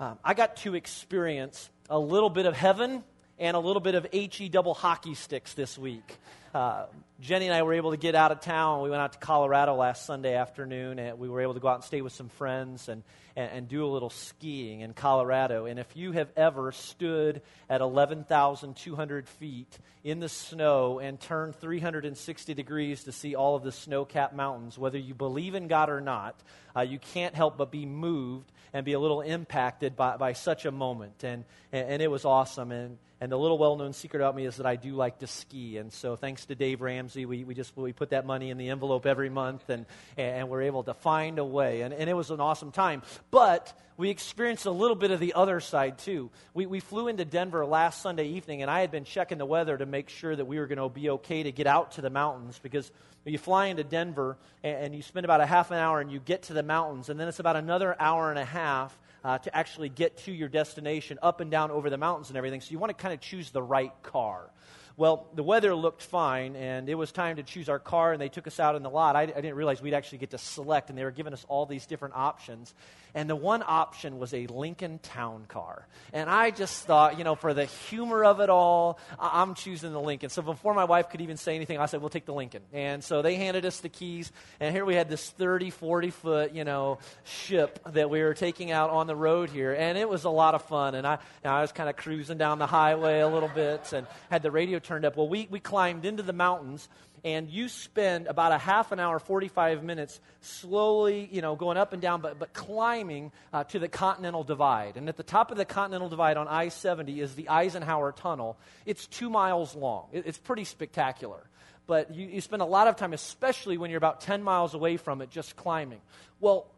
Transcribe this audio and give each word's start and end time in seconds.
Um, 0.00 0.18
I 0.24 0.32
got 0.32 0.56
to 0.58 0.74
experience 0.74 1.68
a 1.90 1.98
little 1.98 2.30
bit 2.30 2.46
of 2.46 2.56
heaven 2.56 3.04
and 3.40 3.56
a 3.56 3.60
little 3.60 3.80
bit 3.80 3.94
of 3.94 4.06
HE 4.12 4.50
double 4.50 4.74
hockey 4.74 5.14
sticks 5.14 5.54
this 5.54 5.78
week. 5.78 6.18
Uh, 6.54 6.84
Jenny 7.20 7.46
and 7.46 7.54
I 7.54 7.62
were 7.62 7.72
able 7.72 7.92
to 7.92 7.96
get 7.96 8.14
out 8.14 8.32
of 8.32 8.40
town. 8.40 8.82
We 8.82 8.90
went 8.90 9.00
out 9.00 9.14
to 9.14 9.18
Colorado 9.18 9.74
last 9.76 10.04
Sunday 10.04 10.34
afternoon, 10.34 10.98
and 10.98 11.18
we 11.18 11.28
were 11.28 11.40
able 11.40 11.54
to 11.54 11.60
go 11.60 11.68
out 11.68 11.76
and 11.76 11.84
stay 11.84 12.02
with 12.02 12.12
some 12.12 12.28
friends 12.28 12.88
and, 12.88 13.02
and, 13.36 13.50
and 13.50 13.68
do 13.68 13.86
a 13.86 13.88
little 13.88 14.10
skiing 14.10 14.80
in 14.80 14.92
Colorado. 14.92 15.64
And 15.64 15.78
if 15.78 15.96
you 15.96 16.12
have 16.12 16.28
ever 16.36 16.70
stood 16.72 17.40
at 17.70 17.80
11,200 17.80 19.28
feet 19.28 19.78
in 20.04 20.20
the 20.20 20.28
snow 20.28 20.98
and 20.98 21.18
turned 21.18 21.56
360 21.56 22.52
degrees 22.52 23.04
to 23.04 23.12
see 23.12 23.34
all 23.34 23.56
of 23.56 23.62
the 23.62 23.72
snow 23.72 24.04
capped 24.04 24.34
mountains, 24.34 24.76
whether 24.76 24.98
you 24.98 25.14
believe 25.14 25.54
in 25.54 25.66
God 25.66 25.88
or 25.88 26.02
not, 26.02 26.38
uh, 26.76 26.82
you 26.82 26.98
can't 26.98 27.34
help 27.34 27.56
but 27.56 27.70
be 27.70 27.86
moved 27.86 28.52
and 28.74 28.84
be 28.84 28.92
a 28.92 29.00
little 29.00 29.22
impacted 29.22 29.96
by, 29.96 30.18
by 30.18 30.34
such 30.34 30.66
a 30.66 30.70
moment. 30.70 31.24
And, 31.24 31.44
and, 31.72 31.88
and 31.88 32.02
it 32.02 32.10
was 32.10 32.26
awesome. 32.26 32.70
And, 32.70 32.98
and 33.20 33.30
the 33.30 33.38
little 33.38 33.58
well 33.58 33.76
known 33.76 33.92
secret 33.92 34.20
about 34.20 34.34
me 34.34 34.46
is 34.46 34.56
that 34.56 34.66
I 34.66 34.76
do 34.76 34.94
like 34.94 35.18
to 35.18 35.26
ski. 35.26 35.76
And 35.76 35.92
so, 35.92 36.16
thanks 36.16 36.46
to 36.46 36.54
Dave 36.54 36.80
Ramsey, 36.80 37.26
we, 37.26 37.44
we 37.44 37.54
just 37.54 37.76
we 37.76 37.92
put 37.92 38.10
that 38.10 38.24
money 38.24 38.48
in 38.48 38.56
the 38.56 38.70
envelope 38.70 39.04
every 39.04 39.28
month 39.28 39.68
and, 39.68 39.84
and 40.16 40.48
we're 40.48 40.62
able 40.62 40.84
to 40.84 40.94
find 40.94 41.38
a 41.38 41.44
way. 41.44 41.82
And, 41.82 41.92
and 41.92 42.08
it 42.08 42.14
was 42.14 42.30
an 42.30 42.40
awesome 42.40 42.72
time. 42.72 43.02
But 43.30 43.78
we 43.98 44.08
experienced 44.08 44.64
a 44.64 44.70
little 44.70 44.96
bit 44.96 45.10
of 45.10 45.20
the 45.20 45.34
other 45.34 45.60
side 45.60 45.98
too. 45.98 46.30
We, 46.54 46.64
we 46.64 46.80
flew 46.80 47.08
into 47.08 47.26
Denver 47.26 47.66
last 47.66 48.00
Sunday 48.00 48.28
evening, 48.28 48.62
and 48.62 48.70
I 48.70 48.80
had 48.80 48.90
been 48.90 49.04
checking 49.04 49.36
the 49.36 49.44
weather 49.44 49.76
to 49.76 49.84
make 49.84 50.08
sure 50.08 50.34
that 50.34 50.46
we 50.46 50.58
were 50.58 50.66
going 50.66 50.78
to 50.78 50.88
be 50.88 51.10
okay 51.10 51.42
to 51.42 51.52
get 51.52 51.66
out 51.66 51.92
to 51.92 52.00
the 52.00 52.08
mountains 52.08 52.58
because 52.62 52.90
you 53.26 53.36
fly 53.36 53.66
into 53.66 53.84
Denver 53.84 54.38
and, 54.64 54.76
and 54.84 54.94
you 54.94 55.02
spend 55.02 55.26
about 55.26 55.42
a 55.42 55.46
half 55.46 55.70
an 55.70 55.76
hour 55.76 56.00
and 56.00 56.10
you 56.10 56.20
get 56.20 56.44
to 56.44 56.54
the 56.54 56.62
mountains, 56.62 57.10
and 57.10 57.20
then 57.20 57.28
it's 57.28 57.40
about 57.40 57.56
another 57.56 57.94
hour 58.00 58.30
and 58.30 58.38
a 58.38 58.46
half 58.46 58.98
uh, 59.24 59.38
to 59.38 59.56
actually 59.56 59.88
get 59.88 60.16
to 60.18 60.32
your 60.32 60.48
destination 60.48 61.18
up 61.22 61.40
and 61.40 61.50
down 61.50 61.70
over 61.70 61.90
the 61.90 61.98
mountains 61.98 62.28
and 62.28 62.36
everything. 62.36 62.60
So 62.60 62.72
you 62.72 62.78
want 62.78 62.96
to 62.96 63.00
kind 63.00 63.14
of 63.14 63.20
choose 63.20 63.50
the 63.50 63.62
right 63.62 63.92
car. 64.02 64.50
Well, 64.96 65.28
the 65.34 65.42
weather 65.42 65.74
looked 65.74 66.02
fine, 66.02 66.56
and 66.56 66.88
it 66.88 66.94
was 66.94 67.10
time 67.10 67.36
to 67.36 67.42
choose 67.42 67.68
our 67.68 67.78
car, 67.78 68.12
and 68.12 68.20
they 68.20 68.28
took 68.28 68.46
us 68.46 68.60
out 68.60 68.76
in 68.76 68.82
the 68.82 68.90
lot. 68.90 69.16
I, 69.16 69.22
I, 69.22 69.26
didn't 69.26 69.54
realize 69.54 69.80
we'd 69.80 69.94
actually 69.94 70.18
get 70.18 70.30
to 70.30 70.38
select, 70.38 70.90
and 70.90 70.98
they 70.98 71.04
were 71.04 71.10
giving 71.10 71.32
us 71.32 71.46
all 71.48 71.64
these 71.64 71.86
different 71.86 72.16
options. 72.16 72.74
And 73.14 73.28
the 73.28 73.36
one 73.36 73.62
option 73.66 74.18
was 74.18 74.32
a 74.34 74.46
Lincoln 74.46 74.98
Town 74.98 75.44
Car. 75.48 75.86
And 76.12 76.28
I 76.28 76.50
just 76.50 76.84
thought, 76.84 77.18
you 77.18 77.24
know, 77.24 77.34
for 77.34 77.54
the 77.54 77.64
humor 77.64 78.24
of 78.24 78.40
it 78.40 78.50
all, 78.50 78.98
I- 79.18 79.42
I'm 79.42 79.54
choosing 79.54 79.92
the 79.92 80.00
Lincoln. 80.00 80.30
So 80.30 80.42
before 80.42 80.74
my 80.74 80.84
wife 80.84 81.10
could 81.10 81.20
even 81.20 81.36
say 81.36 81.54
anything, 81.56 81.78
I 81.78 81.86
said, 81.86 82.00
we'll 82.00 82.10
take 82.10 82.26
the 82.26 82.34
Lincoln. 82.34 82.62
And 82.72 83.02
so 83.02 83.22
they 83.22 83.36
handed 83.36 83.64
us 83.64 83.80
the 83.80 83.88
keys, 83.88 84.30
and 84.60 84.74
here 84.74 84.84
we 84.84 84.94
had 84.94 85.08
this 85.08 85.28
30, 85.30 85.70
40 85.70 86.10
foot, 86.10 86.52
you 86.52 86.64
know, 86.64 86.98
ship 87.24 87.78
that 87.92 88.10
we 88.10 88.22
were 88.22 88.34
taking 88.34 88.70
out 88.70 88.90
on 88.90 89.06
the 89.06 89.16
road 89.16 89.50
here. 89.50 89.72
And 89.72 89.96
it 89.98 90.08
was 90.08 90.24
a 90.24 90.30
lot 90.30 90.54
of 90.54 90.62
fun. 90.62 90.94
And 90.94 91.06
I, 91.06 91.18
know, 91.44 91.50
I 91.50 91.60
was 91.62 91.72
kind 91.72 91.88
of 91.88 91.96
cruising 91.96 92.38
down 92.38 92.58
the 92.58 92.66
highway 92.66 93.20
a 93.20 93.28
little 93.28 93.48
bit 93.48 93.92
and 93.92 94.06
had 94.30 94.42
the 94.42 94.50
radio 94.50 94.78
turned 94.78 95.04
up. 95.04 95.16
Well, 95.16 95.28
we, 95.28 95.48
we 95.50 95.60
climbed 95.60 96.04
into 96.04 96.22
the 96.22 96.32
mountains, 96.32 96.88
and 97.24 97.50
you 97.50 97.68
spend 97.68 98.26
about 98.26 98.52
a 98.52 98.58
half 98.58 98.92
an 98.92 99.00
hour, 99.00 99.18
45 99.18 99.84
minutes, 99.84 100.20
slowly, 100.40 101.28
you 101.30 101.42
know, 101.42 101.56
going 101.56 101.76
up 101.76 101.92
and 101.92 102.00
down, 102.00 102.20
but, 102.20 102.38
but 102.38 102.52
climbing 102.52 103.32
uh, 103.52 103.64
to 103.64 103.78
the 103.78 103.88
Continental 103.88 104.44
Divide. 104.44 104.96
And 104.96 105.08
at 105.08 105.16
the 105.16 105.22
top 105.22 105.50
of 105.50 105.56
the 105.56 105.64
Continental 105.64 106.08
Divide 106.08 106.36
on 106.36 106.48
I 106.48 106.68
70 106.68 107.20
is 107.20 107.34
the 107.34 107.48
Eisenhower 107.48 108.12
Tunnel. 108.12 108.58
It's 108.86 109.06
two 109.06 109.30
miles 109.30 109.74
long, 109.74 110.08
it, 110.12 110.24
it's 110.26 110.38
pretty 110.38 110.64
spectacular. 110.64 111.46
But 111.86 112.14
you, 112.14 112.28
you 112.28 112.40
spend 112.40 112.62
a 112.62 112.66
lot 112.66 112.86
of 112.86 112.96
time, 112.96 113.12
especially 113.12 113.76
when 113.76 113.90
you're 113.90 113.98
about 113.98 114.20
10 114.20 114.44
miles 114.44 114.74
away 114.74 114.96
from 114.96 115.22
it, 115.22 115.30
just 115.30 115.56
climbing. 115.56 116.00
Well, 116.38 116.70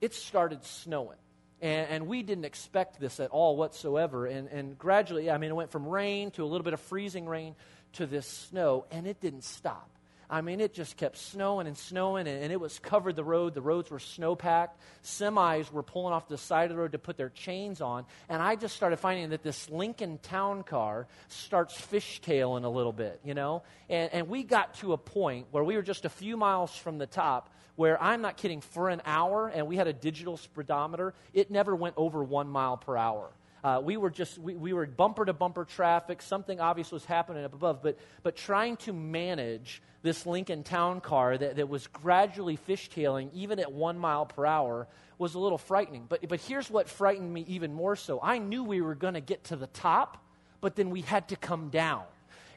it 0.00 0.14
started 0.14 0.64
snowing. 0.64 1.18
And, 1.60 1.90
and, 1.90 2.06
we 2.06 2.22
didn't 2.22 2.46
expect 2.46 2.98
this 2.98 3.20
at 3.20 3.30
all 3.30 3.56
whatsoever. 3.56 4.24
And, 4.26 4.48
and 4.48 4.78
gradually, 4.78 5.30
I 5.30 5.36
mean, 5.36 5.50
it 5.50 5.54
went 5.54 5.70
from 5.70 5.86
rain 5.86 6.30
to 6.32 6.44
a 6.44 6.46
little 6.46 6.62
bit 6.62 6.72
of 6.72 6.80
freezing 6.80 7.26
rain 7.26 7.54
to 7.94 8.06
this 8.06 8.26
snow, 8.26 8.86
and 8.90 9.06
it 9.06 9.20
didn't 9.20 9.44
stop. 9.44 9.88
I 10.32 10.42
mean, 10.42 10.60
it 10.60 10.72
just 10.72 10.96
kept 10.96 11.18
snowing 11.18 11.66
and 11.66 11.76
snowing, 11.76 12.28
and, 12.28 12.52
it 12.52 12.60
was 12.60 12.78
covered 12.78 13.16
the 13.16 13.24
road. 13.24 13.52
The 13.52 13.60
roads 13.60 13.90
were 13.90 13.98
snow 13.98 14.36
packed. 14.36 14.80
Semis 15.02 15.72
were 15.72 15.82
pulling 15.82 16.14
off 16.14 16.28
the 16.28 16.38
side 16.38 16.70
of 16.70 16.76
the 16.76 16.80
road 16.80 16.92
to 16.92 16.98
put 16.98 17.16
their 17.16 17.30
chains 17.30 17.80
on. 17.80 18.06
And 18.28 18.40
I 18.40 18.54
just 18.54 18.76
started 18.76 18.98
finding 18.98 19.30
that 19.30 19.42
this 19.42 19.68
Lincoln 19.68 20.18
Town 20.18 20.62
car 20.62 21.08
starts 21.28 21.74
fishtailing 21.74 22.62
a 22.62 22.68
little 22.68 22.92
bit, 22.92 23.20
you 23.24 23.34
know? 23.34 23.64
And, 23.88 24.12
and 24.12 24.28
we 24.28 24.44
got 24.44 24.74
to 24.74 24.92
a 24.92 24.98
point 24.98 25.48
where 25.50 25.64
we 25.64 25.74
were 25.74 25.82
just 25.82 26.04
a 26.04 26.08
few 26.08 26.36
miles 26.36 26.76
from 26.76 26.98
the 26.98 27.06
top 27.06 27.50
where 27.74 28.00
I'm 28.00 28.20
not 28.20 28.36
kidding, 28.36 28.60
for 28.60 28.90
an 28.90 29.00
hour, 29.06 29.48
and 29.48 29.66
we 29.66 29.76
had 29.76 29.86
a 29.86 29.92
digital 29.92 30.36
speedometer, 30.36 31.14
it 31.32 31.50
never 31.50 31.74
went 31.74 31.94
over 31.96 32.22
one 32.22 32.46
mile 32.46 32.76
per 32.76 32.94
hour. 32.94 33.30
Uh, 33.62 33.80
we 33.82 33.96
were 33.96 34.10
just 34.10 34.38
we, 34.38 34.54
we 34.54 34.72
were 34.72 34.86
bumper 34.86 35.24
to 35.24 35.32
bumper 35.32 35.64
traffic. 35.64 36.22
Something 36.22 36.60
obvious 36.60 36.90
was 36.90 37.04
happening 37.04 37.44
up 37.44 37.54
above. 37.54 37.82
But 37.82 37.98
but 38.22 38.36
trying 38.36 38.76
to 38.78 38.92
manage 38.92 39.82
this 40.02 40.24
lincoln 40.24 40.62
town 40.62 41.00
car 41.00 41.36
that, 41.36 41.56
that 41.56 41.68
was 41.68 41.86
gradually 41.86 42.56
fishtailing 42.56 43.30
even 43.34 43.58
at 43.58 43.70
one 43.70 43.98
mile 43.98 44.24
per 44.24 44.46
hour 44.46 44.88
was 45.18 45.34
a 45.34 45.38
little 45.38 45.58
frightening. 45.58 46.06
But 46.08 46.26
but 46.28 46.40
here's 46.40 46.70
what 46.70 46.88
frightened 46.88 47.32
me 47.32 47.44
even 47.48 47.72
more 47.74 47.96
so. 47.96 48.20
I 48.22 48.38
knew 48.38 48.64
we 48.64 48.80
were 48.80 48.94
going 48.94 49.14
to 49.14 49.20
get 49.20 49.44
to 49.44 49.56
the 49.56 49.66
top 49.68 50.24
but 50.60 50.76
then 50.76 50.90
we 50.90 51.00
had 51.00 51.28
to 51.28 51.36
come 51.36 51.70
down 51.70 52.04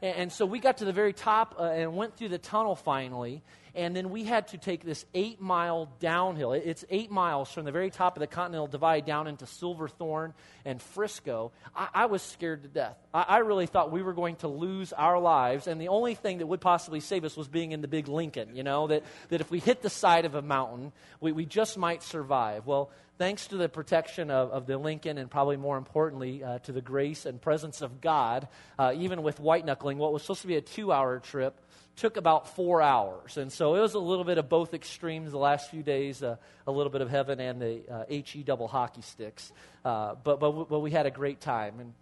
and, 0.04 0.16
and 0.18 0.32
so 0.32 0.46
we 0.46 0.60
got 0.60 0.78
to 0.78 0.86
the 0.86 0.94
very 0.94 1.14
top 1.14 1.56
uh, 1.58 1.64
and 1.64 1.96
went 1.96 2.16
through 2.16 2.30
the 2.30 2.38
tunnel 2.38 2.76
finally 2.76 3.42
and 3.76 3.96
then 3.96 4.12
we 4.12 4.24
had 4.24 4.50
to 4.50 4.58
take 4.58 4.84
this 4.84 5.06
eight 5.16 5.42
mile 5.42 5.90
downhill. 6.00 6.54
It's 6.54 6.86
eight 6.90 7.10
miles 7.10 7.52
from 7.52 7.66
the 7.66 7.72
very 7.72 7.90
top 7.90 8.16
of 8.16 8.20
the 8.20 8.28
Continental 8.28 8.68
Divide 8.68 9.06
down 9.06 9.28
into 9.28 9.48
Silverthorne 9.48 10.34
and 10.64 10.80
Frisco. 10.80 11.52
I, 11.76 11.88
I 11.94 12.06
was 12.06 12.22
scared 12.22 12.64
to 12.64 12.70
death. 12.70 12.98
I, 13.14 13.26
I, 13.28 13.38
really 13.40 13.66
thought 13.66 13.92
we 13.92 14.04
were 14.04 14.14
going 14.14 14.36
to 14.38 14.48
lose 14.48 14.94
our 14.94 15.20
lives, 15.20 15.66
and 15.66 15.82
the 15.82 15.88
only 15.88 16.14
thing 16.14 16.38
that 16.38 16.48
would 16.48 16.62
possibly 16.62 17.00
save 17.00 17.24
us 17.24 17.36
was 17.36 17.48
being 17.48 17.72
in 17.72 17.82
the 17.82 17.88
big 17.88 18.08
Lincoln, 18.08 18.56
you 18.56 18.64
know, 18.64 18.88
that, 18.88 19.04
that 19.30 19.42
if 19.42 19.50
we 19.50 19.60
hit 19.60 19.82
the 19.82 19.90
side 19.90 20.26
of 20.26 20.36
a 20.36 20.42
mountain, 20.42 20.92
we, 21.20 21.32
we 21.32 21.46
just 21.46 21.78
might 21.78 22.04
survive. 22.04 22.68
Well, 22.68 22.92
thanks 23.18 23.48
to 23.48 23.58
the 23.58 23.70
protection 23.70 24.32
of, 24.32 24.52
of 24.52 24.66
the 24.66 24.78
Lincoln 24.78 25.18
and 25.18 25.30
probably 25.30 25.58
more 25.58 25.78
importantly 25.78 26.44
uh, 26.44 26.60
to 26.60 26.72
the 26.72 26.82
grace 26.82 27.26
and 27.26 27.42
presence 27.42 27.82
of 27.82 28.02
God, 28.02 28.48
uh, 28.78 28.94
even 28.96 29.24
with 29.24 29.40
white 29.40 29.66
knuckling, 29.66 29.98
what 29.98 30.14
was 30.14 30.24
supposed 30.24 30.42
to 30.42 30.48
be 30.48 30.56
a 30.56 30.62
two 30.62 30.92
hour 30.92 31.20
trip 31.20 31.60
took 31.96 32.18
about 32.18 32.56
four 32.56 32.82
hours. 32.82 33.38
And 33.38 33.52
so 33.52 33.76
it 33.76 33.80
was 33.80 33.94
a 33.94 34.00
little 34.00 34.24
bit 34.24 34.38
of 34.38 34.50
both 34.50 34.74
extremes 34.74 35.32
the 35.32 35.38
last 35.38 35.70
few 35.70 35.84
days, 35.84 36.24
uh, 36.24 36.38
a 36.66 36.72
little 36.72 36.92
bit 36.92 37.02
of 37.02 37.10
heaven 37.10 37.40
and 37.40 37.62
the 37.62 37.82
uh, 37.90 38.06
HE 38.10 38.44
double 38.44 38.68
hockey 38.68 39.02
sticks. 39.02 39.52
Uh, 39.86 40.16
but, 40.24 40.40
but, 40.40 40.70
but 40.70 40.80
we 40.80 40.90
had 40.90 41.06
a 41.06 41.12
great 41.12 41.40
time. 41.40 41.80
And 41.80 41.94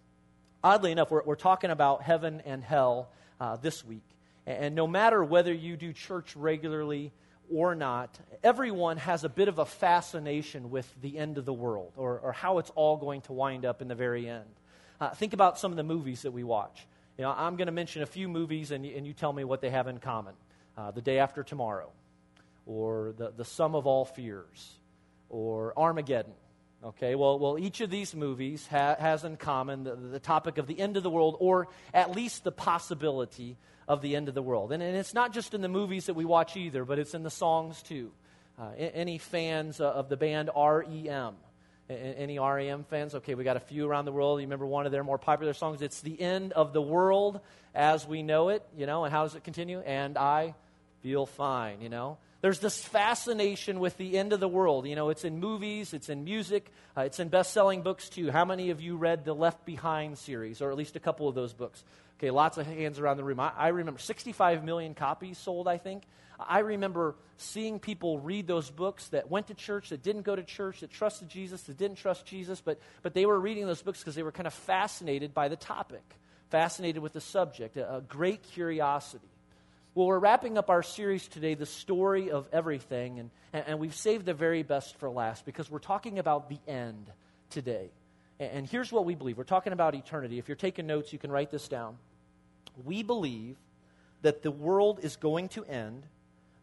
oddly 0.64 0.92
enough, 0.92 1.10
we're, 1.10 1.22
we're 1.24 1.34
talking 1.34 1.70
about 1.70 2.02
heaven 2.02 2.42
and 2.46 2.64
hell 2.64 3.10
uh, 3.38 3.56
this 3.56 3.84
week. 3.84 4.04
And 4.46 4.74
no 4.74 4.86
matter 4.86 5.22
whether 5.22 5.52
you 5.52 5.76
do 5.76 5.92
church 5.92 6.34
regularly 6.36 7.12
or 7.52 7.74
not, 7.74 8.18
everyone 8.42 8.96
has 8.96 9.24
a 9.24 9.28
bit 9.28 9.48
of 9.48 9.58
a 9.58 9.66
fascination 9.66 10.70
with 10.70 10.92
the 11.00 11.18
end 11.18 11.38
of 11.38 11.44
the 11.44 11.52
world 11.52 11.92
or, 11.96 12.18
or 12.18 12.32
how 12.32 12.58
it's 12.58 12.70
all 12.74 12.96
going 12.96 13.20
to 13.22 13.32
wind 13.32 13.64
up 13.64 13.82
in 13.82 13.88
the 13.88 13.94
very 13.94 14.28
end. 14.28 14.48
Uh, 15.00 15.10
think 15.10 15.32
about 15.32 15.58
some 15.58 15.70
of 15.70 15.76
the 15.76 15.82
movies 15.82 16.22
that 16.22 16.30
we 16.30 16.44
watch. 16.44 16.86
You 17.18 17.24
know, 17.24 17.34
I'm 17.36 17.56
going 17.56 17.66
to 17.66 17.72
mention 17.72 18.02
a 18.02 18.06
few 18.06 18.28
movies, 18.28 18.70
and, 18.70 18.86
and 18.86 19.06
you 19.06 19.12
tell 19.12 19.32
me 19.32 19.44
what 19.44 19.60
they 19.60 19.70
have 19.70 19.86
in 19.86 19.98
common. 19.98 20.34
Uh, 20.76 20.90
the 20.90 21.02
Day 21.02 21.18
After 21.18 21.42
Tomorrow, 21.42 21.90
or 22.64 23.12
the, 23.18 23.32
the 23.36 23.44
Sum 23.44 23.74
of 23.74 23.86
All 23.86 24.06
Fears, 24.06 24.78
or 25.28 25.74
Armageddon. 25.76 26.32
Okay, 26.84 27.14
well, 27.14 27.38
well 27.38 27.58
each 27.58 27.80
of 27.80 27.90
these 27.90 28.12
movies 28.12 28.66
ha- 28.66 28.96
has 28.98 29.22
in 29.22 29.36
common 29.36 29.84
the, 29.84 29.94
the 29.94 30.18
topic 30.18 30.58
of 30.58 30.66
the 30.66 30.80
end 30.80 30.96
of 30.96 31.04
the 31.04 31.10
world, 31.10 31.36
or 31.38 31.68
at 31.94 32.10
least 32.16 32.42
the 32.42 32.50
possibility 32.50 33.56
of 33.86 34.02
the 34.02 34.16
end 34.16 34.28
of 34.28 34.34
the 34.34 34.42
world. 34.42 34.72
And, 34.72 34.82
and 34.82 34.96
it's 34.96 35.14
not 35.14 35.32
just 35.32 35.54
in 35.54 35.60
the 35.60 35.68
movies 35.68 36.06
that 36.06 36.14
we 36.14 36.24
watch 36.24 36.56
either, 36.56 36.84
but 36.84 36.98
it's 36.98 37.14
in 37.14 37.22
the 37.22 37.30
songs 37.30 37.82
too. 37.82 38.10
Uh, 38.58 38.70
any 38.76 39.18
fans 39.18 39.80
of 39.80 40.08
the 40.08 40.16
band 40.16 40.50
REM? 40.56 41.34
Any 41.88 42.38
REM 42.38 42.84
fans? 42.84 43.14
Okay, 43.14 43.34
we 43.34 43.44
got 43.44 43.56
a 43.56 43.60
few 43.60 43.86
around 43.86 44.04
the 44.04 44.12
world. 44.12 44.40
You 44.40 44.46
remember 44.46 44.66
one 44.66 44.84
of 44.84 44.92
their 44.92 45.04
more 45.04 45.18
popular 45.18 45.52
songs? 45.52 45.82
It's 45.82 46.00
the 46.00 46.20
end 46.20 46.52
of 46.52 46.72
the 46.72 46.82
world 46.82 47.40
as 47.74 48.06
we 48.06 48.22
know 48.22 48.48
it, 48.48 48.62
you 48.76 48.86
know, 48.86 49.04
and 49.04 49.12
how 49.12 49.22
does 49.22 49.36
it 49.36 49.44
continue? 49.44 49.80
And 49.80 50.18
I 50.18 50.54
feel 51.00 51.26
fine, 51.26 51.80
you 51.80 51.88
know. 51.88 52.18
There's 52.42 52.58
this 52.58 52.84
fascination 52.84 53.78
with 53.78 53.96
the 53.96 54.18
end 54.18 54.32
of 54.32 54.40
the 54.40 54.48
world. 54.48 54.88
You 54.88 54.96
know, 54.96 55.10
it's 55.10 55.24
in 55.24 55.38
movies, 55.38 55.94
it's 55.94 56.08
in 56.08 56.24
music, 56.24 56.72
uh, 56.96 57.02
it's 57.02 57.20
in 57.20 57.28
best 57.28 57.52
selling 57.52 57.82
books 57.82 58.08
too. 58.08 58.32
How 58.32 58.44
many 58.44 58.70
of 58.70 58.80
you 58.80 58.96
read 58.96 59.24
the 59.24 59.32
Left 59.32 59.64
Behind 59.64 60.18
series, 60.18 60.60
or 60.60 60.72
at 60.72 60.76
least 60.76 60.96
a 60.96 61.00
couple 61.00 61.28
of 61.28 61.36
those 61.36 61.52
books? 61.52 61.84
Okay, 62.18 62.32
lots 62.32 62.58
of 62.58 62.66
hands 62.66 62.98
around 62.98 63.16
the 63.16 63.24
room. 63.24 63.38
I, 63.38 63.52
I 63.56 63.68
remember 63.68 64.00
65 64.00 64.64
million 64.64 64.94
copies 64.94 65.38
sold, 65.38 65.68
I 65.68 65.78
think. 65.78 66.02
I 66.40 66.58
remember 66.58 67.14
seeing 67.36 67.78
people 67.78 68.18
read 68.18 68.48
those 68.48 68.70
books 68.70 69.06
that 69.08 69.30
went 69.30 69.46
to 69.46 69.54
church, 69.54 69.90
that 69.90 70.02
didn't 70.02 70.22
go 70.22 70.34
to 70.34 70.42
church, 70.42 70.80
that 70.80 70.90
trusted 70.90 71.28
Jesus, 71.28 71.62
that 71.62 71.78
didn't 71.78 71.98
trust 71.98 72.26
Jesus, 72.26 72.60
but, 72.60 72.80
but 73.02 73.14
they 73.14 73.24
were 73.24 73.38
reading 73.38 73.66
those 73.66 73.82
books 73.82 74.00
because 74.00 74.16
they 74.16 74.24
were 74.24 74.32
kind 74.32 74.48
of 74.48 74.54
fascinated 74.54 75.32
by 75.32 75.48
the 75.48 75.54
topic, 75.54 76.02
fascinated 76.50 77.02
with 77.02 77.12
the 77.12 77.20
subject, 77.20 77.76
a, 77.76 77.98
a 77.98 78.00
great 78.00 78.42
curiosity. 78.42 79.31
Well, 79.94 80.06
we're 80.06 80.18
wrapping 80.18 80.56
up 80.56 80.70
our 80.70 80.82
series 80.82 81.28
today, 81.28 81.52
The 81.52 81.66
Story 81.66 82.30
of 82.30 82.48
Everything, 82.50 83.18
and, 83.18 83.30
and, 83.52 83.78
we've 83.78 83.94
saved 83.94 84.24
the 84.24 84.32
very 84.32 84.62
best 84.62 84.96
for 84.96 85.10
last 85.10 85.44
because 85.44 85.70
we're 85.70 85.80
talking 85.80 86.18
about 86.18 86.48
the 86.48 86.58
end 86.66 87.10
today. 87.50 87.90
And 88.40 88.66
here's 88.66 88.90
what 88.90 89.04
we 89.04 89.14
believe. 89.14 89.36
We're 89.36 89.44
talking 89.44 89.74
about 89.74 89.94
eternity. 89.94 90.38
If 90.38 90.48
you're 90.48 90.56
taking 90.56 90.86
notes, 90.86 91.12
you 91.12 91.18
can 91.18 91.30
write 91.30 91.50
this 91.50 91.68
down. 91.68 91.98
We 92.86 93.02
believe 93.02 93.56
that 94.22 94.42
the 94.42 94.50
world 94.50 95.00
is 95.02 95.16
going 95.16 95.50
to 95.50 95.64
end, 95.66 96.04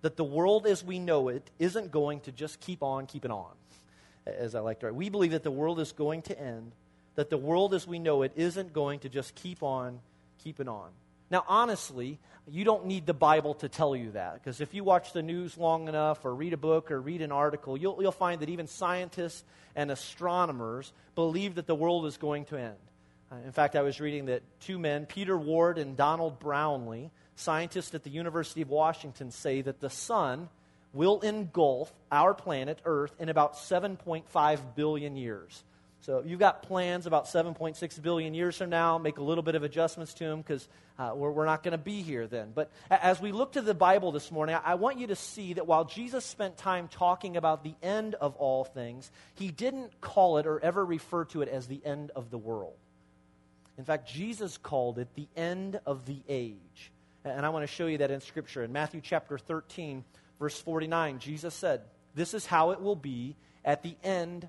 that 0.02 0.18
the 0.18 0.24
world 0.24 0.66
as 0.66 0.84
we 0.84 0.98
know 0.98 1.28
it 1.28 1.48
isn't 1.60 1.92
going 1.92 2.22
to 2.22 2.32
just 2.32 2.60
keep 2.60 2.82
on 2.82 3.06
keeping 3.06 3.30
on, 3.30 3.52
as 4.26 4.56
I 4.56 4.62
like 4.62 4.80
to 4.80 4.88
write. 4.88 4.96
We 4.96 5.10
believe 5.10 5.32
that 5.34 5.44
the 5.44 5.52
world 5.52 5.80
is 5.80 5.92
going 5.92 6.24
to 6.24 6.40
end, 6.40 6.72
that 7.14 7.30
the 7.30 7.38
world 7.38 7.76
as 7.76 7.86
we 7.86 8.00
know 8.00 8.24
it 8.24 8.32
isn't 8.36 8.74
going 8.74 9.02
to 9.02 9.10
just 9.10 9.36
keep 9.36 9.62
on 9.62 10.00
keeping 10.44 10.68
on. 10.68 10.90
Now, 11.32 11.44
honestly, 11.48 12.20
you 12.48 12.64
don't 12.64 12.86
need 12.86 13.06
the 13.06 13.14
Bible 13.14 13.54
to 13.56 13.70
tell 13.70 13.96
you 13.96 14.12
that, 14.12 14.36
because 14.36 14.62
if 14.62 14.74
you 14.74 14.84
watch 14.84 15.14
the 15.14 15.22
news 15.22 15.58
long 15.58 15.88
enough, 15.88 16.26
or 16.26 16.34
read 16.34 16.54
a 16.54 16.58
book, 16.58 16.92
or 16.92 17.00
read 17.00 17.22
an 17.22 17.32
article, 17.32 17.78
you'll, 17.78 18.02
you'll 18.02 18.12
find 18.12 18.42
that 18.42 18.50
even 18.50 18.68
scientists 18.68 19.44
and 19.76 19.92
astronomers 19.92 20.92
believe 21.16 21.56
that 21.56 21.68
the 21.68 21.76
world 21.76 22.06
is 22.06 22.18
going 22.18 22.46
to 22.46 22.58
end. 22.58 22.76
Uh, 23.32 23.36
in 23.46 23.52
fact, 23.52 23.76
I 23.76 23.82
was 23.82 24.00
reading 24.00 24.26
that 24.26 24.42
two 24.62 24.80
men, 24.80 25.06
Peter 25.06 25.38
Ward 25.38 25.78
and 25.78 25.96
Donald 25.96 26.40
Brownlee, 26.40 27.12
scientists 27.36 27.94
at 27.94 28.04
the 28.04 28.10
University 28.10 28.62
of 28.62 28.70
Washington, 28.70 29.30
say 29.32 29.62
that 29.62 29.80
the 29.80 29.90
sun 29.90 30.50
will 30.94 31.20
engulf 31.20 31.94
our 32.12 32.34
planet, 32.34 32.80
Earth, 32.86 33.14
in 33.20 33.30
about 33.30 33.54
7.5 33.56 34.60
billion 34.76 35.16
years. 35.16 35.64
So 36.02 36.24
you've 36.26 36.40
got 36.40 36.64
plans 36.64 37.06
about 37.06 37.26
7.6 37.26 38.02
billion 38.02 38.34
years 38.34 38.58
from 38.58 38.70
now. 38.70 38.98
Make 38.98 39.18
a 39.18 39.24
little 39.24 39.44
bit 39.44 39.56
of 39.56 39.64
adjustments 39.64 40.14
to 40.16 40.24
them 40.24 40.42
because 40.42 40.68
uh, 40.98 41.12
we're, 41.14 41.32
we're, 41.32 41.46
not 41.46 41.62
going 41.62 41.74
to 41.74 41.78
be 41.78 42.02
here 42.02 42.26
then. 42.26 42.52
But 42.56 42.72
as 42.90 43.20
we 43.20 43.34
look 43.34 43.54
to 43.54 43.62
the 43.62 43.74
Bible 43.74 44.14
this 44.14 44.32
morning, 44.32 44.56
I, 44.56 44.72
I 44.72 44.76
want 44.76 44.98
you 44.98 45.08
to 45.08 45.16
see 45.16 45.54
that 45.54 45.68
while 45.68 45.84
Jesus 45.84 46.24
spent 46.24 46.58
time 46.58 46.88
talking 46.88 47.36
about 47.36 47.64
the 47.64 47.76
end 47.84 48.16
of 48.16 48.36
all 48.38 48.64
things, 48.64 49.12
he 49.36 49.50
didn't 49.50 50.00
call 50.00 50.38
it 50.38 50.48
or 50.48 50.60
ever 50.62 50.86
refer 50.86 51.26
to 51.26 51.42
it 51.42 51.50
as 51.50 51.68
the 51.68 51.82
end 51.86 52.12
of 52.16 52.32
the 52.32 52.38
world. 52.38 52.78
In 53.78 53.84
fact, 53.84 54.10
Jesus 54.10 54.58
called 54.58 55.00
it 55.00 55.10
the 55.16 55.28
end 55.36 55.80
of 55.86 56.06
the 56.06 56.22
age. 56.30 56.92
And 57.26 57.46
I 57.46 57.50
want 57.50 57.64
to 57.64 57.68
show 57.68 57.88
you 57.88 57.98
that 57.98 58.12
in 58.12 58.22
Scripture. 58.22 58.64
In 58.64 58.72
Matthew 58.72 59.02
chapter 59.04 59.38
13, 59.38 60.06
verse 60.40 60.60
49, 60.62 61.20
Jesus 61.20 61.54
said, 61.54 61.82
This 62.16 62.34
is 62.34 62.46
how 62.46 62.72
it 62.72 62.82
will 62.82 62.96
be 62.96 63.36
at 63.66 63.84
the 63.84 63.96
end 64.04 64.48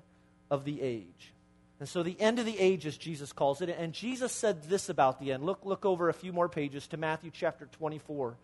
of 0.49 0.63
the 0.63 0.81
age. 0.81 1.33
And 1.81 1.89
so 1.89 2.03
the 2.03 2.21
end 2.21 2.37
of 2.37 2.45
the 2.45 2.59
age, 2.59 2.85
as 2.85 2.95
Jesus 2.95 3.33
calls 3.33 3.59
it, 3.63 3.69
and 3.69 3.91
Jesus 3.91 4.31
said 4.31 4.61
this 4.65 4.87
about 4.87 5.19
the 5.19 5.31
end. 5.31 5.43
Look, 5.43 5.61
look 5.63 5.83
over 5.83 6.09
a 6.09 6.13
few 6.13 6.31
more 6.31 6.47
pages 6.47 6.85
to 6.89 6.97
Matthew 6.97 7.31
chapter 7.33 7.65
24, 7.65 8.35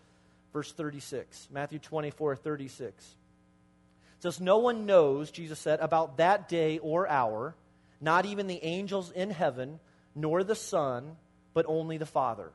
verse 0.54 0.72
36. 0.72 1.48
Matthew 1.52 1.78
24, 1.78 2.36
36. 2.36 3.06
It 3.06 4.24
says, 4.24 4.42
No 4.42 4.58
one 4.58 4.88
knows, 4.88 5.30
Jesus 5.30 5.60
said, 5.60 5.80
about 5.82 6.18
that 6.18 6.50
day 6.50 6.80
or 6.80 7.08
hour, 7.08 7.54
not 8.02 8.26
even 8.26 8.48
the 8.48 8.64
angels 8.64 9.12
in 9.12 9.30
heaven, 9.30 9.80
nor 10.16 10.44
the 10.44 10.56
Son, 10.56 11.16
but 11.54 11.68
only 11.68 12.00
the 12.00 12.08
Father. 12.08 12.50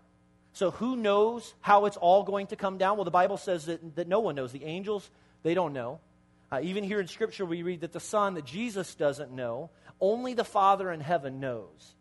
So 0.53 0.73
who 0.73 0.97
knows 0.97 1.55
how 1.61 1.85
it's 1.85 1.97
all 1.97 2.25
going 2.25 2.49
to 2.49 2.57
come 2.57 2.77
down? 2.77 2.97
Well, 2.97 3.05
the 3.05 3.13
Bible 3.13 3.37
says 3.37 3.67
that, 3.67 3.95
that 3.95 4.09
no 4.09 4.19
one 4.19 4.35
knows. 4.35 4.51
The 4.51 4.65
angels, 4.65 5.09
they 5.45 5.55
don't 5.55 5.75
know. 5.75 6.01
Uh, 6.53 6.61
even 6.63 6.85
here 6.85 7.01
in 7.01 7.07
Scripture, 7.07 7.47
we 7.47 7.63
read 7.63 7.81
that 7.81 7.93
the 7.93 8.01
Son, 8.01 8.35
that 8.35 8.45
Jesus 8.45 8.95
doesn't 8.95 9.33
know, 9.33 9.71
only 10.03 10.35
the 10.35 10.45
Father 10.45 10.93
in 10.93 11.01
heaven 11.01 11.41
knows. 11.41 11.95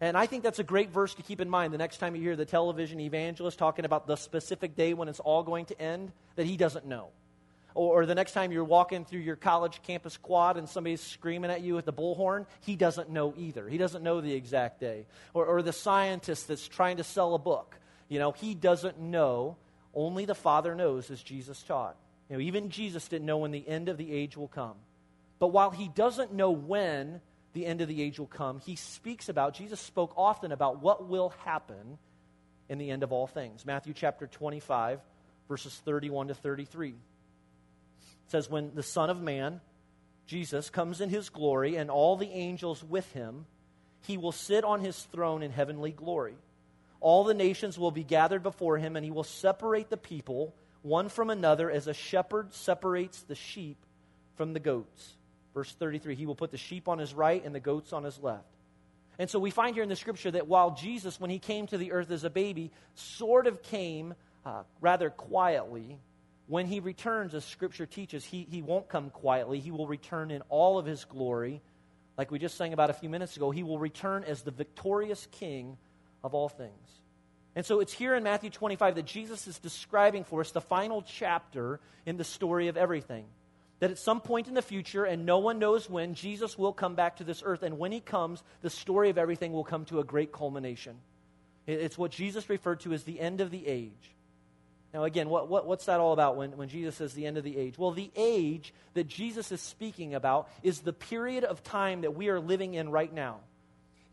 And 0.00 0.16
I 0.16 0.26
think 0.26 0.42
that's 0.42 0.58
a 0.58 0.64
great 0.64 0.90
verse 0.90 1.14
to 1.14 1.22
keep 1.22 1.40
in 1.40 1.48
mind 1.48 1.72
the 1.72 1.78
next 1.78 1.98
time 1.98 2.16
you 2.16 2.22
hear 2.22 2.34
the 2.34 2.44
television 2.44 2.98
evangelist 2.98 3.56
talking 3.56 3.84
about 3.84 4.08
the 4.08 4.16
specific 4.16 4.74
day 4.74 4.94
when 4.94 5.08
it's 5.08 5.20
all 5.20 5.44
going 5.44 5.66
to 5.66 5.80
end, 5.80 6.10
that 6.34 6.44
he 6.44 6.56
doesn't 6.56 6.84
know. 6.84 7.10
Or, 7.76 8.02
or 8.02 8.06
the 8.06 8.16
next 8.16 8.32
time 8.32 8.50
you're 8.50 8.64
walking 8.64 9.04
through 9.04 9.20
your 9.20 9.36
college 9.36 9.80
campus 9.84 10.16
quad 10.16 10.56
and 10.56 10.68
somebody's 10.68 11.00
screaming 11.00 11.52
at 11.52 11.60
you 11.60 11.76
with 11.76 11.84
the 11.84 11.92
bullhorn, 11.92 12.46
he 12.62 12.74
doesn't 12.74 13.10
know 13.10 13.32
either. 13.36 13.68
He 13.68 13.78
doesn't 13.78 14.02
know 14.02 14.20
the 14.20 14.34
exact 14.34 14.80
day. 14.80 15.06
Or, 15.34 15.46
or 15.46 15.62
the 15.62 15.72
scientist 15.72 16.48
that's 16.48 16.66
trying 16.66 16.96
to 16.96 17.04
sell 17.04 17.36
a 17.36 17.38
book, 17.38 17.76
you 18.08 18.18
know, 18.18 18.32
he 18.32 18.56
doesn't 18.56 18.98
know. 18.98 19.56
Only 19.94 20.24
the 20.24 20.34
Father 20.34 20.74
knows, 20.74 21.12
as 21.12 21.22
Jesus 21.22 21.62
taught. 21.62 21.96
You 22.28 22.36
know, 22.36 22.42
even 22.42 22.70
Jesus 22.70 23.08
didn't 23.08 23.26
know 23.26 23.38
when 23.38 23.50
the 23.50 23.66
end 23.68 23.88
of 23.88 23.96
the 23.96 24.12
age 24.12 24.36
will 24.36 24.48
come. 24.48 24.74
But 25.38 25.48
while 25.48 25.70
he 25.70 25.88
doesn't 25.88 26.32
know 26.32 26.50
when 26.50 27.20
the 27.52 27.66
end 27.66 27.80
of 27.80 27.88
the 27.88 28.02
age 28.02 28.18
will 28.18 28.26
come, 28.26 28.60
he 28.60 28.76
speaks 28.76 29.28
about, 29.28 29.54
Jesus 29.54 29.80
spoke 29.80 30.14
often 30.16 30.52
about 30.52 30.80
what 30.80 31.08
will 31.08 31.30
happen 31.44 31.98
in 32.68 32.78
the 32.78 32.90
end 32.90 33.02
of 33.02 33.12
all 33.12 33.26
things. 33.26 33.66
Matthew 33.66 33.92
chapter 33.92 34.26
25, 34.26 35.00
verses 35.48 35.74
31 35.84 36.28
to 36.28 36.34
33. 36.34 36.88
It 36.88 36.94
says, 38.28 38.48
When 38.48 38.74
the 38.74 38.82
Son 38.82 39.10
of 39.10 39.20
Man, 39.20 39.60
Jesus, 40.26 40.70
comes 40.70 41.00
in 41.00 41.10
his 41.10 41.28
glory 41.28 41.76
and 41.76 41.90
all 41.90 42.16
the 42.16 42.30
angels 42.30 42.82
with 42.82 43.12
him, 43.12 43.44
he 44.06 44.16
will 44.16 44.32
sit 44.32 44.64
on 44.64 44.80
his 44.80 44.98
throne 44.98 45.42
in 45.42 45.50
heavenly 45.50 45.92
glory. 45.92 46.36
All 47.00 47.24
the 47.24 47.34
nations 47.34 47.78
will 47.78 47.90
be 47.90 48.04
gathered 48.04 48.42
before 48.42 48.78
him, 48.78 48.96
and 48.96 49.04
he 49.04 49.10
will 49.10 49.24
separate 49.24 49.90
the 49.90 49.96
people 49.98 50.54
one 50.84 51.08
from 51.08 51.30
another 51.30 51.70
as 51.70 51.88
a 51.88 51.94
shepherd 51.94 52.52
separates 52.52 53.22
the 53.22 53.34
sheep 53.34 53.78
from 54.36 54.52
the 54.52 54.60
goats. 54.60 55.14
Verse 55.54 55.72
33 55.72 56.14
He 56.14 56.26
will 56.26 56.34
put 56.34 56.50
the 56.50 56.58
sheep 56.58 56.88
on 56.88 56.98
his 56.98 57.14
right 57.14 57.42
and 57.44 57.54
the 57.54 57.60
goats 57.60 57.92
on 57.92 58.04
his 58.04 58.18
left. 58.20 58.44
And 59.18 59.30
so 59.30 59.38
we 59.38 59.50
find 59.50 59.74
here 59.74 59.82
in 59.82 59.88
the 59.88 59.96
scripture 59.96 60.30
that 60.32 60.46
while 60.46 60.72
Jesus, 60.72 61.18
when 61.18 61.30
he 61.30 61.38
came 61.38 61.66
to 61.68 61.78
the 61.78 61.92
earth 61.92 62.10
as 62.10 62.24
a 62.24 62.30
baby, 62.30 62.70
sort 62.94 63.46
of 63.46 63.62
came 63.62 64.14
uh, 64.44 64.64
rather 64.80 65.08
quietly, 65.08 65.98
when 66.48 66.66
he 66.66 66.80
returns, 66.80 67.34
as 67.34 67.44
scripture 67.44 67.86
teaches, 67.86 68.24
he, 68.24 68.46
he 68.50 68.60
won't 68.60 68.88
come 68.88 69.08
quietly. 69.08 69.60
He 69.60 69.70
will 69.70 69.86
return 69.86 70.30
in 70.30 70.42
all 70.50 70.78
of 70.78 70.84
his 70.84 71.06
glory. 71.06 71.62
Like 72.18 72.30
we 72.30 72.38
just 72.38 72.58
sang 72.58 72.74
about 72.74 72.90
a 72.90 72.94
few 72.94 73.08
minutes 73.08 73.36
ago, 73.36 73.50
he 73.50 73.62
will 73.62 73.78
return 73.78 74.24
as 74.24 74.42
the 74.42 74.50
victorious 74.50 75.26
king 75.32 75.78
of 76.22 76.34
all 76.34 76.50
things. 76.50 77.00
And 77.56 77.64
so 77.64 77.80
it's 77.80 77.92
here 77.92 78.14
in 78.14 78.22
Matthew 78.22 78.50
25 78.50 78.96
that 78.96 79.06
Jesus 79.06 79.46
is 79.46 79.58
describing 79.58 80.24
for 80.24 80.40
us 80.40 80.50
the 80.50 80.60
final 80.60 81.02
chapter 81.02 81.80
in 82.04 82.16
the 82.16 82.24
story 82.24 82.68
of 82.68 82.76
everything. 82.76 83.26
That 83.80 83.90
at 83.90 83.98
some 83.98 84.20
point 84.20 84.48
in 84.48 84.54
the 84.54 84.62
future, 84.62 85.04
and 85.04 85.26
no 85.26 85.38
one 85.38 85.58
knows 85.58 85.88
when, 85.88 86.14
Jesus 86.14 86.58
will 86.58 86.72
come 86.72 86.94
back 86.94 87.16
to 87.16 87.24
this 87.24 87.42
earth. 87.44 87.62
And 87.62 87.78
when 87.78 87.92
he 87.92 88.00
comes, 88.00 88.42
the 88.62 88.70
story 88.70 89.10
of 89.10 89.18
everything 89.18 89.52
will 89.52 89.64
come 89.64 89.84
to 89.86 90.00
a 90.00 90.04
great 90.04 90.32
culmination. 90.32 90.96
It's 91.66 91.98
what 91.98 92.10
Jesus 92.10 92.48
referred 92.48 92.80
to 92.80 92.92
as 92.92 93.04
the 93.04 93.20
end 93.20 93.40
of 93.40 93.50
the 93.50 93.66
age. 93.66 94.14
Now, 94.92 95.04
again, 95.04 95.28
what, 95.28 95.48
what, 95.48 95.66
what's 95.66 95.86
that 95.86 95.98
all 95.98 96.12
about 96.12 96.36
when, 96.36 96.56
when 96.56 96.68
Jesus 96.68 96.96
says 96.96 97.14
the 97.14 97.26
end 97.26 97.36
of 97.36 97.42
the 97.42 97.56
age? 97.56 97.76
Well, 97.76 97.90
the 97.90 98.12
age 98.14 98.72
that 98.94 99.08
Jesus 99.08 99.50
is 99.50 99.60
speaking 99.60 100.14
about 100.14 100.48
is 100.62 100.80
the 100.80 100.92
period 100.92 101.42
of 101.42 101.64
time 101.64 102.02
that 102.02 102.14
we 102.14 102.28
are 102.28 102.38
living 102.38 102.74
in 102.74 102.90
right 102.90 103.12
now. 103.12 103.40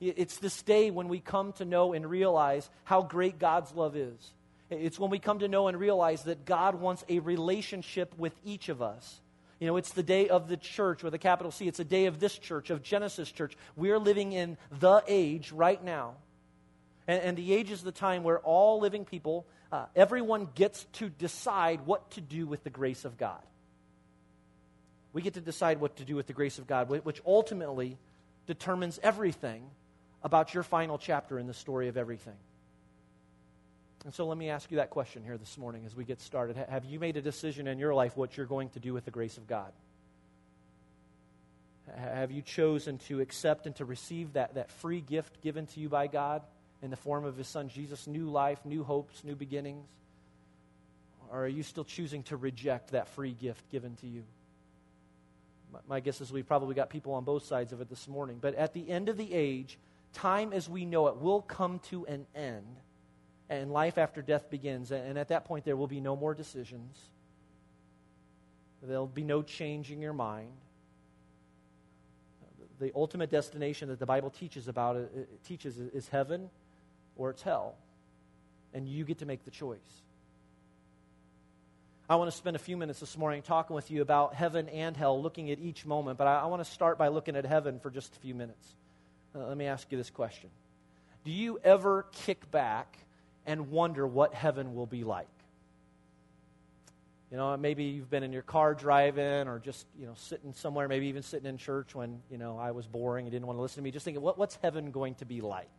It's 0.01 0.37
this 0.37 0.63
day 0.63 0.89
when 0.89 1.09
we 1.09 1.19
come 1.19 1.53
to 1.53 1.65
know 1.65 1.93
and 1.93 2.09
realize 2.09 2.67
how 2.85 3.03
great 3.03 3.37
God's 3.37 3.71
love 3.73 3.95
is. 3.95 4.33
It's 4.71 4.97
when 4.97 5.11
we 5.11 5.19
come 5.19 5.39
to 5.39 5.47
know 5.47 5.67
and 5.67 5.79
realize 5.79 6.23
that 6.23 6.43
God 6.43 6.75
wants 6.75 7.05
a 7.07 7.19
relationship 7.19 8.17
with 8.17 8.33
each 8.43 8.69
of 8.69 8.81
us. 8.81 9.21
You 9.59 9.67
know, 9.67 9.77
it's 9.77 9.91
the 9.91 10.01
day 10.01 10.27
of 10.27 10.47
the 10.47 10.57
church 10.57 11.03
with 11.03 11.13
a 11.13 11.19
capital 11.19 11.51
C. 11.51 11.67
It's 11.67 11.79
a 11.79 11.83
day 11.85 12.07
of 12.07 12.19
this 12.19 12.35
church, 12.35 12.71
of 12.71 12.81
Genesis 12.81 13.31
Church. 13.31 13.55
We 13.75 13.91
are 13.91 13.99
living 13.99 14.31
in 14.31 14.57
the 14.71 15.03
age 15.07 15.51
right 15.51 15.83
now. 15.83 16.15
And, 17.07 17.21
and 17.21 17.37
the 17.37 17.53
age 17.53 17.69
is 17.69 17.83
the 17.83 17.91
time 17.91 18.23
where 18.23 18.39
all 18.39 18.79
living 18.79 19.05
people, 19.05 19.45
uh, 19.71 19.85
everyone 19.95 20.47
gets 20.55 20.85
to 20.93 21.09
decide 21.09 21.85
what 21.85 22.09
to 22.11 22.21
do 22.21 22.47
with 22.47 22.63
the 22.63 22.71
grace 22.71 23.05
of 23.05 23.19
God. 23.19 23.41
We 25.13 25.21
get 25.21 25.35
to 25.35 25.41
decide 25.41 25.79
what 25.79 25.97
to 25.97 26.05
do 26.05 26.15
with 26.15 26.25
the 26.25 26.33
grace 26.33 26.57
of 26.57 26.65
God, 26.65 26.89
which 26.89 27.21
ultimately 27.23 27.99
determines 28.47 28.99
everything 29.03 29.69
about 30.23 30.53
your 30.53 30.63
final 30.63 30.97
chapter 30.97 31.39
in 31.39 31.47
the 31.47 31.53
story 31.53 31.87
of 31.87 31.97
everything. 31.97 32.35
And 34.03 34.13
so 34.13 34.25
let 34.25 34.37
me 34.37 34.49
ask 34.49 34.71
you 34.71 34.77
that 34.77 34.89
question 34.89 35.23
here 35.23 35.37
this 35.37 35.57
morning 35.57 35.83
as 35.85 35.95
we 35.95 36.03
get 36.03 36.21
started. 36.21 36.57
Have 36.57 36.85
you 36.85 36.99
made 36.99 37.17
a 37.17 37.21
decision 37.21 37.67
in 37.67 37.77
your 37.77 37.93
life 37.93 38.17
what 38.17 38.35
you're 38.35 38.47
going 38.47 38.69
to 38.69 38.79
do 38.79 38.93
with 38.93 39.05
the 39.05 39.11
grace 39.11 39.37
of 39.37 39.47
God? 39.47 39.71
Have 41.95 42.31
you 42.31 42.41
chosen 42.41 42.97
to 42.99 43.19
accept 43.19 43.65
and 43.65 43.75
to 43.75 43.85
receive 43.85 44.33
that, 44.33 44.55
that 44.55 44.71
free 44.71 45.01
gift 45.01 45.41
given 45.41 45.67
to 45.67 45.79
you 45.79 45.89
by 45.89 46.07
God 46.07 46.41
in 46.81 46.89
the 46.89 46.95
form 46.95 47.25
of 47.25 47.37
His 47.37 47.47
Son 47.47 47.69
Jesus? 47.69 48.07
New 48.07 48.29
life, 48.29 48.59
new 48.65 48.83
hopes, 48.83 49.23
new 49.23 49.35
beginnings? 49.35 49.85
Or 51.31 51.45
are 51.45 51.47
you 51.47 51.63
still 51.63 51.83
choosing 51.83 52.23
to 52.23 52.37
reject 52.37 52.91
that 52.91 53.07
free 53.09 53.33
gift 53.33 53.69
given 53.71 53.95
to 53.97 54.07
you? 54.07 54.23
My 55.87 55.99
guess 55.99 56.21
is 56.21 56.31
we've 56.31 56.47
probably 56.47 56.75
got 56.75 56.89
people 56.89 57.13
on 57.13 57.23
both 57.23 57.45
sides 57.45 57.71
of 57.71 57.81
it 57.81 57.89
this 57.89 58.07
morning. 58.07 58.39
But 58.41 58.55
at 58.55 58.73
the 58.73 58.89
end 58.89 59.09
of 59.09 59.17
the 59.17 59.31
age, 59.33 59.77
time 60.13 60.53
as 60.53 60.69
we 60.69 60.85
know 60.85 61.07
it 61.07 61.17
will 61.17 61.41
come 61.41 61.79
to 61.89 62.05
an 62.05 62.25
end, 62.35 62.65
and 63.49 63.71
life 63.71 63.97
after 63.97 64.21
death 64.21 64.49
begins. 64.49 64.91
And 64.91 65.17
at 65.17 65.29
that 65.29 65.45
point, 65.45 65.65
there 65.65 65.75
will 65.75 65.87
be 65.87 66.01
no 66.01 66.15
more 66.15 66.33
decisions, 66.33 66.97
there'll 68.81 69.07
be 69.07 69.23
no 69.23 69.41
changing 69.41 70.01
your 70.01 70.13
mind. 70.13 70.51
The 72.79 72.91
ultimate 72.95 73.29
destination 73.29 73.89
that 73.89 73.99
the 73.99 74.07
Bible 74.07 74.31
teaches 74.31 74.67
about 74.67 74.95
it, 74.95 75.11
it 75.15 75.43
teaches 75.45 75.77
is 75.77 76.07
heaven 76.07 76.49
or 77.15 77.29
it's 77.29 77.43
hell. 77.43 77.75
And 78.73 78.87
you 78.87 79.05
get 79.05 79.19
to 79.19 79.27
make 79.27 79.45
the 79.45 79.51
choice. 79.51 79.77
I 82.09 82.15
want 82.15 82.31
to 82.31 82.35
spend 82.35 82.55
a 82.55 82.59
few 82.59 82.75
minutes 82.75 82.99
this 82.99 83.17
morning 83.17 83.41
talking 83.41 83.75
with 83.75 83.91
you 83.91 84.01
about 84.01 84.33
heaven 84.33 84.67
and 84.67 84.97
hell, 84.97 85.21
looking 85.21 85.51
at 85.51 85.59
each 85.59 85.85
moment. 85.85 86.17
But 86.17 86.27
I, 86.27 86.39
I 86.39 86.45
want 86.47 86.61
to 86.61 86.69
start 86.69 86.97
by 86.97 87.09
looking 87.09 87.35
at 87.35 87.45
heaven 87.45 87.79
for 87.79 87.89
just 87.89 88.15
a 88.15 88.19
few 88.19 88.33
minutes. 88.33 88.75
Uh, 89.33 89.47
let 89.47 89.57
me 89.57 89.65
ask 89.65 89.91
you 89.91 89.97
this 89.97 90.09
question 90.09 90.49
Do 91.23 91.31
you 91.31 91.59
ever 91.63 92.05
kick 92.11 92.49
back 92.51 92.97
and 93.45 93.71
wonder 93.71 94.05
what 94.05 94.33
heaven 94.33 94.75
will 94.75 94.85
be 94.85 95.03
like? 95.03 95.27
You 97.31 97.37
know, 97.37 97.55
maybe 97.55 97.85
you've 97.85 98.09
been 98.09 98.23
in 98.23 98.33
your 98.33 98.41
car 98.41 98.73
driving 98.73 99.47
or 99.47 99.57
just, 99.57 99.85
you 99.97 100.05
know, 100.05 100.15
sitting 100.17 100.51
somewhere, 100.53 100.89
maybe 100.89 101.07
even 101.07 101.23
sitting 101.23 101.47
in 101.47 101.57
church 101.57 101.95
when, 101.95 102.19
you 102.29 102.37
know, 102.37 102.57
I 102.57 102.71
was 102.71 102.87
boring 102.87 103.25
and 103.25 103.31
didn't 103.31 103.47
want 103.47 103.57
to 103.57 103.61
listen 103.61 103.77
to 103.77 103.81
me, 103.83 103.91
just 103.91 104.03
thinking, 104.03 104.21
what, 104.21 104.37
what's 104.37 104.57
heaven 104.61 104.91
going 104.91 105.15
to 105.15 105.25
be 105.25 105.39
like? 105.39 105.69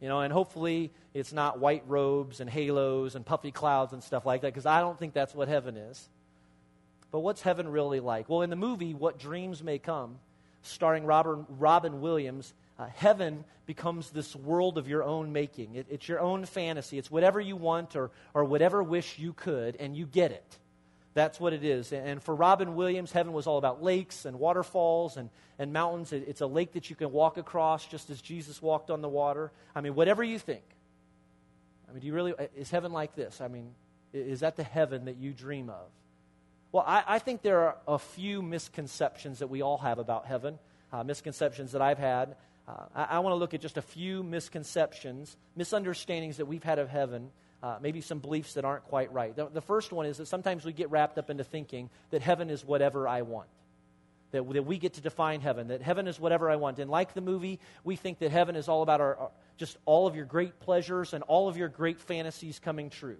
You 0.00 0.08
know, 0.08 0.20
and 0.22 0.32
hopefully 0.32 0.90
it's 1.14 1.32
not 1.32 1.60
white 1.60 1.84
robes 1.86 2.40
and 2.40 2.50
halos 2.50 3.14
and 3.14 3.24
puffy 3.24 3.52
clouds 3.52 3.92
and 3.92 4.02
stuff 4.02 4.26
like 4.26 4.40
that, 4.40 4.52
because 4.52 4.66
I 4.66 4.80
don't 4.80 4.98
think 4.98 5.14
that's 5.14 5.32
what 5.32 5.46
heaven 5.46 5.76
is. 5.76 6.08
But 7.12 7.20
what's 7.20 7.40
heaven 7.40 7.68
really 7.68 8.00
like? 8.00 8.28
Well, 8.28 8.42
in 8.42 8.50
the 8.50 8.56
movie, 8.56 8.94
What 8.94 9.16
Dreams 9.16 9.62
May 9.62 9.78
Come, 9.78 10.18
starring 10.62 11.04
Robert, 11.04 11.44
Robin 11.48 12.00
Williams, 12.00 12.52
uh, 12.78 12.86
heaven 12.94 13.44
becomes 13.66 14.10
this 14.10 14.34
world 14.34 14.78
of 14.78 14.88
your 14.88 15.02
own 15.02 15.32
making. 15.32 15.76
It, 15.76 15.86
it's 15.90 16.08
your 16.08 16.20
own 16.20 16.44
fantasy. 16.44 16.98
It's 16.98 17.10
whatever 17.10 17.40
you 17.40 17.56
want 17.56 17.96
or, 17.96 18.10
or 18.34 18.44
whatever 18.44 18.82
wish 18.82 19.18
you 19.18 19.32
could, 19.32 19.76
and 19.76 19.96
you 19.96 20.06
get 20.06 20.32
it. 20.32 20.58
That's 21.14 21.38
what 21.38 21.52
it 21.52 21.62
is. 21.62 21.92
And 21.92 22.20
for 22.20 22.34
Robin 22.34 22.74
Williams, 22.74 23.12
heaven 23.12 23.32
was 23.32 23.46
all 23.46 23.58
about 23.58 23.82
lakes 23.82 24.24
and 24.24 24.40
waterfalls 24.40 25.16
and, 25.16 25.30
and 25.60 25.72
mountains. 25.72 26.12
It's 26.12 26.40
a 26.40 26.46
lake 26.46 26.72
that 26.72 26.90
you 26.90 26.96
can 26.96 27.12
walk 27.12 27.36
across 27.36 27.86
just 27.86 28.10
as 28.10 28.20
Jesus 28.20 28.60
walked 28.60 28.90
on 28.90 29.00
the 29.00 29.08
water. 29.08 29.52
I 29.76 29.80
mean, 29.80 29.94
whatever 29.94 30.24
you 30.24 30.40
think. 30.40 30.64
I 31.88 31.92
mean, 31.92 32.00
do 32.00 32.08
you 32.08 32.14
really, 32.14 32.34
is 32.56 32.70
heaven 32.70 32.92
like 32.92 33.14
this? 33.14 33.40
I 33.40 33.46
mean, 33.46 33.70
is 34.12 34.40
that 34.40 34.56
the 34.56 34.64
heaven 34.64 35.04
that 35.04 35.16
you 35.16 35.32
dream 35.32 35.70
of? 35.70 35.86
Well, 36.72 36.84
I, 36.84 37.04
I 37.06 37.18
think 37.20 37.42
there 37.42 37.60
are 37.60 37.76
a 37.86 38.00
few 38.00 38.42
misconceptions 38.42 39.38
that 39.38 39.46
we 39.46 39.62
all 39.62 39.78
have 39.78 40.00
about 40.00 40.26
heaven, 40.26 40.58
uh, 40.92 41.04
misconceptions 41.04 41.70
that 41.72 41.82
I've 41.82 41.98
had. 41.98 42.34
Uh, 42.66 42.84
I, 42.94 43.04
I 43.04 43.18
want 43.20 43.32
to 43.32 43.38
look 43.38 43.54
at 43.54 43.60
just 43.60 43.76
a 43.76 43.82
few 43.82 44.22
misconceptions, 44.22 45.36
misunderstandings 45.56 46.38
that 46.38 46.46
we've 46.46 46.62
had 46.62 46.78
of 46.78 46.88
heaven 46.88 47.30
uh, 47.64 47.78
maybe 47.80 48.02
some 48.02 48.18
beliefs 48.18 48.54
that 48.54 48.64
aren't 48.66 48.84
quite 48.84 49.10
right. 49.10 49.34
The, 49.34 49.46
the, 49.46 49.62
first 49.62 49.90
one 49.90 50.04
is 50.04 50.18
that 50.18 50.26
sometimes 50.26 50.66
we 50.66 50.74
get 50.74 50.90
wrapped 50.90 51.16
up 51.16 51.30
into 51.30 51.44
thinking 51.44 51.88
that 52.10 52.20
heaven 52.20 52.50
is 52.50 52.62
whatever 52.62 53.08
I 53.08 53.22
want. 53.22 53.48
That, 54.32 54.46
that 54.52 54.66
we 54.66 54.76
get 54.76 54.94
to 54.94 55.00
define 55.00 55.40
heaven, 55.40 55.68
that 55.68 55.80
heaven 55.80 56.06
is 56.06 56.20
whatever 56.20 56.50
I 56.50 56.56
want. 56.56 56.78
And 56.78 56.90
like 56.90 57.14
the 57.14 57.22
movie, 57.22 57.60
we 57.82 57.96
think 57.96 58.18
that 58.18 58.30
heaven 58.30 58.54
is 58.54 58.68
all 58.68 58.82
about 58.82 59.00
our, 59.00 59.16
our 59.16 59.30
just 59.56 59.78
all 59.86 60.06
of 60.06 60.14
your 60.14 60.26
great 60.26 60.60
pleasures 60.60 61.14
and 61.14 61.24
all 61.24 61.48
of 61.48 61.56
your 61.56 61.68
great 61.68 62.00
fantasies 62.00 62.58
coming 62.58 62.90
true. 62.90 63.16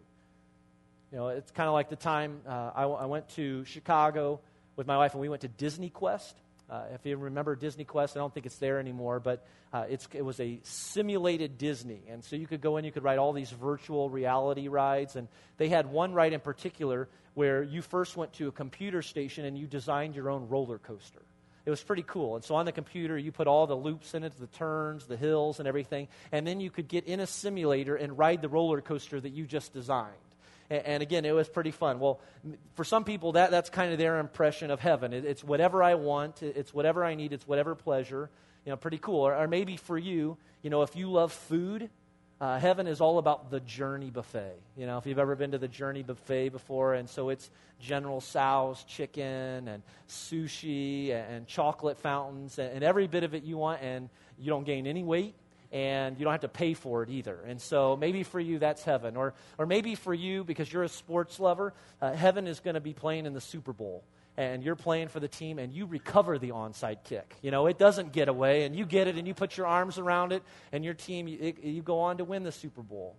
You 1.10 1.18
know, 1.18 1.28
it's 1.28 1.50
kind 1.52 1.68
of 1.68 1.72
like 1.72 1.88
the 1.88 1.96
time 1.96 2.42
uh, 2.46 2.70
I, 2.74 2.82
I 2.82 3.06
went 3.06 3.30
to 3.36 3.64
Chicago 3.64 4.40
with 4.76 4.86
my 4.86 4.98
wife 4.98 5.12
and 5.12 5.22
we 5.22 5.30
went 5.30 5.40
to 5.40 5.48
Disney 5.48 5.88
Quest. 5.88 6.36
Uh, 6.68 6.84
if 6.94 7.04
you 7.04 7.16
remember 7.16 7.54
Disney 7.56 7.84
Quest, 7.84 8.16
I 8.16 8.20
don't 8.20 8.32
think 8.32 8.46
it's 8.46 8.56
there 8.56 8.78
anymore, 8.78 9.20
but 9.20 9.46
uh, 9.72 9.84
it 9.88 10.24
was 10.24 10.40
a 10.40 10.60
simulated 10.62 11.58
Disney. 11.58 12.02
And 12.08 12.24
so 12.24 12.36
you 12.36 12.46
could 12.46 12.60
go 12.60 12.78
in, 12.78 12.84
you 12.84 12.92
could 12.92 13.04
ride 13.04 13.18
all 13.18 13.32
these 13.32 13.50
virtual 13.50 14.08
reality 14.08 14.68
rides. 14.68 15.16
And 15.16 15.28
they 15.58 15.68
had 15.68 15.86
one 15.86 16.14
ride 16.14 16.32
in 16.32 16.40
particular 16.40 17.08
where 17.34 17.62
you 17.62 17.82
first 17.82 18.16
went 18.16 18.32
to 18.34 18.48
a 18.48 18.52
computer 18.52 19.02
station 19.02 19.44
and 19.44 19.58
you 19.58 19.66
designed 19.66 20.14
your 20.14 20.30
own 20.30 20.48
roller 20.48 20.78
coaster. 20.78 21.22
It 21.66 21.70
was 21.70 21.82
pretty 21.82 22.04
cool. 22.06 22.36
And 22.36 22.44
so 22.44 22.54
on 22.56 22.66
the 22.66 22.72
computer, 22.72 23.16
you 23.16 23.32
put 23.32 23.46
all 23.46 23.66
the 23.66 23.76
loops 23.76 24.14
in 24.14 24.22
it, 24.22 24.38
the 24.38 24.46
turns, 24.46 25.06
the 25.06 25.16
hills, 25.16 25.58
and 25.58 25.68
everything. 25.68 26.08
And 26.30 26.46
then 26.46 26.60
you 26.60 26.70
could 26.70 26.88
get 26.88 27.04
in 27.04 27.20
a 27.20 27.26
simulator 27.26 27.96
and 27.96 28.18
ride 28.18 28.42
the 28.42 28.48
roller 28.48 28.80
coaster 28.80 29.20
that 29.20 29.30
you 29.30 29.46
just 29.46 29.72
designed. 29.72 30.14
And, 30.70 31.02
again, 31.02 31.24
it 31.24 31.32
was 31.32 31.48
pretty 31.48 31.70
fun. 31.70 32.00
Well, 32.00 32.20
for 32.74 32.84
some 32.84 33.04
people, 33.04 33.32
that, 33.32 33.50
that's 33.50 33.70
kind 33.70 33.92
of 33.92 33.98
their 33.98 34.18
impression 34.18 34.70
of 34.70 34.80
heaven. 34.80 35.12
It, 35.12 35.24
it's 35.24 35.44
whatever 35.44 35.82
I 35.82 35.94
want, 35.94 36.42
it's 36.42 36.72
whatever 36.72 37.04
I 37.04 37.14
need, 37.14 37.32
it's 37.32 37.46
whatever 37.46 37.74
pleasure. 37.74 38.30
You 38.64 38.70
know, 38.70 38.76
pretty 38.76 38.98
cool. 38.98 39.20
Or, 39.20 39.36
or 39.36 39.46
maybe 39.46 39.76
for 39.76 39.98
you, 39.98 40.38
you 40.62 40.70
know, 40.70 40.82
if 40.82 40.96
you 40.96 41.10
love 41.10 41.32
food, 41.32 41.90
uh, 42.40 42.58
heaven 42.58 42.86
is 42.86 43.00
all 43.00 43.18
about 43.18 43.50
the 43.50 43.60
Journey 43.60 44.10
Buffet. 44.10 44.58
You 44.76 44.86
know, 44.86 44.98
if 44.98 45.06
you've 45.06 45.18
ever 45.18 45.36
been 45.36 45.52
to 45.52 45.58
the 45.58 45.68
Journey 45.68 46.02
Buffet 46.02 46.48
before, 46.48 46.94
and 46.94 47.08
so 47.08 47.28
it's 47.28 47.50
General 47.78 48.20
Tso's 48.20 48.82
chicken 48.84 49.68
and 49.68 49.82
sushi 50.08 51.10
and, 51.10 51.34
and 51.34 51.46
chocolate 51.46 51.98
fountains 51.98 52.58
and, 52.58 52.72
and 52.72 52.84
every 52.84 53.06
bit 53.06 53.22
of 53.22 53.34
it 53.34 53.44
you 53.44 53.58
want, 53.58 53.82
and 53.82 54.08
you 54.38 54.48
don't 54.48 54.64
gain 54.64 54.86
any 54.86 55.02
weight 55.02 55.34
and 55.74 56.16
you 56.16 56.24
don't 56.24 56.32
have 56.32 56.42
to 56.42 56.48
pay 56.48 56.72
for 56.72 57.02
it 57.02 57.10
either. 57.10 57.36
And 57.48 57.60
so 57.60 57.96
maybe 57.96 58.22
for 58.22 58.38
you, 58.38 58.60
that's 58.60 58.84
heaven. 58.84 59.16
Or, 59.16 59.34
or 59.58 59.66
maybe 59.66 59.96
for 59.96 60.14
you, 60.14 60.44
because 60.44 60.72
you're 60.72 60.84
a 60.84 60.88
sports 60.88 61.40
lover, 61.40 61.74
uh, 62.00 62.12
heaven 62.12 62.46
is 62.46 62.60
going 62.60 62.74
to 62.74 62.80
be 62.80 62.94
playing 62.94 63.26
in 63.26 63.34
the 63.34 63.40
Super 63.40 63.72
Bowl. 63.72 64.04
And 64.36 64.62
you're 64.62 64.76
playing 64.76 65.08
for 65.08 65.20
the 65.20 65.28
team, 65.28 65.58
and 65.58 65.72
you 65.72 65.86
recover 65.86 66.38
the 66.38 66.50
onside 66.50 66.98
kick. 67.04 67.36
You 67.42 67.50
know, 67.50 67.66
it 67.66 67.76
doesn't 67.76 68.12
get 68.12 68.28
away, 68.28 68.64
and 68.64 68.74
you 68.74 68.84
get 68.84 69.08
it, 69.08 69.16
and 69.16 69.28
you 69.28 69.34
put 69.34 69.56
your 69.56 69.66
arms 69.66 69.98
around 69.98 70.32
it, 70.32 70.42
and 70.72 70.84
your 70.84 70.94
team, 70.94 71.28
you, 71.28 71.54
you 71.62 71.82
go 71.82 72.00
on 72.00 72.18
to 72.18 72.24
win 72.24 72.42
the 72.42 72.52
Super 72.52 72.82
Bowl. 72.82 73.14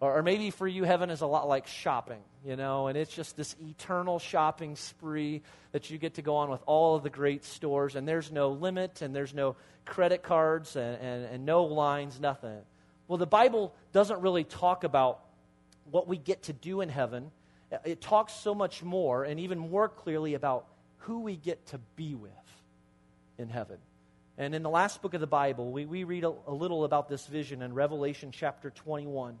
Or, 0.00 0.18
or, 0.18 0.22
maybe 0.22 0.50
for 0.50 0.68
you, 0.68 0.84
heaven 0.84 1.10
is 1.10 1.22
a 1.22 1.26
lot 1.26 1.48
like 1.48 1.66
shopping, 1.66 2.22
you 2.46 2.54
know, 2.54 2.86
and 2.86 2.96
it's 2.96 3.12
just 3.12 3.36
this 3.36 3.56
eternal 3.60 4.20
shopping 4.20 4.76
spree 4.76 5.42
that 5.72 5.90
you 5.90 5.98
get 5.98 6.14
to 6.14 6.22
go 6.22 6.36
on 6.36 6.50
with 6.50 6.60
all 6.66 6.94
of 6.94 7.02
the 7.02 7.10
great 7.10 7.44
stores, 7.44 7.96
and 7.96 8.06
there's 8.06 8.30
no 8.30 8.50
limit, 8.50 9.02
and 9.02 9.14
there's 9.14 9.34
no 9.34 9.56
credit 9.84 10.22
cards, 10.22 10.76
and, 10.76 11.00
and, 11.00 11.24
and 11.24 11.44
no 11.44 11.64
lines, 11.64 12.20
nothing. 12.20 12.60
Well, 13.08 13.18
the 13.18 13.26
Bible 13.26 13.74
doesn't 13.92 14.20
really 14.20 14.44
talk 14.44 14.84
about 14.84 15.20
what 15.90 16.06
we 16.06 16.16
get 16.16 16.44
to 16.44 16.52
do 16.52 16.80
in 16.80 16.88
heaven. 16.88 17.32
It 17.84 18.00
talks 18.00 18.32
so 18.34 18.54
much 18.54 18.84
more, 18.84 19.24
and 19.24 19.40
even 19.40 19.58
more 19.58 19.88
clearly, 19.88 20.34
about 20.34 20.66
who 20.98 21.20
we 21.20 21.34
get 21.34 21.66
to 21.68 21.78
be 21.96 22.14
with 22.14 22.30
in 23.36 23.48
heaven. 23.48 23.78
And 24.36 24.54
in 24.54 24.62
the 24.62 24.70
last 24.70 25.02
book 25.02 25.14
of 25.14 25.20
the 25.20 25.26
Bible, 25.26 25.72
we, 25.72 25.86
we 25.86 26.04
read 26.04 26.22
a, 26.22 26.32
a 26.46 26.52
little 26.52 26.84
about 26.84 27.08
this 27.08 27.26
vision 27.26 27.62
in 27.62 27.74
Revelation 27.74 28.30
chapter 28.30 28.70
21 28.70 29.36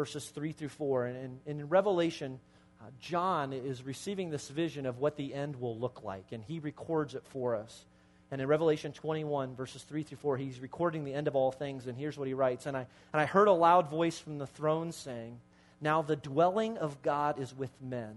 verses 0.00 0.26
3 0.30 0.52
through 0.52 0.70
4. 0.70 1.04
And, 1.04 1.16
and, 1.18 1.40
and 1.46 1.60
in 1.60 1.68
Revelation, 1.68 2.40
uh, 2.80 2.84
John 3.00 3.52
is 3.52 3.82
receiving 3.82 4.30
this 4.30 4.48
vision 4.48 4.86
of 4.86 4.98
what 4.98 5.18
the 5.18 5.34
end 5.34 5.60
will 5.60 5.76
look 5.76 6.02
like, 6.02 6.32
and 6.32 6.42
he 6.42 6.58
records 6.58 7.14
it 7.14 7.22
for 7.26 7.54
us. 7.54 7.84
And 8.30 8.40
in 8.40 8.48
Revelation 8.48 8.92
21, 8.92 9.54
verses 9.54 9.82
3 9.82 10.02
through 10.02 10.16
4, 10.16 10.38
he's 10.38 10.58
recording 10.58 11.04
the 11.04 11.12
end 11.12 11.28
of 11.28 11.36
all 11.36 11.52
things, 11.52 11.86
and 11.86 11.98
here's 11.98 12.16
what 12.16 12.28
he 12.28 12.32
writes 12.32 12.64
And 12.64 12.78
I, 12.78 12.86
and 13.12 13.20
I 13.20 13.26
heard 13.26 13.46
a 13.46 13.52
loud 13.52 13.90
voice 13.90 14.18
from 14.18 14.38
the 14.38 14.46
throne 14.46 14.90
saying, 14.90 15.38
Now 15.82 16.00
the 16.00 16.16
dwelling 16.16 16.78
of 16.78 17.02
God 17.02 17.38
is 17.38 17.54
with 17.54 17.72
men, 17.82 18.16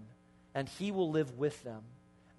and 0.54 0.70
he 0.70 0.90
will 0.90 1.10
live 1.10 1.36
with 1.36 1.62
them. 1.64 1.82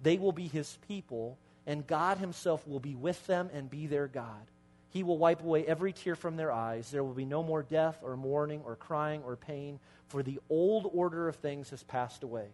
They 0.02 0.18
will 0.18 0.32
be 0.32 0.48
his 0.48 0.76
people, 0.88 1.38
and 1.68 1.86
God 1.86 2.18
himself 2.18 2.66
will 2.66 2.80
be 2.80 2.96
with 2.96 3.24
them 3.28 3.48
and 3.54 3.70
be 3.70 3.86
their 3.86 4.08
God. 4.08 4.50
He 4.96 5.02
will 5.02 5.18
wipe 5.18 5.42
away 5.42 5.62
every 5.66 5.92
tear 5.92 6.16
from 6.16 6.36
their 6.36 6.50
eyes. 6.50 6.90
There 6.90 7.04
will 7.04 7.12
be 7.12 7.26
no 7.26 7.42
more 7.42 7.62
death 7.62 7.98
or 8.02 8.16
mourning 8.16 8.62
or 8.64 8.76
crying 8.76 9.22
or 9.26 9.36
pain, 9.36 9.78
for 10.08 10.22
the 10.22 10.40
old 10.48 10.90
order 10.90 11.28
of 11.28 11.36
things 11.36 11.68
has 11.68 11.82
passed 11.82 12.22
away. 12.22 12.46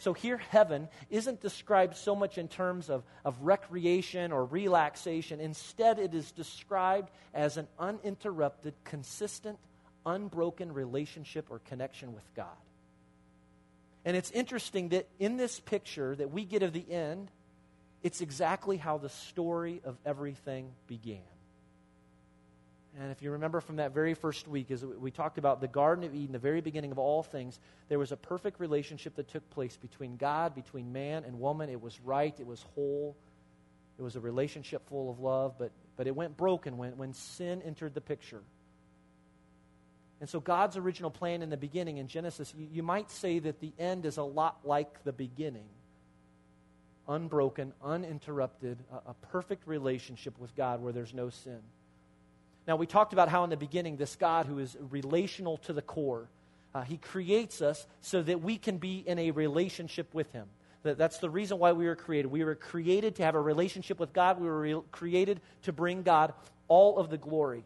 So 0.00 0.12
here, 0.12 0.38
heaven 0.38 0.88
isn't 1.08 1.40
described 1.40 1.96
so 1.96 2.16
much 2.16 2.36
in 2.36 2.48
terms 2.48 2.90
of, 2.90 3.04
of 3.24 3.40
recreation 3.42 4.32
or 4.32 4.44
relaxation. 4.44 5.38
Instead, 5.38 6.00
it 6.00 6.14
is 6.14 6.32
described 6.32 7.12
as 7.32 7.58
an 7.58 7.68
uninterrupted, 7.78 8.74
consistent, 8.82 9.56
unbroken 10.04 10.72
relationship 10.72 11.46
or 11.48 11.60
connection 11.60 12.12
with 12.12 12.24
God. 12.34 12.58
And 14.04 14.16
it's 14.16 14.32
interesting 14.32 14.88
that 14.88 15.06
in 15.20 15.36
this 15.36 15.60
picture 15.60 16.16
that 16.16 16.32
we 16.32 16.44
get 16.44 16.64
of 16.64 16.72
the 16.72 16.90
end, 16.90 17.30
it's 18.02 18.20
exactly 18.20 18.78
how 18.78 18.98
the 18.98 19.10
story 19.10 19.80
of 19.84 19.96
everything 20.04 20.72
began. 20.88 21.20
And 23.00 23.12
if 23.12 23.22
you 23.22 23.30
remember 23.30 23.60
from 23.60 23.76
that 23.76 23.94
very 23.94 24.14
first 24.14 24.48
week, 24.48 24.72
as 24.72 24.84
we 24.84 25.12
talked 25.12 25.38
about 25.38 25.60
the 25.60 25.68
Garden 25.68 26.04
of 26.04 26.14
Eden, 26.14 26.32
the 26.32 26.38
very 26.38 26.60
beginning 26.60 26.90
of 26.90 26.98
all 26.98 27.22
things, 27.22 27.60
there 27.88 27.98
was 27.98 28.10
a 28.10 28.16
perfect 28.16 28.58
relationship 28.58 29.14
that 29.16 29.28
took 29.28 29.48
place 29.50 29.76
between 29.76 30.16
God, 30.16 30.54
between 30.54 30.92
man 30.92 31.22
and 31.24 31.38
woman. 31.38 31.70
It 31.70 31.80
was 31.80 32.00
right, 32.00 32.34
it 32.40 32.46
was 32.46 32.64
whole, 32.74 33.16
it 33.98 34.02
was 34.02 34.16
a 34.16 34.20
relationship 34.20 34.88
full 34.88 35.10
of 35.10 35.20
love, 35.20 35.54
but, 35.58 35.70
but 35.96 36.08
it 36.08 36.16
went 36.16 36.36
broken 36.36 36.76
when, 36.76 36.96
when 36.96 37.12
sin 37.12 37.62
entered 37.62 37.94
the 37.94 38.00
picture. 38.00 38.42
And 40.20 40.28
so, 40.28 40.40
God's 40.40 40.76
original 40.76 41.10
plan 41.10 41.42
in 41.42 41.50
the 41.50 41.56
beginning 41.56 41.98
in 41.98 42.08
Genesis, 42.08 42.52
you, 42.58 42.66
you 42.72 42.82
might 42.82 43.12
say 43.12 43.38
that 43.38 43.60
the 43.60 43.72
end 43.78 44.06
is 44.06 44.16
a 44.16 44.24
lot 44.24 44.58
like 44.64 45.04
the 45.04 45.12
beginning 45.12 45.68
unbroken, 47.06 47.72
uninterrupted, 47.82 48.76
a, 48.92 49.10
a 49.10 49.14
perfect 49.30 49.66
relationship 49.66 50.38
with 50.38 50.54
God 50.56 50.82
where 50.82 50.92
there's 50.92 51.14
no 51.14 51.30
sin. 51.30 51.60
Now, 52.68 52.76
we 52.76 52.86
talked 52.86 53.14
about 53.14 53.30
how 53.30 53.44
in 53.44 53.50
the 53.50 53.56
beginning, 53.56 53.96
this 53.96 54.14
God 54.14 54.44
who 54.44 54.58
is 54.58 54.76
relational 54.90 55.56
to 55.58 55.72
the 55.72 55.80
core, 55.80 56.28
uh, 56.74 56.82
he 56.82 56.98
creates 56.98 57.62
us 57.62 57.86
so 58.02 58.22
that 58.22 58.42
we 58.42 58.58
can 58.58 58.76
be 58.76 58.98
in 58.98 59.18
a 59.18 59.30
relationship 59.30 60.12
with 60.12 60.30
him. 60.32 60.46
That, 60.82 60.98
that's 60.98 61.16
the 61.16 61.30
reason 61.30 61.58
why 61.58 61.72
we 61.72 61.86
were 61.86 61.96
created. 61.96 62.30
We 62.30 62.44
were 62.44 62.54
created 62.54 63.16
to 63.16 63.24
have 63.24 63.34
a 63.34 63.40
relationship 63.40 63.98
with 63.98 64.12
God, 64.12 64.38
we 64.38 64.46
were 64.46 64.60
re- 64.60 64.82
created 64.92 65.40
to 65.62 65.72
bring 65.72 66.02
God 66.02 66.34
all 66.68 66.98
of 66.98 67.08
the 67.08 67.16
glory. 67.16 67.64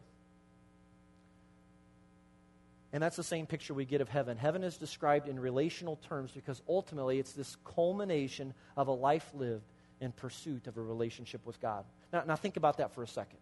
And 2.92 3.02
that's 3.02 3.16
the 3.16 3.24
same 3.24 3.46
picture 3.46 3.74
we 3.74 3.86
get 3.86 4.02
of 4.02 4.08
heaven. 4.08 4.36
Heaven 4.36 4.62
is 4.62 4.76
described 4.76 5.26
in 5.26 5.40
relational 5.40 5.96
terms 6.08 6.30
because 6.30 6.62
ultimately 6.68 7.18
it's 7.18 7.32
this 7.32 7.56
culmination 7.64 8.54
of 8.76 8.86
a 8.86 8.92
life 8.92 9.28
lived 9.34 9.64
in 10.00 10.12
pursuit 10.12 10.68
of 10.68 10.76
a 10.76 10.82
relationship 10.82 11.44
with 11.44 11.60
God. 11.60 11.84
Now, 12.12 12.22
now 12.24 12.36
think 12.36 12.56
about 12.56 12.76
that 12.76 12.94
for 12.94 13.02
a 13.02 13.08
second 13.08 13.38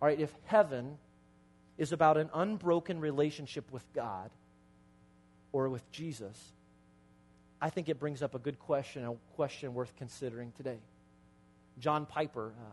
all 0.00 0.08
right, 0.08 0.18
if 0.18 0.32
heaven 0.44 0.98
is 1.78 1.92
about 1.92 2.16
an 2.16 2.30
unbroken 2.34 3.00
relationship 3.00 3.70
with 3.72 3.84
God 3.92 4.30
or 5.52 5.68
with 5.68 5.90
Jesus, 5.90 6.52
I 7.60 7.70
think 7.70 7.88
it 7.88 7.98
brings 7.98 8.22
up 8.22 8.34
a 8.34 8.38
good 8.38 8.58
question, 8.58 9.04
a 9.04 9.14
question 9.34 9.74
worth 9.74 9.94
considering 9.96 10.52
today. 10.56 10.78
John 11.78 12.06
Piper, 12.06 12.52
uh, 12.58 12.72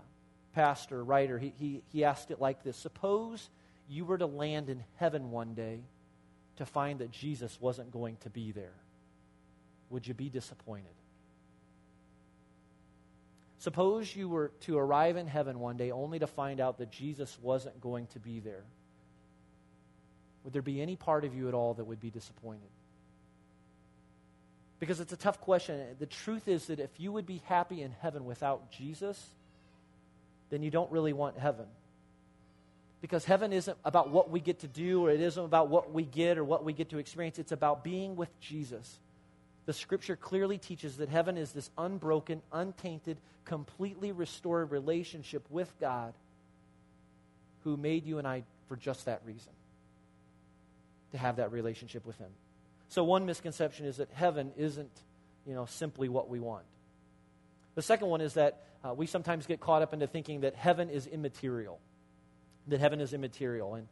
pastor, 0.53 1.03
writer, 1.03 1.39
he, 1.39 1.53
he, 1.57 1.81
he 1.91 2.03
asked 2.03 2.31
it 2.31 2.39
like 2.39 2.63
this 2.63 2.77
Suppose 2.77 3.49
you 3.87 4.05
were 4.05 4.17
to 4.17 4.25
land 4.25 4.69
in 4.69 4.83
heaven 4.97 5.31
one 5.31 5.53
day 5.53 5.79
to 6.57 6.65
find 6.65 6.99
that 6.99 7.11
Jesus 7.11 7.57
wasn't 7.59 7.91
going 7.91 8.17
to 8.17 8.29
be 8.29 8.51
there. 8.51 8.73
Would 9.89 10.07
you 10.07 10.13
be 10.13 10.29
disappointed? 10.29 10.93
Suppose 13.61 14.15
you 14.15 14.27
were 14.27 14.49
to 14.61 14.79
arrive 14.79 15.17
in 15.17 15.27
heaven 15.27 15.59
one 15.59 15.77
day 15.77 15.91
only 15.91 16.17
to 16.17 16.25
find 16.25 16.59
out 16.59 16.79
that 16.79 16.89
Jesus 16.89 17.37
wasn't 17.43 17.79
going 17.79 18.07
to 18.07 18.19
be 18.19 18.39
there. 18.39 18.63
Would 20.43 20.51
there 20.51 20.63
be 20.63 20.81
any 20.81 20.95
part 20.95 21.25
of 21.25 21.35
you 21.35 21.47
at 21.47 21.53
all 21.53 21.75
that 21.75 21.83
would 21.83 22.01
be 22.01 22.09
disappointed? 22.09 22.71
Because 24.79 24.99
it's 24.99 25.13
a 25.13 25.17
tough 25.17 25.39
question. 25.41 25.79
The 25.99 26.07
truth 26.07 26.47
is 26.47 26.65
that 26.65 26.79
if 26.79 26.89
you 26.97 27.11
would 27.11 27.27
be 27.27 27.43
happy 27.45 27.83
in 27.83 27.91
heaven 28.01 28.25
without 28.25 28.71
Jesus, 28.71 29.23
then 30.49 30.63
you 30.63 30.71
don't 30.71 30.91
really 30.91 31.13
want 31.13 31.37
heaven. 31.37 31.67
Because 32.99 33.25
heaven 33.25 33.53
isn't 33.53 33.77
about 33.85 34.09
what 34.09 34.31
we 34.31 34.39
get 34.39 34.61
to 34.61 34.67
do, 34.67 35.05
or 35.05 35.11
it 35.11 35.21
isn't 35.21 35.45
about 35.45 35.69
what 35.69 35.93
we 35.93 36.01
get 36.01 36.39
or 36.39 36.43
what 36.43 36.63
we 36.63 36.73
get 36.73 36.89
to 36.89 36.97
experience. 36.97 37.37
It's 37.37 37.51
about 37.51 37.83
being 37.83 38.15
with 38.15 38.39
Jesus. 38.39 38.97
The 39.65 39.73
scripture 39.73 40.15
clearly 40.15 40.57
teaches 40.57 40.97
that 40.97 41.09
heaven 41.09 41.37
is 41.37 41.51
this 41.51 41.69
unbroken, 41.77 42.41
untainted, 42.51 43.17
completely 43.45 44.11
restored 44.11 44.71
relationship 44.71 45.43
with 45.49 45.71
God 45.79 46.13
who 47.63 47.77
made 47.77 48.05
you 48.05 48.17
and 48.17 48.27
I 48.27 48.43
for 48.67 48.75
just 48.75 49.05
that 49.05 49.21
reason 49.25 49.51
to 51.11 51.17
have 51.17 51.35
that 51.35 51.51
relationship 51.51 52.05
with 52.05 52.17
Him. 52.17 52.29
So, 52.89 53.03
one 53.03 53.25
misconception 53.25 53.85
is 53.85 53.97
that 53.97 54.09
heaven 54.13 54.51
isn't, 54.57 54.91
you 55.45 55.53
know, 55.53 55.65
simply 55.65 56.09
what 56.09 56.29
we 56.29 56.39
want. 56.39 56.63
The 57.75 57.81
second 57.81 58.07
one 58.07 58.21
is 58.21 58.33
that 58.33 58.63
uh, 58.83 58.93
we 58.93 59.05
sometimes 59.05 59.45
get 59.45 59.59
caught 59.59 59.81
up 59.81 59.93
into 59.93 60.07
thinking 60.07 60.41
that 60.41 60.55
heaven 60.55 60.89
is 60.89 61.07
immaterial. 61.07 61.79
That 62.67 62.79
heaven 62.79 62.99
is 62.99 63.13
immaterial. 63.13 63.75
And 63.75 63.87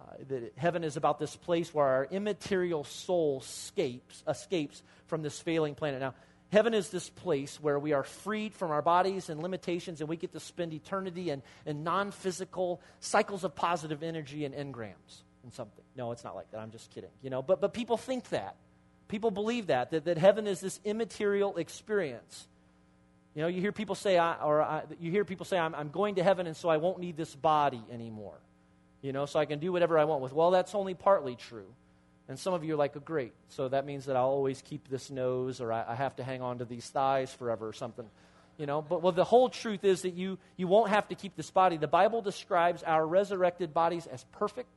uh, 0.00 0.04
that 0.28 0.52
heaven 0.56 0.84
is 0.84 0.96
about 0.96 1.18
this 1.18 1.34
place 1.34 1.74
where 1.74 1.86
our 1.86 2.04
immaterial 2.10 2.84
soul 2.84 3.40
escapes, 3.40 4.22
escapes 4.28 4.82
from 5.06 5.22
this 5.22 5.40
failing 5.40 5.74
planet. 5.74 6.00
Now, 6.00 6.14
heaven 6.52 6.72
is 6.72 6.90
this 6.90 7.10
place 7.10 7.60
where 7.60 7.78
we 7.78 7.92
are 7.92 8.04
freed 8.04 8.54
from 8.54 8.70
our 8.70 8.82
bodies 8.82 9.28
and 9.28 9.42
limitations, 9.42 10.00
and 10.00 10.08
we 10.08 10.16
get 10.16 10.32
to 10.32 10.40
spend 10.40 10.72
eternity 10.72 11.30
in, 11.30 11.42
in 11.66 11.82
non 11.82 12.12
physical 12.12 12.80
cycles 13.00 13.42
of 13.42 13.56
positive 13.56 14.02
energy 14.02 14.44
and 14.44 14.54
engrams 14.54 15.22
and 15.42 15.52
something. 15.52 15.84
No, 15.96 16.12
it's 16.12 16.22
not 16.22 16.36
like 16.36 16.50
that. 16.52 16.58
I'm 16.58 16.70
just 16.70 16.90
kidding. 16.90 17.10
You 17.22 17.30
know, 17.30 17.42
but, 17.42 17.60
but 17.60 17.72
people 17.72 17.96
think 17.96 18.28
that. 18.28 18.54
People 19.08 19.30
believe 19.30 19.68
that, 19.68 19.90
that, 19.90 20.04
that 20.04 20.18
heaven 20.18 20.46
is 20.46 20.60
this 20.60 20.78
immaterial 20.84 21.56
experience. 21.56 22.46
You 23.34 23.42
know, 23.42 23.48
you 23.48 23.60
hear 23.60 23.72
people 23.72 23.94
say, 23.94 24.18
I, 24.18 24.34
or 24.42 24.62
I, 24.62 24.82
you 25.00 25.10
hear 25.10 25.24
people 25.24 25.46
say, 25.46 25.58
I'm, 25.58 25.74
I'm 25.74 25.88
going 25.88 26.16
to 26.16 26.22
heaven, 26.22 26.46
and 26.46 26.56
so 26.56 26.68
I 26.68 26.76
won't 26.76 27.00
need 27.00 27.16
this 27.16 27.34
body 27.34 27.82
anymore 27.90 28.38
you 29.02 29.12
know, 29.12 29.26
so 29.26 29.38
I 29.38 29.44
can 29.44 29.58
do 29.58 29.72
whatever 29.72 29.98
I 29.98 30.04
want 30.04 30.22
with. 30.22 30.32
Well, 30.32 30.50
that's 30.50 30.74
only 30.74 30.94
partly 30.94 31.36
true. 31.36 31.66
And 32.28 32.38
some 32.38 32.52
of 32.52 32.62
you 32.62 32.74
are 32.74 32.76
like, 32.76 32.92
oh, 32.96 33.00
great. 33.00 33.32
So 33.48 33.68
that 33.68 33.86
means 33.86 34.04
that 34.06 34.16
I'll 34.16 34.26
always 34.26 34.60
keep 34.60 34.88
this 34.88 35.10
nose 35.10 35.60
or 35.60 35.72
I, 35.72 35.84
I 35.88 35.94
have 35.94 36.16
to 36.16 36.24
hang 36.24 36.42
on 36.42 36.58
to 36.58 36.64
these 36.64 36.86
thighs 36.88 37.32
forever 37.32 37.66
or 37.66 37.72
something. 37.72 38.06
You 38.58 38.66
know, 38.66 38.82
but 38.82 39.02
well, 39.02 39.12
the 39.12 39.24
whole 39.24 39.48
truth 39.48 39.84
is 39.84 40.02
that 40.02 40.14
you, 40.14 40.36
you 40.56 40.66
won't 40.66 40.90
have 40.90 41.08
to 41.08 41.14
keep 41.14 41.36
this 41.36 41.50
body. 41.50 41.76
The 41.76 41.86
Bible 41.86 42.20
describes 42.20 42.82
our 42.82 43.06
resurrected 43.06 43.72
bodies 43.72 44.06
as 44.06 44.24
perfect 44.32 44.68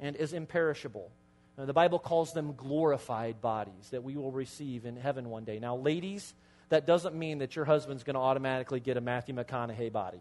and 0.00 0.16
as 0.16 0.32
imperishable. 0.32 1.10
Now, 1.56 1.66
the 1.66 1.72
Bible 1.72 1.98
calls 1.98 2.32
them 2.32 2.54
glorified 2.56 3.40
bodies 3.40 3.90
that 3.90 4.02
we 4.02 4.16
will 4.16 4.32
receive 4.32 4.86
in 4.86 4.96
heaven 4.96 5.28
one 5.28 5.44
day. 5.44 5.60
Now, 5.60 5.76
ladies, 5.76 6.34
that 6.70 6.86
doesn't 6.86 7.14
mean 7.14 7.38
that 7.38 7.54
your 7.54 7.64
husband's 7.64 8.02
going 8.02 8.14
to 8.14 8.20
automatically 8.20 8.80
get 8.80 8.96
a 8.96 9.00
Matthew 9.00 9.34
McConaughey 9.34 9.92
body. 9.92 10.20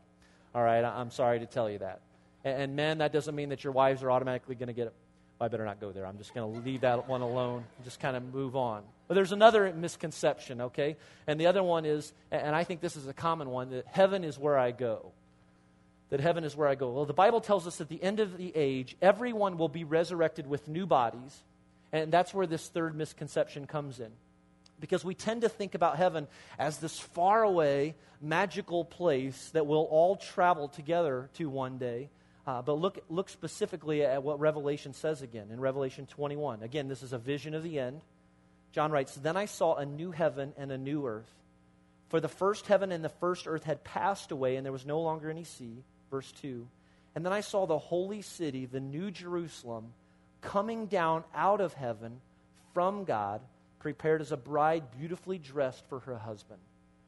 All 0.53 0.61
right, 0.61 0.83
I'm 0.83 1.09
sorry 1.09 1.39
to 1.39 1.47
tell 1.47 1.69
you 1.69 1.79
that. 1.79 2.01
And, 2.43 2.61
and 2.61 2.75
men, 2.75 2.97
that 2.99 3.13
doesn't 3.13 3.35
mean 3.35 3.49
that 3.49 3.63
your 3.63 3.73
wives 3.73 4.03
are 4.03 4.11
automatically 4.11 4.55
going 4.55 4.67
to 4.67 4.73
get 4.73 4.87
it. 4.87 4.93
Well, 5.39 5.45
I 5.45 5.49
better 5.49 5.65
not 5.65 5.79
go 5.79 5.91
there. 5.91 6.05
I'm 6.05 6.17
just 6.17 6.33
going 6.33 6.53
to 6.53 6.59
leave 6.61 6.81
that 6.81 7.07
one 7.07 7.21
alone 7.21 7.63
and 7.77 7.85
just 7.85 7.99
kind 7.99 8.15
of 8.15 8.33
move 8.33 8.55
on. 8.55 8.83
But 9.07 9.15
there's 9.15 9.31
another 9.31 9.73
misconception, 9.73 10.61
okay? 10.61 10.95
And 11.27 11.39
the 11.39 11.47
other 11.47 11.63
one 11.63 11.85
is, 11.85 12.13
and 12.31 12.55
I 12.55 12.63
think 12.63 12.81
this 12.81 12.95
is 12.95 13.07
a 13.07 13.13
common 13.13 13.49
one, 13.49 13.71
that 13.71 13.87
heaven 13.87 14.23
is 14.23 14.37
where 14.37 14.57
I 14.57 14.71
go. 14.71 15.11
That 16.09 16.19
heaven 16.19 16.43
is 16.43 16.55
where 16.55 16.67
I 16.67 16.75
go. 16.75 16.91
Well, 16.91 17.05
the 17.05 17.13
Bible 17.13 17.41
tells 17.41 17.65
us 17.65 17.81
at 17.81 17.89
the 17.89 18.01
end 18.01 18.19
of 18.19 18.37
the 18.37 18.51
age, 18.55 18.95
everyone 19.01 19.57
will 19.57 19.69
be 19.69 19.83
resurrected 19.83 20.45
with 20.45 20.67
new 20.67 20.85
bodies. 20.85 21.43
And 21.91 22.11
that's 22.11 22.33
where 22.33 22.47
this 22.47 22.67
third 22.69 22.95
misconception 22.95 23.67
comes 23.67 23.99
in 23.99 24.11
because 24.79 25.05
we 25.05 25.15
tend 25.15 25.41
to 25.41 25.47
think 25.49 25.75
about 25.75 25.95
heaven 25.95 26.27
as 26.59 26.79
this 26.79 26.99
faraway, 26.99 27.95
magical 28.21 28.83
place 28.83 29.49
that 29.53 29.65
we'll 29.65 29.83
all 29.83 30.17
travel 30.17 30.67
together 30.67 31.29
to 31.35 31.49
one 31.49 31.77
day. 31.77 32.09
Uh, 32.45 32.61
but 32.61 32.73
look, 32.73 32.99
look 33.09 33.29
specifically 33.29 34.03
at 34.03 34.21
what 34.21 34.39
Revelation 34.39 34.93
says 34.93 35.21
again 35.21 35.47
in 35.51 35.59
Revelation 35.59 36.05
21. 36.07 36.61
Again, 36.61 36.87
this 36.87 37.03
is 37.03 37.13
a 37.13 37.17
vision 37.17 37.53
of 37.53 37.63
the 37.63 37.79
end. 37.79 38.01
John 38.73 38.91
writes 38.91 39.15
Then 39.15 39.37
I 39.37 39.45
saw 39.45 39.75
a 39.75 39.85
new 39.85 40.11
heaven 40.11 40.53
and 40.57 40.71
a 40.71 40.77
new 40.77 41.07
earth. 41.07 41.31
For 42.09 42.19
the 42.19 42.27
first 42.27 42.67
heaven 42.67 42.91
and 42.91 43.03
the 43.03 43.09
first 43.09 43.47
earth 43.47 43.63
had 43.63 43.83
passed 43.83 44.31
away, 44.31 44.55
and 44.55 44.65
there 44.65 44.73
was 44.73 44.85
no 44.85 45.01
longer 45.01 45.29
any 45.29 45.45
sea. 45.45 45.83
Verse 46.11 46.31
2. 46.41 46.67
And 47.15 47.25
then 47.25 47.33
I 47.33 47.41
saw 47.41 47.65
the 47.65 47.77
holy 47.77 48.21
city, 48.21 48.65
the 48.65 48.79
new 48.79 49.09
Jerusalem, 49.09 49.93
coming 50.41 50.87
down 50.87 51.23
out 51.33 51.61
of 51.61 51.73
heaven 51.73 52.19
from 52.73 53.05
God, 53.05 53.41
prepared 53.79 54.21
as 54.21 54.31
a 54.31 54.37
bride 54.37 54.83
beautifully 54.97 55.37
dressed 55.37 55.83
for 55.87 55.99
her 56.01 56.17
husband. 56.17 56.59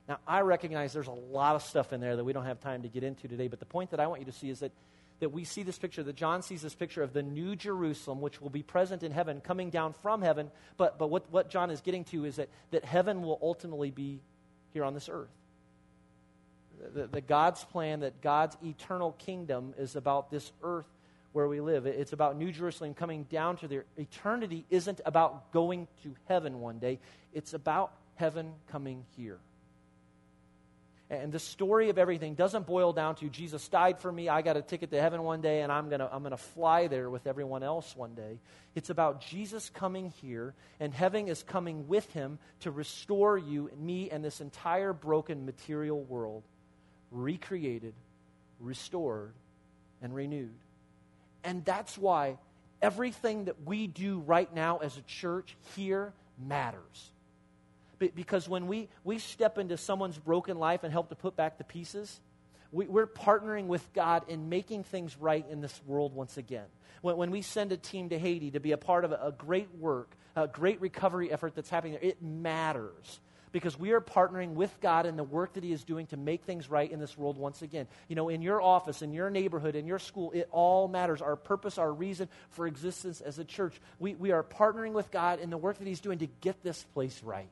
Now, 0.07 0.19
I 0.27 0.41
recognize 0.41 0.93
there's 0.93 1.07
a 1.07 1.11
lot 1.11 1.55
of 1.55 1.63
stuff 1.63 1.91
in 1.91 1.99
there 1.99 2.15
that 2.15 2.23
we 2.23 2.33
don't 2.33 2.45
have 2.45 2.59
time 2.59 2.83
to 2.83 2.87
get 2.87 3.03
into 3.03 3.27
today, 3.27 3.47
but 3.47 3.59
the 3.59 3.65
point 3.65 3.91
that 3.91 3.99
I 3.99 4.07
want 4.07 4.21
you 4.21 4.25
to 4.25 4.31
see 4.31 4.49
is 4.49 4.59
that 4.59 4.71
that 5.19 5.29
we 5.29 5.43
see 5.43 5.63
this 5.63 5.77
picture, 5.77 6.03
that 6.03 6.15
John 6.15 6.41
sees 6.41 6.61
this 6.61 6.75
picture 6.75 7.01
of 7.01 7.13
the 7.13 7.23
new 7.23 7.55
Jerusalem, 7.55 8.21
which 8.21 8.41
will 8.41 8.49
be 8.49 8.63
present 8.63 9.03
in 9.03 9.11
heaven, 9.11 9.41
coming 9.41 9.69
down 9.69 9.93
from 10.01 10.21
heaven. 10.21 10.51
But, 10.77 10.99
but 10.99 11.07
what, 11.09 11.31
what 11.31 11.49
John 11.49 11.71
is 11.71 11.81
getting 11.81 12.03
to 12.05 12.25
is 12.25 12.35
that, 12.35 12.49
that 12.71 12.83
heaven 12.83 13.21
will 13.21 13.39
ultimately 13.41 13.91
be 13.91 14.19
here 14.73 14.83
on 14.83 14.93
this 14.93 15.09
earth. 15.09 15.29
The, 16.93 17.07
the 17.07 17.21
God's 17.21 17.63
plan, 17.63 18.01
that 18.01 18.21
God's 18.21 18.57
eternal 18.63 19.13
kingdom 19.13 19.73
is 19.77 19.95
about 19.95 20.29
this 20.29 20.51
earth 20.61 20.85
where 21.31 21.47
we 21.47 21.61
live. 21.61 21.85
It's 21.85 22.13
about 22.13 22.37
New 22.37 22.51
Jerusalem 22.51 22.93
coming 22.93 23.23
down 23.23 23.57
to 23.57 23.67
there. 23.67 23.85
Eternity 23.97 24.65
isn't 24.69 25.01
about 25.05 25.51
going 25.51 25.87
to 26.03 26.15
heaven 26.27 26.59
one 26.59 26.79
day, 26.79 26.99
it's 27.33 27.53
about 27.53 27.93
heaven 28.15 28.53
coming 28.69 29.05
here. 29.17 29.39
And 31.09 31.31
the 31.31 31.39
story 31.39 31.89
of 31.91 31.99
everything 31.99 32.33
doesn't 32.33 32.65
boil 32.65 32.91
down 32.91 33.15
to 33.15 33.29
Jesus 33.29 33.67
died 33.67 33.99
for 33.99 34.11
me, 34.11 34.27
I 34.27 34.41
got 34.41 34.57
a 34.57 34.61
ticket 34.63 34.89
to 34.89 34.99
heaven 34.99 35.21
one 35.21 35.39
day, 35.39 35.61
and 35.61 35.71
I'm 35.71 35.87
going 35.87 35.99
to 35.99 36.09
I'm 36.11 36.23
gonna 36.23 36.35
fly 36.35 36.87
there 36.87 37.11
with 37.11 37.27
everyone 37.27 37.61
else 37.61 37.95
one 37.95 38.15
day. 38.15 38.39
It's 38.73 38.89
about 38.89 39.21
Jesus 39.21 39.69
coming 39.69 40.11
here, 40.21 40.55
and 40.79 40.91
heaven 40.93 41.27
is 41.27 41.43
coming 41.43 41.87
with 41.87 42.11
him 42.11 42.39
to 42.61 42.71
restore 42.71 43.37
you, 43.37 43.69
me, 43.79 44.09
and 44.09 44.25
this 44.25 44.41
entire 44.41 44.93
broken 44.93 45.45
material 45.45 46.01
world, 46.01 46.41
recreated, 47.11 47.93
restored, 48.59 49.33
and 50.01 50.13
renewed. 50.13 50.55
And 51.43 51.63
that's 51.63 51.99
why 51.99 52.37
everything 52.81 53.45
that 53.45 53.63
we 53.63 53.85
do 53.85 54.19
right 54.19 54.51
now 54.55 54.77
as 54.77 54.97
a 54.97 55.01
church 55.03 55.55
here 55.75 56.13
matters. 56.39 57.11
Because 57.99 58.47
when 58.49 58.67
we, 58.67 58.89
we 59.03 59.19
step 59.19 59.57
into 59.57 59.77
someone's 59.77 60.17
broken 60.17 60.57
life 60.57 60.83
and 60.83 60.91
help 60.91 61.09
to 61.09 61.15
put 61.15 61.35
back 61.35 61.57
the 61.57 61.63
pieces, 61.63 62.19
we, 62.71 62.85
are 62.87 63.07
partnering 63.07 63.67
with 63.67 63.87
God 63.93 64.23
in 64.27 64.49
making 64.49 64.83
things 64.83 65.17
right 65.17 65.45
in 65.49 65.61
this 65.61 65.79
world 65.85 66.13
once 66.13 66.37
again. 66.37 66.65
When, 67.01 67.17
when 67.17 67.31
we 67.31 67.41
send 67.41 67.71
a 67.71 67.77
team 67.77 68.09
to 68.09 68.19
Haiti 68.19 68.51
to 68.51 68.59
be 68.59 68.73
a 68.73 68.77
part 68.77 69.05
of 69.05 69.11
a, 69.11 69.19
a 69.27 69.31
great 69.31 69.73
work, 69.75 70.15
a 70.35 70.47
great 70.47 70.81
recovery 70.81 71.31
effort 71.31 71.55
that's 71.55 71.69
happening 71.69 71.93
there, 71.93 72.03
it 72.03 72.21
matters 72.21 73.19
because 73.55 73.79
we 73.79 73.91
are 73.91 74.01
partnering 74.01 74.55
with 74.55 74.77
God 74.81 75.05
in 75.05 75.15
the 75.15 75.23
work 75.23 75.53
that 75.53 75.63
He 75.63 75.71
is 75.71 75.85
doing 75.85 76.07
to 76.07 76.17
make 76.17 76.43
things 76.43 76.69
right 76.69 76.91
in 76.91 76.99
this 76.99 77.17
world 77.17 77.37
once 77.37 77.61
again. 77.61 77.87
You 78.09 78.17
know, 78.17 78.27
in 78.27 78.41
your 78.41 78.61
office, 78.61 79.01
in 79.01 79.13
your 79.13 79.29
neighborhood, 79.29 79.77
in 79.77 79.87
your 79.87 79.97
school, 79.97 80.31
it 80.33 80.49
all 80.51 80.89
matters. 80.89 81.21
Our 81.21 81.37
purpose, 81.37 81.77
our 81.77 81.93
reason 81.93 82.27
for 82.49 82.67
existence 82.67 83.21
as 83.21 83.39
a 83.39 83.45
church. 83.45 83.79
We, 83.97 84.15
we 84.15 84.33
are 84.33 84.43
partnering 84.43 84.91
with 84.91 85.09
God 85.09 85.39
in 85.39 85.49
the 85.49 85.57
work 85.57 85.77
that 85.77 85.87
He's 85.87 86.01
doing 86.01 86.19
to 86.19 86.27
get 86.41 86.61
this 86.63 86.83
place 86.93 87.23
right 87.23 87.47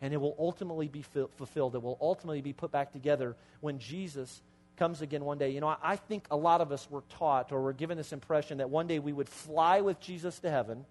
and 0.00 0.14
it 0.14 0.16
will 0.18 0.36
ultimately 0.38 0.88
be 0.88 1.02
fulfilled. 1.02 1.74
It 1.74 1.82
will 1.82 1.98
ultimately 2.00 2.40
be 2.40 2.52
put 2.52 2.70
back 2.70 2.92
together 2.92 3.36
when 3.60 3.78
Jesus 3.78 4.42
comes 4.76 5.02
again 5.02 5.24
one 5.24 5.38
day. 5.38 5.50
You 5.50 5.60
know, 5.60 5.76
I 5.82 5.96
think 5.96 6.24
a 6.30 6.36
lot 6.36 6.60
of 6.60 6.70
us 6.72 6.88
were 6.90 7.02
taught 7.08 7.52
or 7.52 7.60
were 7.60 7.72
given 7.72 7.96
this 7.98 8.12
impression 8.12 8.58
that 8.58 8.70
one 8.70 8.86
day 8.86 8.98
we 8.98 9.12
would 9.12 9.28
fly 9.28 9.80
with 9.80 10.00
Jesus 10.00 10.38
to 10.40 10.50
heaven 10.50 10.84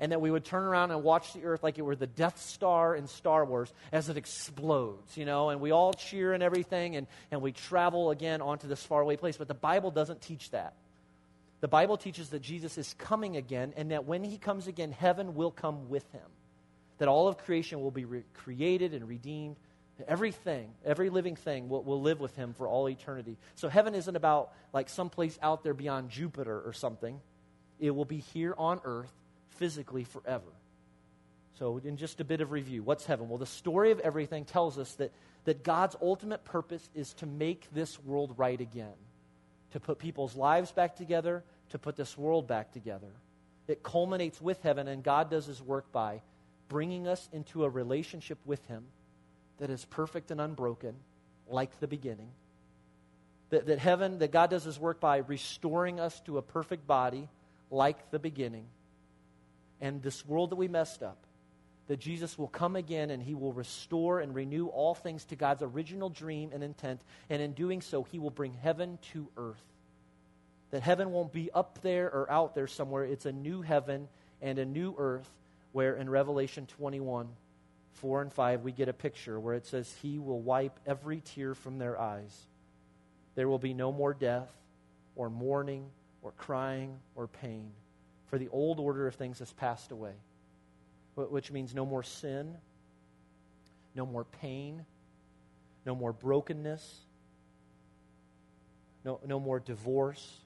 and 0.00 0.12
that 0.12 0.20
we 0.20 0.30
would 0.30 0.44
turn 0.44 0.64
around 0.64 0.90
and 0.90 1.02
watch 1.02 1.34
the 1.34 1.44
earth 1.44 1.62
like 1.62 1.78
it 1.78 1.82
were 1.82 1.94
the 1.94 2.06
Death 2.06 2.40
Star 2.40 2.96
in 2.96 3.06
Star 3.06 3.44
Wars 3.44 3.70
as 3.92 4.08
it 4.08 4.16
explodes, 4.16 5.16
you 5.16 5.26
know, 5.26 5.50
and 5.50 5.60
we 5.60 5.72
all 5.72 5.92
cheer 5.92 6.32
and 6.32 6.42
everything, 6.42 6.96
and, 6.96 7.06
and 7.30 7.42
we 7.42 7.52
travel 7.52 8.10
again 8.10 8.40
onto 8.40 8.66
this 8.66 8.82
faraway 8.82 9.16
place. 9.16 9.36
But 9.36 9.46
the 9.46 9.54
Bible 9.54 9.90
doesn't 9.90 10.22
teach 10.22 10.50
that. 10.52 10.72
The 11.60 11.68
Bible 11.68 11.98
teaches 11.98 12.30
that 12.30 12.40
Jesus 12.40 12.78
is 12.78 12.94
coming 12.94 13.36
again, 13.36 13.74
and 13.76 13.90
that 13.90 14.06
when 14.06 14.24
he 14.24 14.38
comes 14.38 14.66
again, 14.66 14.90
heaven 14.90 15.34
will 15.34 15.50
come 15.50 15.90
with 15.90 16.10
him. 16.12 16.22
That 17.00 17.08
all 17.08 17.26
of 17.26 17.36
creation 17.36 17.80
will 17.80 17.90
be 17.90 18.04
re- 18.04 18.22
created 18.34 18.94
and 18.94 19.08
redeemed. 19.08 19.56
Everything, 20.06 20.70
every 20.84 21.10
living 21.10 21.36
thing 21.36 21.68
will, 21.68 21.82
will 21.82 22.00
live 22.00 22.20
with 22.20 22.34
him 22.36 22.54
for 22.54 22.68
all 22.68 22.88
eternity. 22.88 23.36
So 23.56 23.68
heaven 23.68 23.94
isn't 23.94 24.16
about 24.16 24.52
like 24.72 24.88
someplace 24.88 25.38
out 25.42 25.62
there 25.64 25.74
beyond 25.74 26.08
Jupiter 26.08 26.62
or 26.64 26.72
something. 26.72 27.20
It 27.80 27.90
will 27.90 28.04
be 28.04 28.18
here 28.18 28.54
on 28.56 28.80
earth 28.84 29.12
physically 29.56 30.04
forever. 30.04 30.52
So, 31.58 31.78
in 31.84 31.98
just 31.98 32.20
a 32.20 32.24
bit 32.24 32.40
of 32.40 32.52
review, 32.52 32.82
what's 32.82 33.04
heaven? 33.04 33.28
Well, 33.28 33.36
the 33.36 33.44
story 33.44 33.90
of 33.90 34.00
everything 34.00 34.46
tells 34.46 34.78
us 34.78 34.94
that, 34.94 35.12
that 35.44 35.62
God's 35.62 35.94
ultimate 36.00 36.46
purpose 36.46 36.88
is 36.94 37.12
to 37.14 37.26
make 37.26 37.66
this 37.74 38.02
world 38.02 38.34
right 38.38 38.58
again 38.58 38.94
to 39.72 39.80
put 39.80 39.98
people's 39.98 40.36
lives 40.36 40.72
back 40.72 40.96
together, 40.96 41.44
to 41.70 41.78
put 41.78 41.96
this 41.96 42.16
world 42.18 42.46
back 42.46 42.72
together. 42.72 43.12
It 43.68 43.82
culminates 43.82 44.40
with 44.40 44.60
heaven, 44.62 44.88
and 44.88 45.02
God 45.02 45.30
does 45.30 45.46
his 45.46 45.62
work 45.62 45.92
by 45.92 46.22
bringing 46.70 47.06
us 47.06 47.28
into 47.32 47.64
a 47.64 47.68
relationship 47.68 48.38
with 48.46 48.64
him 48.66 48.84
that 49.58 49.68
is 49.68 49.84
perfect 49.84 50.30
and 50.30 50.40
unbroken, 50.40 50.94
like 51.48 51.78
the 51.80 51.88
beginning. 51.88 52.30
That, 53.50 53.66
that 53.66 53.80
heaven, 53.80 54.20
that 54.20 54.32
God 54.32 54.48
does 54.48 54.64
his 54.64 54.78
work 54.78 55.00
by 55.00 55.18
restoring 55.18 56.00
us 56.00 56.18
to 56.20 56.38
a 56.38 56.42
perfect 56.42 56.86
body, 56.86 57.28
like 57.70 58.10
the 58.10 58.20
beginning. 58.20 58.64
And 59.82 60.00
this 60.00 60.24
world 60.24 60.50
that 60.50 60.56
we 60.56 60.68
messed 60.68 61.02
up, 61.02 61.18
that 61.88 61.98
Jesus 61.98 62.38
will 62.38 62.48
come 62.48 62.76
again 62.76 63.10
and 63.10 63.20
he 63.20 63.34
will 63.34 63.52
restore 63.52 64.20
and 64.20 64.32
renew 64.32 64.68
all 64.68 64.94
things 64.94 65.24
to 65.26 65.36
God's 65.36 65.62
original 65.62 66.08
dream 66.08 66.50
and 66.54 66.62
intent. 66.62 67.00
And 67.28 67.42
in 67.42 67.52
doing 67.52 67.80
so, 67.80 68.04
he 68.04 68.20
will 68.20 68.30
bring 68.30 68.54
heaven 68.54 68.98
to 69.12 69.28
earth. 69.36 69.60
That 70.70 70.82
heaven 70.82 71.10
won't 71.10 71.32
be 71.32 71.50
up 71.52 71.82
there 71.82 72.06
or 72.06 72.30
out 72.30 72.54
there 72.54 72.68
somewhere. 72.68 73.04
It's 73.04 73.26
a 73.26 73.32
new 73.32 73.60
heaven 73.60 74.06
and 74.40 74.60
a 74.60 74.64
new 74.64 74.94
earth 74.96 75.28
where 75.72 75.96
in 75.96 76.08
Revelation 76.08 76.66
21, 76.66 77.28
4 77.94 78.22
and 78.22 78.32
5, 78.32 78.62
we 78.62 78.72
get 78.72 78.88
a 78.88 78.92
picture 78.92 79.38
where 79.38 79.54
it 79.54 79.66
says, 79.66 79.94
He 80.02 80.18
will 80.18 80.40
wipe 80.40 80.78
every 80.86 81.20
tear 81.20 81.54
from 81.54 81.78
their 81.78 82.00
eyes. 82.00 82.36
There 83.34 83.48
will 83.48 83.58
be 83.58 83.74
no 83.74 83.92
more 83.92 84.14
death 84.14 84.50
or 85.16 85.30
mourning 85.30 85.86
or 86.22 86.32
crying 86.32 86.98
or 87.14 87.26
pain, 87.28 87.70
for 88.26 88.38
the 88.38 88.48
old 88.48 88.80
order 88.80 89.06
of 89.06 89.14
things 89.14 89.38
has 89.38 89.52
passed 89.52 89.92
away 89.92 90.14
which 91.28 91.50
means 91.50 91.74
no 91.74 91.84
more 91.84 92.02
sin, 92.02 92.56
no 93.94 94.06
more 94.06 94.24
pain, 94.24 94.84
no 95.84 95.94
more 95.94 96.12
brokenness, 96.12 97.00
no, 99.04 99.20
no 99.26 99.40
more 99.40 99.60
divorce, 99.60 100.38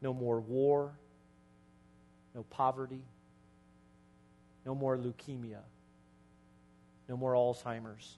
no 0.00 0.14
more 0.14 0.40
war, 0.40 0.92
no 2.34 2.42
poverty, 2.44 3.02
no 4.64 4.74
more 4.74 4.96
leukemia, 4.96 5.60
no 7.08 7.16
more 7.16 7.34
Alzheimer's, 7.34 8.16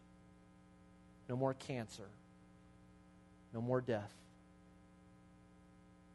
no 1.29 1.37
more 1.37 1.55
cancer, 1.55 2.09
no 3.53 3.61
more 3.61 3.81
death. 3.81 4.13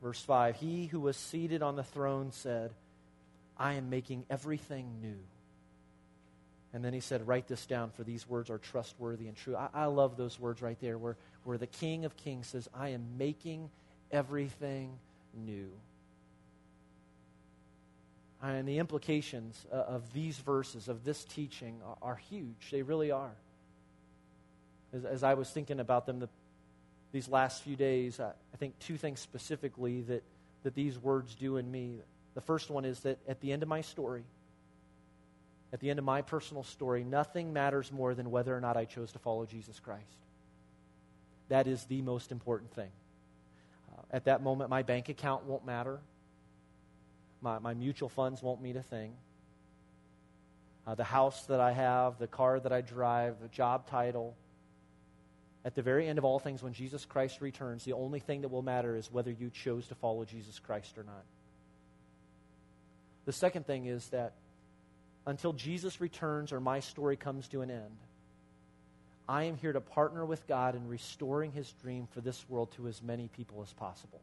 Verse 0.02 0.22
5 0.22 0.56
He 0.56 0.86
who 0.88 1.00
was 1.00 1.18
seated 1.18 1.62
on 1.62 1.76
the 1.76 1.84
throne 1.84 2.32
said, 2.32 2.72
I 3.58 3.74
am 3.74 3.90
making 3.90 4.26
everything 4.30 5.02
new. 5.02 5.20
And 6.74 6.86
then 6.86 6.94
he 6.94 7.00
said, 7.00 7.28
Write 7.28 7.48
this 7.48 7.66
down, 7.66 7.90
for 7.92 8.04
these 8.04 8.28
words 8.30 8.50
are 8.50 8.60
trustworthy 8.60 9.28
and 9.28 9.36
true. 9.36 9.56
I, 9.56 9.70
I, 9.74 9.86
love 9.86 10.18
those 10.18 10.40
words 10.40 10.62
right 10.62 10.80
there, 10.80 10.98
where, 10.98 11.18
where 11.44 11.58
the 11.58 11.68
King 11.68 12.06
of 12.06 12.16
Kings 12.16 12.48
says, 12.48 12.70
I 12.74 12.90
am 12.90 13.18
making 13.18 13.70
everything 14.12 14.92
new. 15.34 15.70
And 18.42 18.68
the 18.68 18.78
implications 18.78 19.66
uh, 19.72 19.76
of 19.76 20.14
these 20.14 20.38
verses, 20.38 20.88
of 20.88 21.04
this 21.04 21.24
teaching, 21.26 21.82
are, 22.02 22.16
huge. 22.16 22.70
They 22.72 22.82
really 22.82 23.12
are. 23.12 23.32
As, 24.94 25.04
as, 25.06 25.24
I 25.24 25.34
was 25.34 25.50
thinking 25.50 25.80
about 25.80 26.06
them 26.06 26.20
the, 26.20 26.30
these 27.12 27.28
last 27.28 27.64
few 27.64 27.76
days, 27.76 28.20
I, 28.20 28.30
I 28.30 28.58
think 28.58 28.80
two 28.80 28.96
things 28.96 29.20
specifically 29.20 30.02
that, 30.04 30.24
that 30.64 30.74
these 30.74 30.98
words 30.98 31.36
do 31.36 31.58
in 31.58 31.70
me. 31.70 31.98
The 32.34 32.42
first 32.42 32.70
one 32.70 32.86
is 32.86 33.02
that 33.02 33.20
at 33.28 33.42
the 33.42 33.52
end 33.52 33.62
of 33.62 33.70
my 33.70 33.82
story, 33.82 34.24
at 35.72 35.80
the 35.80 35.90
end 35.90 36.00
of 36.00 36.06
my 36.06 36.22
personal 36.22 36.64
story, 36.64 37.04
nothing 37.04 37.54
matters 37.54 37.92
more 37.92 38.16
than 38.16 38.32
whether 38.32 38.56
or 38.56 38.62
not 38.62 38.78
I 38.78 38.86
chose 38.86 39.12
to 39.12 39.20
follow 39.20 39.46
Jesus 39.46 39.80
Christ. 39.80 40.04
That 41.50 41.68
is 41.68 41.84
the 41.86 42.02
most 42.02 42.32
important 42.32 42.72
thing. 42.74 42.90
Uh, 43.92 44.02
at 44.12 44.26
that 44.26 44.42
moment, 44.42 44.70
my 44.70 44.82
bank 44.82 45.10
account 45.10 45.46
won't 45.46 45.66
matter, 45.66 46.00
my, 47.42 47.60
my 47.60 47.74
mutual 47.74 48.10
funds 48.10 48.42
won't 48.42 48.62
mean 48.62 48.78
a 48.78 48.84
thing. 48.84 49.14
Uh, 50.86 50.96
the 50.96 51.04
house 51.04 51.46
that 51.46 51.60
I 51.60 51.72
have, 51.72 52.18
the 52.18 52.28
car 52.28 52.60
that 52.60 52.72
I 52.72 52.82
drive, 52.82 53.40
the 53.42 53.48
job 53.48 53.88
title. 53.88 54.36
At 55.64 55.76
the 55.76 55.82
very 55.82 56.08
end 56.08 56.18
of 56.18 56.26
all 56.26 56.40
things, 56.40 56.64
when 56.64 56.74
Jesus 56.74 57.06
Christ 57.06 57.42
returns, 57.42 57.84
the 57.84 57.94
only 57.94 58.20
thing 58.20 58.42
that 58.42 58.50
will 58.50 58.62
matter 58.62 58.96
is 58.96 59.12
whether 59.12 59.32
you 59.32 59.50
chose 59.50 59.88
to 59.88 59.96
follow 59.96 60.26
Jesus 60.26 60.58
Christ 60.60 60.98
or 60.98 61.04
not. 61.04 61.24
The 63.26 63.34
second 63.34 63.68
thing 63.68 63.86
is 63.86 64.08
that 64.08 64.34
until 65.28 65.54
Jesus 65.54 66.02
returns 66.02 66.52
or 66.52 66.60
my 66.60 66.80
story 66.80 67.18
comes 67.18 67.48
to 67.50 67.62
an 67.62 67.70
end, 67.70 67.98
I 69.28 69.44
am 69.44 69.58
here 69.58 69.74
to 69.74 69.82
partner 69.82 70.26
with 70.26 70.48
God 70.48 70.74
in 70.74 70.88
restoring 70.88 71.52
his 71.52 71.72
dream 71.84 72.08
for 72.12 72.22
this 72.22 72.44
world 72.50 72.72
to 72.78 72.88
as 72.88 73.04
many 73.04 73.28
people 73.28 73.62
as 73.62 73.72
possible. 73.74 74.22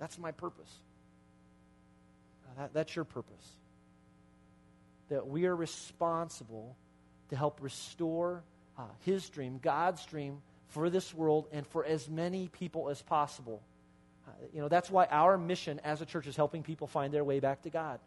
That's 0.00 0.18
my 0.18 0.32
purpose. 0.32 0.72
That, 2.58 2.74
that's 2.74 2.96
your 2.96 3.04
purpose. 3.04 3.56
That 5.08 5.28
we 5.28 5.46
are 5.46 5.54
responsible 5.54 6.76
to 7.28 7.36
help 7.36 7.60
restore 7.62 8.42
uh, 8.76 8.82
his 9.04 9.28
dream, 9.28 9.60
God's 9.62 10.04
dream, 10.06 10.42
for 10.68 10.90
this 10.90 11.14
world 11.14 11.46
and 11.52 11.64
for 11.66 11.84
as 11.84 12.08
many 12.08 12.48
people 12.48 12.88
as 12.88 13.00
possible 13.02 13.62
you 14.52 14.60
know, 14.60 14.68
that's 14.68 14.90
why 14.90 15.06
our 15.06 15.38
mission 15.38 15.80
as 15.84 16.00
a 16.00 16.06
church 16.06 16.26
is 16.26 16.36
helping 16.36 16.62
people 16.62 16.86
find 16.86 17.12
their 17.12 17.24
way 17.24 17.40
back 17.40 17.62
to 17.62 17.70
God. 17.70 18.00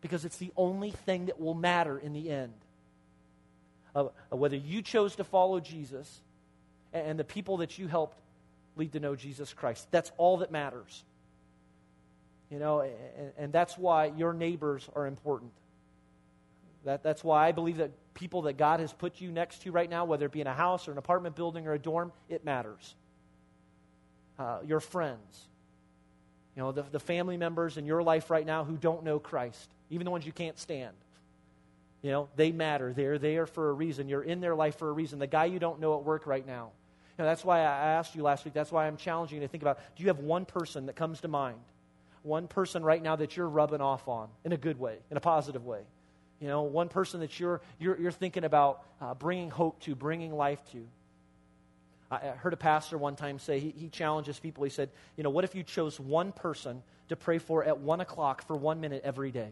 Because 0.00 0.24
it's 0.24 0.36
the 0.36 0.52
only 0.56 0.90
thing 0.90 1.26
that 1.26 1.40
will 1.40 1.54
matter 1.54 1.98
in 1.98 2.12
the 2.12 2.30
end. 2.30 2.52
Uh, 3.94 4.08
whether 4.30 4.56
you 4.56 4.82
chose 4.82 5.16
to 5.16 5.24
follow 5.24 5.58
Jesus 5.58 6.20
and, 6.92 7.06
and 7.06 7.18
the 7.18 7.24
people 7.24 7.58
that 7.58 7.78
you 7.78 7.88
helped 7.88 8.18
lead 8.76 8.92
to 8.92 9.00
know 9.00 9.16
Jesus 9.16 9.52
Christ. 9.54 9.86
That's 9.90 10.12
all 10.18 10.38
that 10.38 10.50
matters. 10.50 11.04
You 12.50 12.58
know, 12.58 12.80
and, 12.80 13.32
and 13.36 13.52
that's 13.52 13.76
why 13.76 14.06
your 14.16 14.32
neighbors 14.32 14.88
are 14.94 15.06
important. 15.06 15.52
That, 16.84 17.02
that's 17.02 17.24
why 17.24 17.48
I 17.48 17.52
believe 17.52 17.78
that 17.78 17.90
people 18.14 18.42
that 18.42 18.56
God 18.56 18.80
has 18.80 18.92
put 18.92 19.20
you 19.20 19.32
next 19.32 19.62
to 19.62 19.72
right 19.72 19.90
now, 19.90 20.04
whether 20.04 20.26
it 20.26 20.32
be 20.32 20.40
in 20.40 20.46
a 20.46 20.54
house 20.54 20.86
or 20.86 20.92
an 20.92 20.98
apartment 20.98 21.34
building 21.34 21.66
or 21.66 21.72
a 21.72 21.78
dorm, 21.78 22.12
it 22.28 22.44
matters. 22.44 22.94
Uh, 24.38 24.58
your 24.64 24.80
friends, 24.80 25.48
you 26.54 26.62
know, 26.62 26.72
the, 26.72 26.82
the 26.82 27.00
family 27.00 27.36
members 27.36 27.76
in 27.76 27.86
your 27.86 28.02
life 28.02 28.30
right 28.30 28.46
now 28.46 28.64
who 28.64 28.76
don't 28.76 29.02
know 29.02 29.18
Christ, 29.18 29.68
even 29.90 30.04
the 30.04 30.10
ones 30.10 30.24
you 30.24 30.32
can't 30.32 30.58
stand. 30.58 30.94
You 32.02 32.12
know, 32.12 32.28
they 32.36 32.52
matter. 32.52 32.92
They're 32.92 33.18
there 33.18 33.46
for 33.46 33.70
a 33.70 33.72
reason. 33.72 34.08
You're 34.08 34.22
in 34.22 34.40
their 34.40 34.54
life 34.54 34.78
for 34.78 34.88
a 34.88 34.92
reason. 34.92 35.18
The 35.18 35.26
guy 35.26 35.46
you 35.46 35.58
don't 35.58 35.80
know 35.80 35.98
at 35.98 36.04
work 36.04 36.26
right 36.26 36.46
now. 36.46 36.70
You 37.18 37.24
know, 37.24 37.28
that's 37.28 37.44
why 37.44 37.60
I 37.60 37.62
asked 37.62 38.14
you 38.14 38.22
last 38.22 38.44
week. 38.44 38.54
That's 38.54 38.70
why 38.70 38.86
I'm 38.86 38.96
challenging 38.96 39.36
you 39.36 39.42
to 39.42 39.48
think 39.48 39.62
about 39.62 39.78
do 39.96 40.02
you 40.02 40.08
have 40.08 40.20
one 40.20 40.44
person 40.44 40.86
that 40.86 40.94
comes 40.94 41.20
to 41.22 41.28
mind? 41.28 41.58
One 42.26 42.48
person 42.48 42.82
right 42.82 43.00
now 43.00 43.14
that 43.14 43.36
you're 43.36 43.48
rubbing 43.48 43.80
off 43.80 44.08
on 44.08 44.28
in 44.44 44.52
a 44.52 44.56
good 44.56 44.80
way, 44.80 44.96
in 45.12 45.16
a 45.16 45.20
positive 45.20 45.64
way. 45.64 45.82
You 46.40 46.48
know, 46.48 46.64
one 46.64 46.88
person 46.88 47.20
that 47.20 47.38
you're, 47.38 47.60
you're, 47.78 47.96
you're 47.96 48.10
thinking 48.10 48.42
about 48.42 48.82
uh, 49.00 49.14
bringing 49.14 49.48
hope 49.48 49.78
to, 49.82 49.94
bringing 49.94 50.34
life 50.34 50.58
to. 50.72 50.84
I 52.10 52.18
heard 52.18 52.52
a 52.52 52.56
pastor 52.56 52.98
one 52.98 53.14
time 53.14 53.38
say, 53.38 53.60
he, 53.60 53.70
he 53.70 53.88
challenges 53.88 54.40
people. 54.40 54.64
He 54.64 54.70
said, 54.70 54.90
You 55.16 55.22
know, 55.22 55.30
what 55.30 55.44
if 55.44 55.54
you 55.54 55.62
chose 55.62 56.00
one 56.00 56.32
person 56.32 56.82
to 57.10 57.16
pray 57.16 57.38
for 57.38 57.62
at 57.62 57.78
one 57.78 58.00
o'clock 58.00 58.44
for 58.44 58.56
one 58.56 58.80
minute 58.80 59.02
every 59.04 59.30
day? 59.30 59.50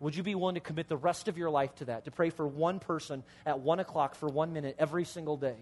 Would 0.00 0.16
you 0.16 0.24
be 0.24 0.34
willing 0.34 0.56
to 0.56 0.60
commit 0.60 0.88
the 0.88 0.96
rest 0.96 1.28
of 1.28 1.38
your 1.38 1.50
life 1.50 1.72
to 1.76 1.84
that, 1.84 2.06
to 2.06 2.10
pray 2.10 2.30
for 2.30 2.46
one 2.48 2.80
person 2.80 3.22
at 3.46 3.60
one 3.60 3.78
o'clock 3.78 4.16
for 4.16 4.28
one 4.28 4.52
minute 4.52 4.74
every 4.80 5.04
single 5.04 5.36
day? 5.36 5.56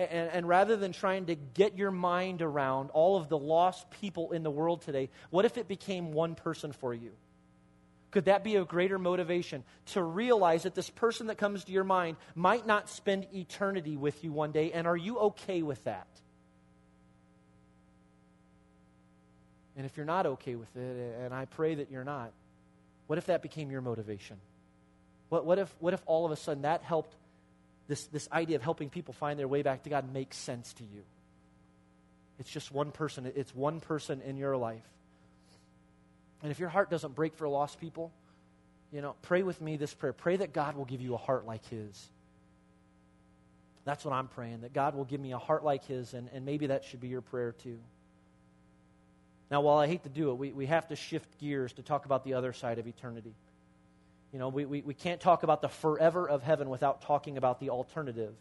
And, 0.00 0.30
and, 0.30 0.48
rather 0.48 0.76
than 0.76 0.92
trying 0.92 1.26
to 1.26 1.34
get 1.34 1.76
your 1.76 1.90
mind 1.90 2.40
around 2.40 2.88
all 2.90 3.18
of 3.18 3.28
the 3.28 3.36
lost 3.36 3.90
people 3.90 4.32
in 4.32 4.42
the 4.42 4.50
world 4.50 4.80
today, 4.80 5.10
what 5.28 5.44
if 5.44 5.58
it 5.58 5.68
became 5.68 6.12
one 6.12 6.34
person 6.34 6.72
for 6.72 6.94
you? 6.94 7.10
Could 8.10 8.24
that 8.24 8.42
be 8.42 8.56
a 8.56 8.64
greater 8.64 8.98
motivation 8.98 9.62
to 9.86 10.02
realize 10.02 10.62
that 10.62 10.74
this 10.74 10.88
person 10.88 11.26
that 11.26 11.36
comes 11.36 11.64
to 11.64 11.72
your 11.72 11.84
mind 11.84 12.16
might 12.34 12.66
not 12.66 12.88
spend 12.88 13.26
eternity 13.34 13.98
with 13.98 14.24
you 14.24 14.32
one 14.32 14.52
day? 14.52 14.72
And 14.72 14.86
are 14.86 14.96
you 14.96 15.18
okay 15.18 15.60
with 15.62 15.84
that? 15.84 16.08
And 19.76 19.84
if 19.84 19.98
you're 19.98 20.06
not 20.06 20.24
okay 20.24 20.54
with 20.54 20.74
it, 20.76 21.16
and 21.22 21.34
I 21.34 21.44
pray 21.44 21.74
that 21.74 21.90
you're 21.90 22.04
not, 22.04 22.32
what 23.06 23.18
if 23.18 23.26
that 23.26 23.42
became 23.42 23.70
your 23.70 23.82
motivation? 23.82 24.38
What, 25.28 25.44
what, 25.44 25.58
if, 25.58 25.74
what 25.78 25.92
if 25.92 26.02
all 26.06 26.24
of 26.24 26.32
a 26.32 26.36
sudden 26.36 26.62
that 26.62 26.82
helped, 26.82 27.14
this, 27.90 28.06
this 28.06 28.28
idea 28.30 28.54
of 28.54 28.62
helping 28.62 28.88
people 28.88 29.12
find 29.12 29.36
their 29.36 29.48
way 29.48 29.62
back 29.62 29.82
to 29.82 29.90
God 29.90 30.12
make 30.12 30.32
sense 30.32 30.72
to 30.74 30.84
you? 30.84 31.02
It's 32.38 32.48
just 32.48 32.70
one 32.70 32.92
person, 32.92 33.30
it's 33.34 33.52
one 33.52 33.80
person 33.80 34.22
in 34.22 34.36
your 34.36 34.56
life. 34.56 34.88
And 36.42 36.52
if 36.52 36.60
your 36.60 36.68
heart 36.68 36.88
doesn't 36.88 37.16
break 37.16 37.34
for 37.34 37.48
lost 37.48 37.80
people, 37.80 38.12
you 38.92 39.02
know, 39.02 39.16
pray 39.22 39.42
with 39.42 39.60
me 39.60 39.76
this 39.76 39.92
prayer. 39.92 40.12
Pray 40.12 40.36
that 40.36 40.52
God 40.52 40.76
will 40.76 40.84
give 40.84 41.00
you 41.00 41.14
a 41.14 41.18
heart 41.18 41.46
like 41.46 41.66
His. 41.66 42.08
That's 43.84 44.04
what 44.04 44.14
I'm 44.14 44.28
praying, 44.28 44.60
that 44.60 44.72
God 44.72 44.94
will 44.94 45.04
give 45.04 45.20
me 45.20 45.32
a 45.32 45.38
heart 45.38 45.64
like 45.64 45.84
His, 45.86 46.14
and, 46.14 46.28
and 46.32 46.46
maybe 46.46 46.68
that 46.68 46.84
should 46.84 47.00
be 47.00 47.08
your 47.08 47.22
prayer 47.22 47.52
too. 47.52 47.78
Now, 49.50 49.62
while 49.62 49.78
I 49.78 49.88
hate 49.88 50.04
to 50.04 50.08
do 50.08 50.30
it, 50.30 50.34
we, 50.34 50.52
we 50.52 50.66
have 50.66 50.86
to 50.88 50.96
shift 50.96 51.40
gears 51.40 51.72
to 51.72 51.82
talk 51.82 52.04
about 52.04 52.24
the 52.24 52.34
other 52.34 52.52
side 52.52 52.78
of 52.78 52.86
eternity. 52.86 53.34
You 54.32 54.38
know, 54.38 54.48
we, 54.48 54.64
we, 54.64 54.82
we 54.82 54.94
can't 54.94 55.20
talk 55.20 55.42
about 55.42 55.60
the 55.60 55.68
forever 55.68 56.28
of 56.28 56.42
heaven 56.42 56.68
without 56.70 57.02
talking 57.02 57.36
about 57.36 57.58
the 57.58 57.70
alternative. 57.70 58.34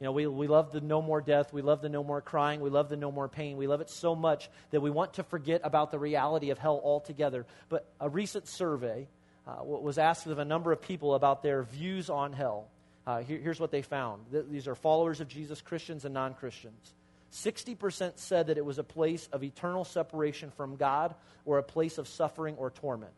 You 0.00 0.04
know, 0.04 0.12
we, 0.12 0.26
we 0.26 0.46
love 0.46 0.72
the 0.72 0.80
no 0.80 1.00
more 1.00 1.20
death. 1.20 1.52
We 1.52 1.62
love 1.62 1.80
the 1.80 1.88
no 1.88 2.04
more 2.04 2.20
crying. 2.20 2.60
We 2.60 2.70
love 2.70 2.88
the 2.88 2.96
no 2.96 3.10
more 3.10 3.28
pain. 3.28 3.56
We 3.56 3.66
love 3.66 3.80
it 3.80 3.88
so 3.88 4.14
much 4.14 4.50
that 4.70 4.80
we 4.80 4.90
want 4.90 5.14
to 5.14 5.22
forget 5.22 5.62
about 5.64 5.90
the 5.90 5.98
reality 5.98 6.50
of 6.50 6.58
hell 6.58 6.80
altogether. 6.82 7.46
But 7.68 7.86
a 8.00 8.08
recent 8.08 8.46
survey 8.46 9.08
uh, 9.46 9.64
was 9.64 9.96
asked 9.96 10.26
of 10.26 10.38
a 10.38 10.44
number 10.44 10.72
of 10.72 10.82
people 10.82 11.14
about 11.14 11.42
their 11.42 11.62
views 11.62 12.10
on 12.10 12.32
hell. 12.32 12.68
Uh, 13.06 13.20
here, 13.20 13.38
here's 13.38 13.60
what 13.60 13.70
they 13.70 13.82
found 13.82 14.24
these 14.50 14.68
are 14.68 14.74
followers 14.74 15.20
of 15.20 15.28
Jesus, 15.28 15.60
Christians 15.62 16.04
and 16.04 16.12
non 16.12 16.34
Christians. 16.34 16.94
60% 17.32 18.18
said 18.18 18.46
that 18.46 18.58
it 18.58 18.64
was 18.64 18.78
a 18.78 18.84
place 18.84 19.28
of 19.32 19.42
eternal 19.42 19.84
separation 19.84 20.50
from 20.50 20.76
God 20.76 21.14
or 21.44 21.58
a 21.58 21.62
place 21.62 21.98
of 21.98 22.08
suffering 22.08 22.56
or 22.56 22.70
torment. 22.70 23.12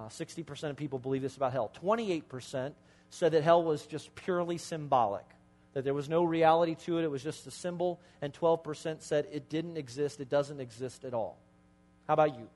Uh, 0.00 0.08
60% 0.08 0.70
of 0.70 0.76
people 0.76 0.98
believe 0.98 1.20
this 1.20 1.36
about 1.36 1.52
hell. 1.52 1.70
28% 1.82 2.72
said 3.10 3.32
that 3.32 3.42
hell 3.42 3.62
was 3.62 3.84
just 3.86 4.14
purely 4.14 4.56
symbolic, 4.56 5.24
that 5.74 5.84
there 5.84 5.92
was 5.92 6.08
no 6.08 6.24
reality 6.24 6.74
to 6.74 6.98
it, 6.98 7.04
it 7.04 7.10
was 7.10 7.22
just 7.22 7.46
a 7.46 7.50
symbol. 7.50 8.00
And 8.22 8.32
12% 8.32 9.02
said 9.02 9.26
it 9.30 9.50
didn't 9.50 9.76
exist, 9.76 10.20
it 10.20 10.30
doesn't 10.30 10.60
exist 10.60 11.04
at 11.04 11.12
all. 11.12 11.36
How 12.06 12.14
about 12.14 12.38
you? 12.38 12.48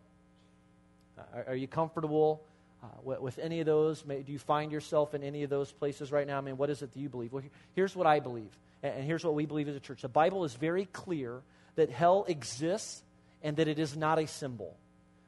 Uh, 1.18 1.22
are, 1.34 1.44
are, 1.48 1.54
you 1.54 1.68
comfortable 1.68 2.42
uh, 2.82 2.86
with, 3.02 3.20
with, 3.20 3.38
any 3.38 3.60
of 3.60 3.66
those? 3.66 4.04
May, 4.06 4.22
do 4.22 4.32
you 4.32 4.38
find 4.38 4.72
yourself 4.72 5.14
in 5.14 5.22
any 5.22 5.42
of 5.42 5.50
those 5.50 5.70
places 5.70 6.10
right 6.10 6.26
now? 6.26 6.38
I 6.38 6.40
mean, 6.40 6.56
what 6.56 6.70
is 6.70 6.82
it 6.82 6.92
that 6.92 6.98
you 6.98 7.08
believe? 7.08 7.32
Well, 7.32 7.42
here's 7.74 7.94
what 7.94 8.06
I 8.06 8.20
believe 8.20 8.50
and 8.84 9.04
here's 9.04 9.24
what 9.24 9.34
we 9.34 9.46
believe 9.46 9.68
as 9.68 9.76
a 9.76 9.80
church 9.80 10.02
the 10.02 10.08
Bible 10.08 10.44
is 10.44 10.54
very 10.54 10.84
clear 10.86 11.42
that 11.76 11.90
hell 11.90 12.24
exists 12.28 13.02
and 13.42 13.56
that 13.56 13.66
it 13.66 13.78
is 13.78 13.96
not 13.96 14.18
a 14.18 14.26
symbol, 14.26 14.76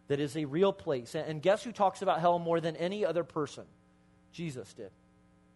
that 0.08 0.20
is 0.20 0.36
a 0.36 0.44
real 0.44 0.72
place. 0.72 1.14
And 1.14 1.42
guess 1.42 1.62
who 1.62 1.72
talks 1.72 2.02
about 2.02 2.20
hell 2.20 2.38
more 2.38 2.60
than 2.60 2.76
any 2.76 3.04
other 3.04 3.24
person? 3.24 3.64
Jesus 4.32 4.72
did. 4.74 4.90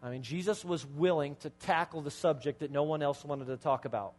I 0.03 0.11
mean, 0.11 0.23
Jesus 0.23 0.65
was 0.65 0.87
willing 0.87 1.37
to 1.37 1.51
tackle 1.51 2.01
the 2.01 2.11
subject 2.11 2.61
that 2.61 2.71
no 2.71 2.85
one 2.85 3.03
else 3.03 3.25
wanted 3.25 3.47
to 3.49 3.57
talk 3.57 3.85
about. 3.85 4.15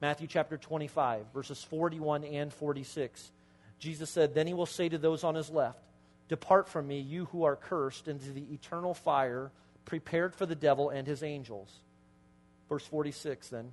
Matthew 0.00 0.28
chapter 0.28 0.56
25, 0.56 1.26
verses 1.34 1.62
41 1.64 2.24
and 2.24 2.52
46. 2.52 3.32
Jesus 3.80 4.08
said, 4.10 4.34
Then 4.34 4.46
he 4.46 4.54
will 4.54 4.66
say 4.66 4.88
to 4.88 4.98
those 4.98 5.24
on 5.24 5.34
his 5.34 5.50
left, 5.50 5.80
Depart 6.28 6.68
from 6.68 6.86
me, 6.86 7.00
you 7.00 7.24
who 7.26 7.44
are 7.44 7.56
cursed, 7.56 8.06
into 8.06 8.30
the 8.30 8.44
eternal 8.52 8.94
fire 8.94 9.50
prepared 9.84 10.34
for 10.34 10.46
the 10.46 10.54
devil 10.54 10.90
and 10.90 11.06
his 11.06 11.22
angels. 11.22 11.72
Verse 12.68 12.84
46 12.84 13.48
then. 13.48 13.72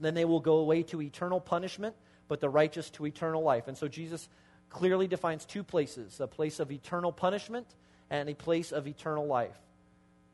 Then 0.00 0.14
they 0.14 0.24
will 0.24 0.40
go 0.40 0.56
away 0.56 0.82
to 0.84 1.02
eternal 1.02 1.40
punishment, 1.40 1.94
but 2.26 2.40
the 2.40 2.48
righteous 2.48 2.90
to 2.90 3.06
eternal 3.06 3.42
life. 3.42 3.68
And 3.68 3.76
so 3.76 3.86
Jesus 3.86 4.28
clearly 4.72 5.06
defines 5.06 5.44
two 5.44 5.62
places 5.62 6.18
a 6.20 6.26
place 6.26 6.58
of 6.58 6.72
eternal 6.72 7.12
punishment 7.12 7.66
and 8.10 8.28
a 8.28 8.34
place 8.34 8.72
of 8.72 8.86
eternal 8.86 9.26
life. 9.26 9.56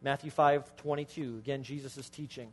Matthew 0.03 0.31
5 0.31 0.77
22. 0.77 1.38
Again, 1.38 1.62
Jesus 1.62 1.96
is 1.96 2.09
teaching. 2.09 2.51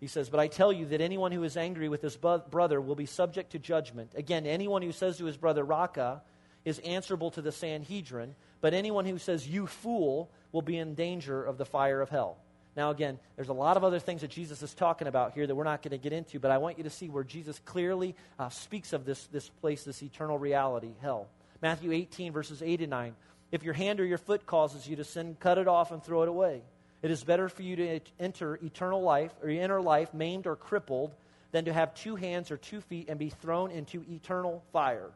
He 0.00 0.06
says, 0.06 0.28
But 0.28 0.40
I 0.40 0.48
tell 0.48 0.72
you 0.72 0.86
that 0.86 1.00
anyone 1.00 1.32
who 1.32 1.42
is 1.44 1.56
angry 1.56 1.88
with 1.88 2.02
his 2.02 2.16
brother 2.16 2.80
will 2.80 2.94
be 2.94 3.06
subject 3.06 3.52
to 3.52 3.58
judgment. 3.58 4.12
Again, 4.14 4.46
anyone 4.46 4.82
who 4.82 4.92
says 4.92 5.18
to 5.18 5.24
his 5.24 5.36
brother, 5.36 5.64
Raca, 5.64 6.22
is 6.64 6.78
answerable 6.80 7.30
to 7.32 7.42
the 7.42 7.52
Sanhedrin, 7.52 8.34
but 8.60 8.74
anyone 8.74 9.06
who 9.06 9.18
says, 9.18 9.48
You 9.48 9.66
fool, 9.66 10.30
will 10.52 10.62
be 10.62 10.78
in 10.78 10.94
danger 10.94 11.44
of 11.44 11.58
the 11.58 11.64
fire 11.64 12.00
of 12.00 12.10
hell. 12.10 12.38
Now, 12.78 12.90
again, 12.90 13.18
there's 13.34 13.48
a 13.48 13.52
lot 13.54 13.76
of 13.76 13.82
other 13.82 13.98
things 13.98 14.20
that 14.20 14.30
Jesus 14.30 14.62
is 14.62 14.72
talking 14.72 15.08
about 15.08 15.32
here 15.32 15.44
that 15.44 15.54
we're 15.56 15.64
not 15.64 15.82
going 15.82 15.90
to 15.90 15.98
get 15.98 16.12
into, 16.12 16.38
but 16.38 16.52
I 16.52 16.58
want 16.58 16.78
you 16.78 16.84
to 16.84 16.90
see 16.90 17.08
where 17.08 17.24
Jesus 17.24 17.60
clearly 17.64 18.14
uh, 18.38 18.50
speaks 18.50 18.92
of 18.92 19.04
this, 19.04 19.20
this 19.32 19.48
place, 19.48 19.82
this 19.82 20.00
eternal 20.00 20.38
reality, 20.38 20.92
hell. 21.02 21.26
Matthew 21.60 21.90
18, 21.90 22.30
verses 22.32 22.62
8 22.62 22.82
and 22.82 22.90
9. 22.90 23.16
If 23.50 23.64
your 23.64 23.74
hand 23.74 23.98
or 23.98 24.04
your 24.04 24.16
foot 24.16 24.46
causes 24.46 24.86
you 24.86 24.94
to 24.94 25.02
sin, 25.02 25.36
cut 25.40 25.58
it 25.58 25.66
off 25.66 25.90
and 25.90 26.00
throw 26.04 26.22
it 26.22 26.28
away. 26.28 26.62
It 27.02 27.10
is 27.10 27.24
better 27.24 27.48
for 27.48 27.64
you 27.64 27.74
to 27.74 28.00
enter 28.20 28.54
eternal 28.62 29.02
life 29.02 29.32
or 29.42 29.48
enter 29.48 29.82
life 29.82 30.14
maimed 30.14 30.46
or 30.46 30.54
crippled 30.54 31.12
than 31.50 31.64
to 31.64 31.72
have 31.72 31.94
two 31.94 32.14
hands 32.14 32.52
or 32.52 32.58
two 32.58 32.80
feet 32.82 33.08
and 33.08 33.18
be 33.18 33.30
thrown 33.30 33.72
into 33.72 34.04
eternal 34.08 34.62
fire. 34.72 35.10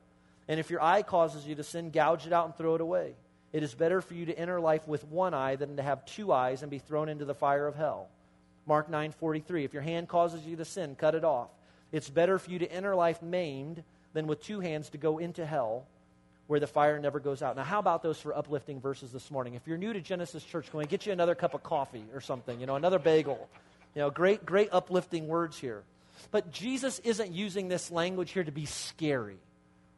And 0.48 0.58
if 0.58 0.68
your 0.68 0.82
eye 0.82 1.02
causes 1.02 1.46
you 1.46 1.54
to 1.54 1.62
sin, 1.62 1.90
gouge 1.90 2.26
it 2.26 2.32
out 2.32 2.46
and 2.46 2.56
throw 2.56 2.74
it 2.74 2.80
away. 2.80 3.14
It 3.52 3.62
is 3.62 3.74
better 3.74 4.00
for 4.00 4.14
you 4.14 4.26
to 4.26 4.38
enter 4.38 4.60
life 4.60 4.88
with 4.88 5.04
one 5.04 5.34
eye 5.34 5.56
than 5.56 5.76
to 5.76 5.82
have 5.82 6.06
two 6.06 6.32
eyes 6.32 6.62
and 6.62 6.70
be 6.70 6.78
thrown 6.78 7.08
into 7.08 7.24
the 7.24 7.34
fire 7.34 7.66
of 7.66 7.74
hell. 7.74 8.08
Mark 8.66 8.90
9:43 8.90 9.64
If 9.64 9.72
your 9.72 9.82
hand 9.82 10.08
causes 10.08 10.46
you 10.46 10.56
to 10.56 10.64
sin, 10.64 10.96
cut 10.96 11.14
it 11.14 11.24
off. 11.24 11.50
It's 11.90 12.08
better 12.08 12.38
for 12.38 12.50
you 12.50 12.58
to 12.60 12.72
enter 12.72 12.94
life 12.94 13.20
maimed 13.20 13.84
than 14.14 14.26
with 14.26 14.42
two 14.42 14.60
hands 14.60 14.90
to 14.90 14.98
go 14.98 15.18
into 15.18 15.44
hell 15.44 15.86
where 16.46 16.60
the 16.60 16.66
fire 16.66 16.98
never 16.98 17.20
goes 17.20 17.42
out. 17.42 17.56
Now, 17.56 17.64
how 17.64 17.78
about 17.78 18.02
those 18.02 18.18
for 18.18 18.36
uplifting 18.36 18.80
verses 18.80 19.12
this 19.12 19.30
morning? 19.30 19.54
If 19.54 19.66
you're 19.66 19.78
new 19.78 19.92
to 19.92 20.00
Genesis 20.00 20.44
Church, 20.44 20.70
can 20.70 20.78
we 20.78 20.86
get 20.86 21.06
you 21.06 21.12
another 21.12 21.34
cup 21.34 21.54
of 21.54 21.62
coffee 21.62 22.04
or 22.14 22.20
something? 22.20 22.60
You 22.60 22.66
know, 22.66 22.76
another 22.76 22.98
bagel. 22.98 23.48
You 23.94 24.02
know, 24.02 24.10
great, 24.10 24.44
great 24.44 24.68
uplifting 24.72 25.28
words 25.28 25.58
here. 25.58 25.82
But 26.30 26.50
Jesus 26.50 26.98
isn't 27.00 27.32
using 27.32 27.68
this 27.68 27.90
language 27.90 28.32
here 28.32 28.44
to 28.44 28.52
be 28.52 28.66
scary 28.66 29.38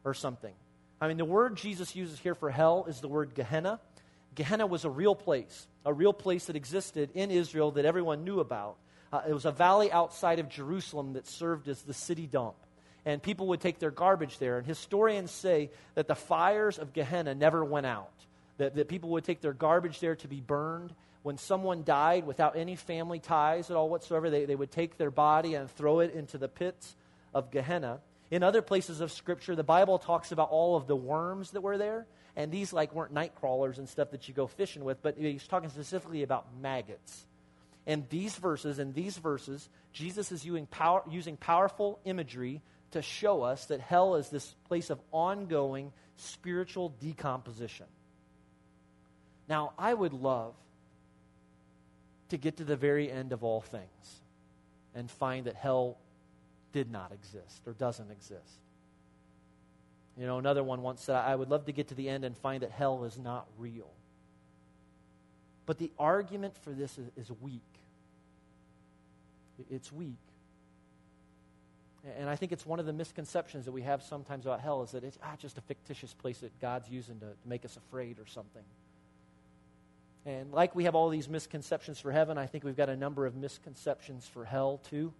or 0.03 0.13
something. 0.13 0.53
I 1.01 1.07
mean, 1.07 1.17
the 1.17 1.25
word 1.25 1.57
Jesus 1.57 1.95
uses 1.95 2.19
here 2.19 2.35
for 2.35 2.49
hell 2.49 2.85
is 2.87 3.01
the 3.01 3.07
word 3.07 3.35
Gehenna. 3.35 3.79
Gehenna 4.33 4.65
was 4.65 4.85
a 4.85 4.89
real 4.89 5.15
place, 5.15 5.67
a 5.85 5.93
real 5.93 6.13
place 6.13 6.45
that 6.45 6.55
existed 6.55 7.09
in 7.13 7.31
Israel 7.31 7.71
that 7.71 7.85
everyone 7.85 8.23
knew 8.23 8.39
about. 8.39 8.77
Uh, 9.11 9.21
it 9.27 9.33
was 9.33 9.45
a 9.45 9.51
valley 9.51 9.91
outside 9.91 10.39
of 10.39 10.49
Jerusalem 10.49 11.13
that 11.13 11.27
served 11.27 11.67
as 11.67 11.81
the 11.81 11.93
city 11.93 12.27
dump. 12.27 12.55
And 13.05 13.21
people 13.21 13.47
would 13.47 13.61
take 13.61 13.79
their 13.79 13.91
garbage 13.91 14.39
there. 14.39 14.57
And 14.57 14.65
historians 14.65 15.31
say 15.31 15.69
that 15.93 16.07
the 16.07 16.15
fires 16.15 16.79
of 16.79 16.91
Gehenna 16.91 17.35
never 17.35 17.63
went 17.63 17.85
out, 17.85 18.11
that, 18.57 18.75
that 18.75 18.89
people 18.89 19.11
would 19.11 19.23
take 19.23 19.41
their 19.41 19.53
garbage 19.53 19.99
there 19.99 20.15
to 20.17 20.27
be 20.27 20.41
burned. 20.41 20.93
When 21.21 21.37
someone 21.37 21.83
died 21.83 22.25
without 22.25 22.55
any 22.55 22.75
family 22.75 23.19
ties 23.19 23.69
at 23.69 23.75
all 23.75 23.89
whatsoever, 23.89 24.29
they, 24.29 24.45
they 24.45 24.55
would 24.55 24.71
take 24.71 24.97
their 24.97 25.11
body 25.11 25.55
and 25.55 25.69
throw 25.69 25.99
it 25.99 26.13
into 26.13 26.37
the 26.37 26.47
pits 26.47 26.95
of 27.33 27.51
Gehenna. 27.51 27.99
In 28.31 28.43
other 28.43 28.61
places 28.61 29.01
of 29.01 29.11
Scripture, 29.11 29.55
the 29.55 29.63
Bible 29.63 29.99
talks 29.99 30.31
about 30.31 30.49
all 30.49 30.75
of 30.75 30.87
the 30.87 30.95
worms 30.95 31.51
that 31.51 31.61
were 31.61 31.77
there, 31.77 32.07
and 32.35 32.51
these 32.51 32.73
like 32.73 32.93
weren't 32.93 33.13
night 33.13 33.35
crawlers 33.35 33.77
and 33.77 33.87
stuff 33.87 34.11
that 34.11 34.27
you 34.27 34.33
go 34.33 34.47
fishing 34.47 34.83
with, 34.83 35.01
but 35.01 35.17
he's 35.17 35.47
talking 35.47 35.69
specifically 35.69 36.23
about 36.23 36.47
maggots. 36.59 37.25
And 37.87 38.09
these 38.09 38.35
verses, 38.35 38.79
in 38.79 38.93
these 38.93 39.17
verses, 39.17 39.69
Jesus 39.93 40.31
is 40.31 40.43
using, 40.43 40.65
power, 40.65 41.03
using 41.09 41.37
powerful 41.37 41.99
imagery 42.03 42.61
to 42.91 43.01
show 43.01 43.43
us 43.43 43.65
that 43.67 43.79
hell 43.79 44.15
is 44.15 44.29
this 44.29 44.55
place 44.67 44.89
of 44.89 44.99
ongoing 45.11 45.91
spiritual 46.17 46.89
decomposition. 46.99 47.85
Now, 49.47 49.73
I 49.77 49.93
would 49.93 50.13
love 50.13 50.55
to 52.29 52.37
get 52.37 52.57
to 52.57 52.63
the 52.63 52.75
very 52.75 53.11
end 53.11 53.33
of 53.33 53.43
all 53.43 53.61
things 53.61 54.21
and 54.95 55.11
find 55.11 55.45
that 55.45 55.55
hell 55.55 55.97
did 56.75 56.91
not 56.91 57.13
exist 57.13 57.61
or 57.65 57.71
doesn't 57.71 58.11
exist. 58.11 58.59
You 60.17 60.27
know, 60.27 60.39
another 60.39 60.61
one 60.61 60.81
once 60.81 61.01
said, 61.01 61.15
I 61.15 61.33
would 61.33 61.49
love 61.49 61.63
to 61.67 61.71
get 61.71 61.87
to 61.87 61.95
the 61.95 62.09
end 62.09 62.25
and 62.25 62.37
find 62.37 62.63
that 62.63 62.71
hell 62.71 63.05
is 63.05 63.17
not 63.17 63.47
real. 63.57 63.87
But 65.65 65.77
the 65.77 65.89
argument 65.97 66.57
for 66.57 66.71
this 66.71 66.97
is, 66.97 67.09
is 67.15 67.31
weak. 67.41 67.61
It's 69.71 69.89
weak. 69.89 70.17
And 72.19 72.29
I 72.29 72.35
think 72.35 72.51
it's 72.51 72.65
one 72.65 72.81
of 72.81 72.85
the 72.85 72.93
misconceptions 72.93 73.63
that 73.63 73.71
we 73.71 73.83
have 73.83 74.03
sometimes 74.03 74.45
about 74.45 74.59
hell 74.59 74.83
is 74.83 74.91
that 74.91 75.05
it's 75.05 75.17
ah, 75.23 75.35
just 75.39 75.57
a 75.57 75.61
fictitious 75.61 76.13
place 76.13 76.39
that 76.39 76.59
God's 76.59 76.89
using 76.89 77.19
to, 77.21 77.27
to 77.27 77.47
make 77.47 77.63
us 77.63 77.77
afraid 77.77 78.19
or 78.19 78.25
something. 78.25 78.63
And 80.25 80.51
like 80.51 80.75
we 80.75 80.83
have 80.83 80.93
all 80.93 81.07
these 81.07 81.29
misconceptions 81.29 82.01
for 82.01 82.11
heaven, 82.11 82.37
I 82.37 82.47
think 82.47 82.65
we've 82.65 82.75
got 82.75 82.89
a 82.89 82.97
number 82.97 83.25
of 83.25 83.37
misconceptions 83.37 84.27
for 84.27 84.43
hell 84.43 84.81
too. 84.89 85.13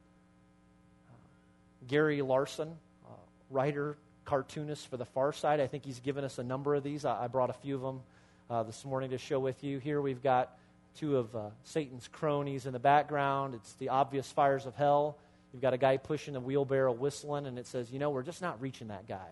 Gary 1.87 2.21
Larson, 2.21 2.75
uh, 3.05 3.09
writer, 3.49 3.97
cartoonist 4.25 4.87
for 4.87 4.97
the 4.97 5.05
Far 5.05 5.33
Side. 5.33 5.59
I 5.59 5.67
think 5.67 5.85
he's 5.85 5.99
given 5.99 6.23
us 6.23 6.39
a 6.39 6.43
number 6.43 6.75
of 6.75 6.83
these. 6.83 7.05
I, 7.05 7.25
I 7.25 7.27
brought 7.27 7.49
a 7.49 7.53
few 7.53 7.75
of 7.75 7.81
them 7.81 8.01
uh, 8.49 8.63
this 8.63 8.83
morning 8.85 9.11
to 9.11 9.17
show 9.17 9.39
with 9.39 9.63
you. 9.63 9.79
Here 9.79 10.01
we've 10.01 10.23
got 10.23 10.57
two 10.97 11.17
of 11.17 11.35
uh, 11.35 11.49
Satan's 11.63 12.07
cronies 12.07 12.65
in 12.65 12.73
the 12.73 12.79
background. 12.79 13.53
It's 13.53 13.73
the 13.73 13.89
obvious 13.89 14.31
fires 14.31 14.65
of 14.65 14.75
hell. 14.75 15.17
You've 15.53 15.61
got 15.61 15.73
a 15.73 15.77
guy 15.77 15.97
pushing 15.97 16.35
a 16.35 16.39
wheelbarrow 16.39 16.91
whistling, 16.91 17.45
and 17.45 17.57
it 17.57 17.67
says, 17.67 17.91
you 17.91 17.99
know, 17.99 18.09
we're 18.09 18.23
just 18.23 18.41
not 18.41 18.61
reaching 18.61 18.89
that 18.89 19.07
guy. 19.07 19.29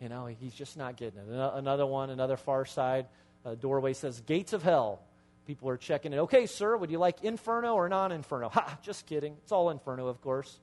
You 0.00 0.08
know, 0.08 0.26
he's 0.26 0.52
just 0.52 0.76
not 0.76 0.96
getting 0.96 1.20
it. 1.20 1.28
Another 1.28 1.86
one, 1.86 2.10
another 2.10 2.36
far 2.36 2.66
side 2.66 3.06
uh, 3.46 3.54
doorway 3.54 3.92
says, 3.92 4.20
Gates 4.20 4.52
of 4.52 4.62
Hell. 4.62 5.00
People 5.46 5.68
are 5.68 5.76
checking 5.76 6.12
it. 6.12 6.18
Okay, 6.18 6.46
sir, 6.46 6.76
would 6.76 6.90
you 6.90 6.98
like 6.98 7.22
Inferno 7.22 7.74
or 7.74 7.88
non 7.88 8.12
Inferno? 8.12 8.48
Ha, 8.48 8.78
just 8.82 9.06
kidding. 9.06 9.36
It's 9.42 9.52
all 9.52 9.70
Inferno, 9.70 10.08
of 10.08 10.20
course. 10.22 10.58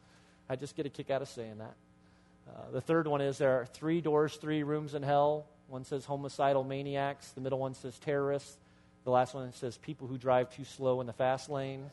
I 0.52 0.58
just 0.58 0.76
get 0.76 0.86
a 0.86 0.90
kick 0.90 1.10
out 1.10 1.22
of 1.22 1.30
saying 1.30 1.60
that. 1.60 1.76
Uh, 2.46 2.72
the 2.74 2.82
third 2.82 3.08
one 3.08 3.22
is 3.22 3.38
there 3.38 3.62
are 3.62 3.66
three 3.66 4.02
doors, 4.02 4.36
three 4.36 4.64
rooms 4.64 4.96
in 4.96 5.02
hell. 5.02 5.46
One 5.70 5.86
says 5.86 6.04
homicidal 6.04 6.66
maniacs. 6.66 7.32
The 7.32 7.40
middle 7.40 7.58
one 7.58 7.74
says 7.74 7.98
terrorists. 8.00 8.58
The 9.06 9.12
last 9.12 9.34
one 9.34 9.54
says 9.54 9.78
people 9.78 10.08
who 10.08 10.18
drive 10.18 10.54
too 10.54 10.66
slow 10.66 11.00
in 11.00 11.08
the 11.08 11.14
fast 11.14 11.50
lane. 11.50 11.90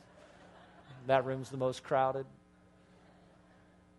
That 1.07 1.25
room's 1.25 1.51
the 1.51 1.57
most 1.57 1.85
crowded. 1.85 2.27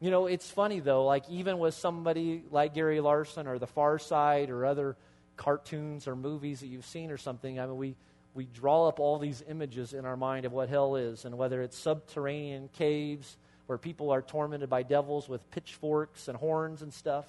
You 0.01 0.11
know, 0.11 0.25
it's 0.25 0.51
funny 0.51 0.81
though, 0.81 1.05
like 1.05 1.23
even 1.29 1.57
with 1.57 1.73
somebody 1.75 2.43
like 2.51 2.73
Gary 2.73 2.99
Larson 2.99 3.47
or 3.47 3.59
The 3.59 3.67
Far 3.67 3.97
Side 3.97 4.49
or 4.49 4.65
other 4.65 4.97
cartoons 5.37 6.05
or 6.05 6.17
movies 6.17 6.59
that 6.59 6.67
you've 6.67 6.85
seen 6.85 7.11
or 7.11 7.17
something, 7.17 7.61
I 7.61 7.65
mean, 7.65 7.77
we, 7.77 7.95
we 8.33 8.45
draw 8.45 8.89
up 8.89 8.99
all 8.99 9.19
these 9.19 9.41
images 9.47 9.93
in 9.93 10.03
our 10.03 10.17
mind 10.17 10.45
of 10.45 10.51
what 10.51 10.67
hell 10.67 10.97
is, 10.97 11.23
and 11.23 11.37
whether 11.37 11.61
it's 11.61 11.77
subterranean 11.77 12.67
caves 12.73 13.37
where 13.69 13.77
people 13.77 14.09
are 14.09 14.23
tormented 14.23 14.67
by 14.67 14.81
devils 14.81 15.29
with 15.29 15.47
pitchforks 15.51 16.27
and 16.27 16.35
horns 16.35 16.81
and 16.81 16.91
stuff. 16.91 17.27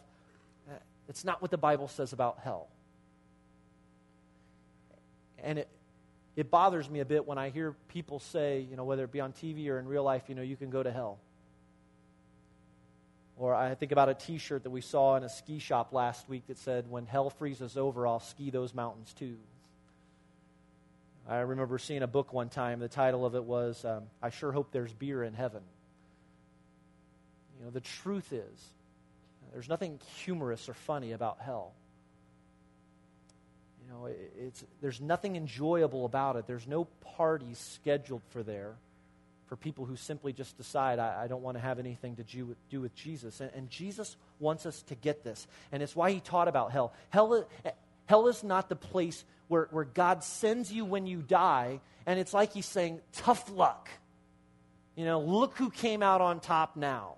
Uh, 0.67 0.73
it's 1.07 1.23
not 1.23 1.43
what 1.43 1.51
the 1.51 1.59
Bible 1.59 1.87
says 1.87 2.15
about 2.15 2.39
hell. 2.43 2.69
And 5.45 5.59
it, 5.59 5.69
it 6.37 6.51
bothers 6.51 6.89
me 6.89 7.01
a 7.01 7.05
bit 7.05 7.27
when 7.27 7.37
I 7.37 7.51
hear 7.51 7.75
people 7.89 8.21
say, 8.21 8.67
you 8.71 8.75
know, 8.75 8.85
whether 8.85 9.05
it 9.05 9.13
be 9.13 9.21
on 9.21 9.35
TV 9.35 9.69
or 9.69 9.79
in 9.79 9.87
real 9.87 10.03
life, 10.03 10.23
you 10.29 10.35
know, 10.35 10.41
you 10.41 10.57
can 10.57 10.71
go 10.71 10.83
to 10.83 10.91
hell. 10.91 11.19
Or 13.37 13.55
I 13.55 13.75
think 13.75 13.93
about 13.93 14.09
a 14.09 14.15
t 14.15 14.39
shirt 14.39 14.63
that 14.63 14.71
we 14.71 14.81
saw 14.81 15.17
in 15.17 15.25
a 15.25 15.29
ski 15.29 15.59
shop 15.59 15.93
last 15.93 16.27
week 16.27 16.47
that 16.47 16.57
said, 16.57 16.91
When 16.91 17.05
hell 17.05 17.29
freezes 17.29 17.77
over, 17.77 18.07
I'll 18.07 18.19
ski 18.19 18.49
those 18.49 18.73
mountains 18.73 19.13
too. 19.13 19.37
I 21.29 21.41
remember 21.41 21.77
seeing 21.77 22.03
a 22.03 22.07
book 22.07 22.33
one 22.33 22.49
time. 22.49 22.81
The 22.81 22.89
title 22.89 23.27
of 23.27 23.35
it 23.35 23.45
was, 23.45 23.85
um, 23.85 24.05
I 24.23 24.31
Sure 24.31 24.53
Hope 24.53 24.73
There's 24.73 24.95
Beer 24.95 25.23
in 25.23 25.35
Heaven. 25.35 25.61
You 27.61 27.67
know, 27.67 27.71
the 27.71 27.81
truth 27.81 28.33
is, 28.33 28.71
there's 29.53 29.69
nothing 29.69 30.01
humorous 30.25 30.67
or 30.69 30.75
funny 30.75 31.13
about 31.13 31.39
hell. 31.41 31.73
You 33.83 33.93
know, 33.93 34.07
it, 34.07 34.33
it's, 34.39 34.65
there's 34.81 35.01
nothing 35.01 35.37
enjoyable 35.37 36.07
about 36.07 36.37
it. 36.37 36.47
There's 36.47 36.67
no 36.67 36.87
parties 37.17 37.59
scheduled 37.59 38.23
for 38.31 38.43
there 38.43 38.77
for 39.47 39.57
people 39.57 39.85
who 39.85 39.97
simply 39.97 40.33
just 40.33 40.57
decide, 40.57 40.99
I, 40.99 41.25
I 41.25 41.27
don't 41.27 41.43
want 41.43 41.57
to 41.57 41.61
have 41.61 41.79
anything 41.79 42.17
to 42.17 42.23
do 42.23 42.47
with, 42.47 42.57
do 42.71 42.81
with 42.81 42.95
Jesus. 42.95 43.41
And, 43.41 43.51
and, 43.55 43.69
Jesus 43.69 44.17
wants 44.39 44.65
us 44.65 44.81
to 44.83 44.95
get 44.95 45.25
this. 45.25 45.47
And 45.73 45.83
it's 45.83 45.97
why 45.97 46.13
he 46.13 46.21
taught 46.21 46.47
about 46.47 46.71
hell. 46.71 46.95
Hell, 47.11 47.45
eh, 47.65 47.71
hell 48.07 48.29
is 48.29 48.45
not 48.45 48.69
the 48.69 48.77
place 48.77 49.25
where, 49.49 49.67
where 49.73 49.85
God 49.85 50.23
sends 50.23 50.73
you 50.73 50.85
when 50.85 51.05
you 51.05 51.21
die, 51.21 51.81
and 52.07 52.21
it's 52.21 52.33
like 52.33 52.53
he's 52.53 52.65
saying, 52.65 53.01
tough 53.13 53.51
luck. 53.51 53.91
You 54.95 55.05
know, 55.05 55.21
look 55.21 55.59
who 55.59 55.69
came 55.69 56.01
out 56.01 56.21
on 56.21 56.39
top 56.39 56.77
now. 56.77 57.17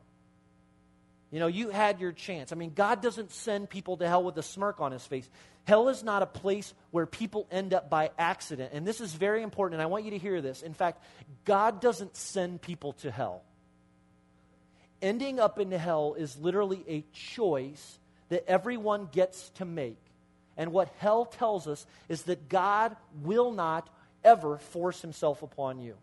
You 1.33 1.41
know, 1.41 1.47
you 1.47 1.71
had 1.71 1.99
your 1.99 2.13
chance. 2.13 2.53
I 2.53 2.57
mean, 2.57 2.73
God 2.75 3.01
doesn't 3.01 3.33
send 3.33 3.71
people 3.71 3.97
to 3.97 4.07
hell 4.07 4.23
with 4.23 4.37
a 4.37 4.43
smirk 4.43 4.83
on 4.83 4.93
his 4.93 5.05
face. 5.05 5.29
Hell 5.65 5.89
is 5.89 6.05
not 6.05 6.23
a 6.23 6.27
place 6.27 6.75
where 6.91 7.07
people 7.07 7.47
end 7.51 7.73
up 7.73 7.89
by 7.89 8.11
accident. 8.19 8.73
And 8.75 8.87
this 8.87 9.01
is 9.01 9.15
very 9.15 9.43
important, 9.43 9.77
and 9.77 9.83
I 9.83 9.87
want 9.87 10.05
you 10.05 10.11
to 10.11 10.19
hear 10.19 10.43
this. 10.43 10.61
In 10.61 10.75
fact, 10.75 11.03
God 11.47 11.81
doesn't 11.81 12.17
send 12.17 12.61
people 12.61 12.93
to 12.95 13.11
hell. 13.11 13.43
Ending 15.01 15.41
up 15.41 15.59
in 15.59 15.71
hell 15.73 16.15
is 16.19 16.37
literally 16.37 16.85
a 16.87 17.03
choice 17.13 17.99
that 18.29 18.47
everyone 18.47 19.09
gets 19.11 19.49
to 19.51 19.65
make. 19.65 19.99
And 20.59 20.71
what 20.71 20.93
hell 20.99 21.25
tells 21.25 21.67
us 21.67 21.87
is 22.11 22.25
that 22.25 22.51
God 22.51 22.95
will 23.23 23.53
not 23.53 23.89
ever 24.23 24.59
force 24.59 25.01
himself 25.01 25.43
upon 25.43 25.81
you. 25.81 25.97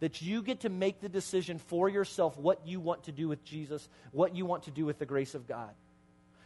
That 0.00 0.20
you 0.20 0.42
get 0.42 0.60
to 0.60 0.68
make 0.68 1.00
the 1.00 1.08
decision 1.08 1.58
for 1.58 1.88
yourself 1.88 2.36
what 2.36 2.66
you 2.66 2.80
want 2.80 3.04
to 3.04 3.12
do 3.12 3.28
with 3.28 3.44
Jesus, 3.44 3.88
what 4.12 4.34
you 4.34 4.44
want 4.44 4.64
to 4.64 4.70
do 4.70 4.84
with 4.84 4.98
the 4.98 5.06
grace 5.06 5.34
of 5.34 5.46
God. 5.46 5.70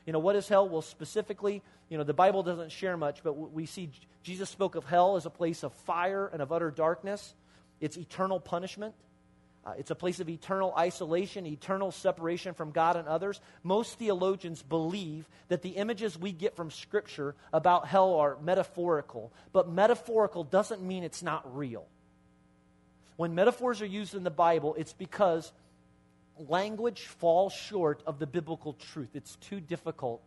You 0.07 0.13
know, 0.13 0.19
what 0.19 0.37
is 0.37 0.49
hell? 0.49 0.69
Well, 0.69 0.83
specifically, 0.83 1.63
you 1.89 1.99
know, 1.99 2.05
the 2.05 2.15
Bible 2.15 2.43
doesn't 2.43 2.73
share 2.73 2.97
much, 2.97 3.23
but 3.23 3.33
we 3.35 3.67
see 3.67 3.91
Jesus 4.23 4.49
spoke 4.49 4.75
of 4.75 4.85
hell 4.85 5.17
as 5.17 5.27
a 5.27 5.31
place 5.31 5.63
of 5.63 5.73
fire 5.73 6.31
and 6.33 6.41
of 6.41 6.53
utter 6.53 6.71
darkness. 6.71 7.35
It's 7.81 7.97
eternal 7.97 8.41
punishment. 8.41 8.95
Uh, 9.67 9.75
it's 9.77 9.91
a 9.91 9.95
place 9.95 10.19
of 10.21 10.29
eternal 10.29 10.73
isolation, 10.79 11.45
eternal 11.45 11.91
separation 11.91 12.55
from 12.55 12.71
God 12.71 12.97
and 12.97 13.07
others. 13.07 13.39
Most 13.63 13.99
theologians 13.99 14.63
believe 14.63 15.29
that 15.49 15.61
the 15.61 15.71
images 15.71 16.19
we 16.19 16.33
get 16.33 16.57
from 16.57 16.71
Scripture 16.71 17.35
about 17.53 17.87
hell 17.87 18.15
are 18.15 18.39
metaphorical, 18.43 19.31
but 19.53 19.69
metaphorical 19.69 20.43
doesn't 20.43 20.81
mean 20.81 21.05
it's 21.05 21.23
not 21.23 21.55
real. 21.55 21.87
When 23.19 23.35
metaphors 23.35 23.83
are 23.83 23.87
used 23.87 24.15
in 24.15 24.23
the 24.23 24.31
Bible, 24.31 24.77
it's 24.79 24.93
because 24.93 25.51
language 26.49 27.01
falls 27.01 27.53
short 27.53 28.01
of 28.07 28.21
the 28.21 28.29
biblical 28.29 28.75
truth. 28.75 29.11
It's 29.15 29.35
too 29.35 29.59
difficult. 29.59 30.23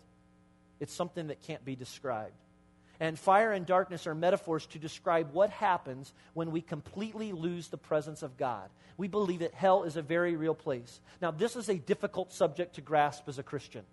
It's 0.82 0.94
something 0.94 1.28
that 1.28 1.42
can't 1.44 1.64
be 1.64 1.78
described. 1.78 2.34
And 3.00 3.18
fire 3.18 3.54
and 3.54 3.66
darkness 3.66 4.08
are 4.08 4.14
metaphors 4.14 4.66
to 4.68 4.78
describe 4.78 5.32
what 5.32 5.52
happens 5.52 6.12
when 6.34 6.52
we 6.52 6.60
completely 6.60 7.32
lose 7.32 7.70
the 7.70 7.78
presence 7.78 8.24
of 8.24 8.36
God. 8.36 8.70
We 8.98 9.08
believe 9.08 9.40
that 9.40 9.54
hell 9.54 9.84
is 9.84 9.96
a 9.96 10.02
very 10.02 10.36
real 10.36 10.54
place. 10.54 11.00
Now, 11.22 11.32
this 11.32 11.56
is 11.56 11.70
a 11.70 11.76
difficult 11.76 12.34
subject 12.34 12.76
to 12.76 12.82
grasp 12.82 13.30
as 13.30 13.40
a 13.40 13.44
Christian. 13.44 13.84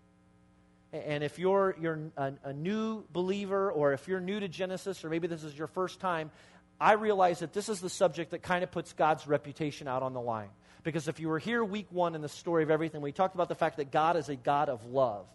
And 0.92 1.22
if 1.22 1.38
you're, 1.38 1.76
you're 1.80 2.00
a, 2.16 2.32
a 2.42 2.52
new 2.52 3.04
believer, 3.12 3.70
or 3.70 3.92
if 3.92 4.08
you're 4.08 4.20
new 4.20 4.40
to 4.40 4.48
Genesis, 4.48 5.04
or 5.04 5.08
maybe 5.08 5.28
this 5.28 5.44
is 5.44 5.56
your 5.56 5.68
first 5.68 6.00
time, 6.00 6.32
I 6.80 6.92
realize 6.92 7.40
that 7.40 7.52
this 7.52 7.68
is 7.68 7.80
the 7.80 7.90
subject 7.90 8.30
that 8.30 8.42
kind 8.42 8.62
of 8.62 8.70
puts 8.70 8.92
God's 8.92 9.26
reputation 9.26 9.88
out 9.88 10.02
on 10.02 10.12
the 10.12 10.20
line. 10.20 10.50
Because 10.84 11.08
if 11.08 11.18
you 11.18 11.28
were 11.28 11.38
here 11.38 11.64
week 11.64 11.88
one 11.90 12.14
in 12.14 12.22
the 12.22 12.28
story 12.28 12.62
of 12.62 12.70
everything, 12.70 13.00
we 13.00 13.12
talked 13.12 13.34
about 13.34 13.48
the 13.48 13.54
fact 13.54 13.78
that 13.78 13.90
God 13.90 14.16
is 14.16 14.28
a 14.28 14.36
God 14.36 14.68
of 14.68 14.84
love. 14.86 15.26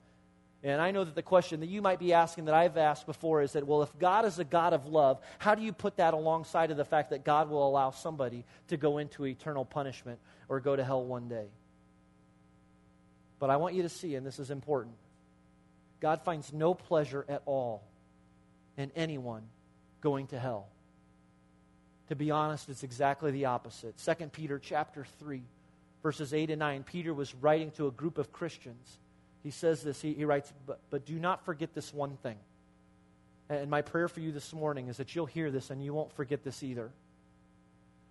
And 0.63 0.79
I 0.81 0.91
know 0.91 1.03
that 1.03 1.15
the 1.15 1.21
question 1.21 1.59
that 1.59 1.67
you 1.67 1.81
might 1.81 1.99
be 1.99 2.13
asking 2.13 2.45
that 2.45 2.55
I've 2.55 2.77
asked 2.77 3.05
before 3.05 3.41
is 3.41 3.51
that, 3.51 3.67
well, 3.67 3.83
if 3.83 3.99
God 3.99 4.23
is 4.23 4.39
a 4.39 4.45
God 4.45 4.71
of 4.71 4.85
love, 4.85 5.19
how 5.37 5.55
do 5.55 5.61
you 5.61 5.73
put 5.73 5.97
that 5.97 6.13
alongside 6.13 6.71
of 6.71 6.77
the 6.77 6.85
fact 6.85 7.09
that 7.09 7.25
God 7.25 7.49
will 7.49 7.67
allow 7.67 7.91
somebody 7.91 8.45
to 8.69 8.77
go 8.77 8.97
into 8.97 9.25
eternal 9.25 9.65
punishment 9.65 10.19
or 10.47 10.61
go 10.61 10.73
to 10.73 10.83
hell 10.83 11.03
one 11.03 11.27
day? 11.27 11.47
But 13.39 13.49
I 13.49 13.57
want 13.57 13.75
you 13.75 13.81
to 13.81 13.89
see, 13.89 14.15
and 14.15 14.25
this 14.25 14.39
is 14.39 14.49
important 14.49 14.95
God 15.99 16.21
finds 16.21 16.53
no 16.53 16.73
pleasure 16.73 17.25
at 17.27 17.41
all 17.45 17.83
in 18.77 18.91
anyone 18.95 19.43
going 19.99 20.27
to 20.27 20.39
hell. 20.39 20.67
To 22.09 22.15
be 22.15 22.31
honest, 22.31 22.69
it's 22.69 22.83
exactly 22.83 23.31
the 23.31 23.45
opposite. 23.45 23.95
2 23.97 24.27
Peter 24.27 24.59
chapter 24.59 25.05
3, 25.19 25.41
verses 26.01 26.33
8 26.33 26.49
and 26.49 26.59
9. 26.59 26.83
Peter 26.83 27.13
was 27.13 27.33
writing 27.35 27.71
to 27.71 27.87
a 27.87 27.91
group 27.91 28.17
of 28.17 28.31
Christians. 28.33 28.97
He 29.43 29.51
says 29.51 29.83
this, 29.83 30.01
he, 30.01 30.13
he 30.13 30.25
writes, 30.25 30.51
but, 30.65 30.79
but 30.89 31.05
do 31.05 31.19
not 31.19 31.45
forget 31.45 31.73
this 31.73 31.93
one 31.93 32.17
thing. 32.23 32.37
And 33.49 33.69
my 33.69 33.81
prayer 33.81 34.07
for 34.07 34.19
you 34.19 34.31
this 34.31 34.53
morning 34.53 34.87
is 34.87 34.97
that 34.97 35.15
you'll 35.15 35.25
hear 35.25 35.51
this 35.51 35.69
and 35.69 35.83
you 35.83 35.93
won't 35.93 36.13
forget 36.13 36.43
this 36.43 36.63
either. 36.63 36.91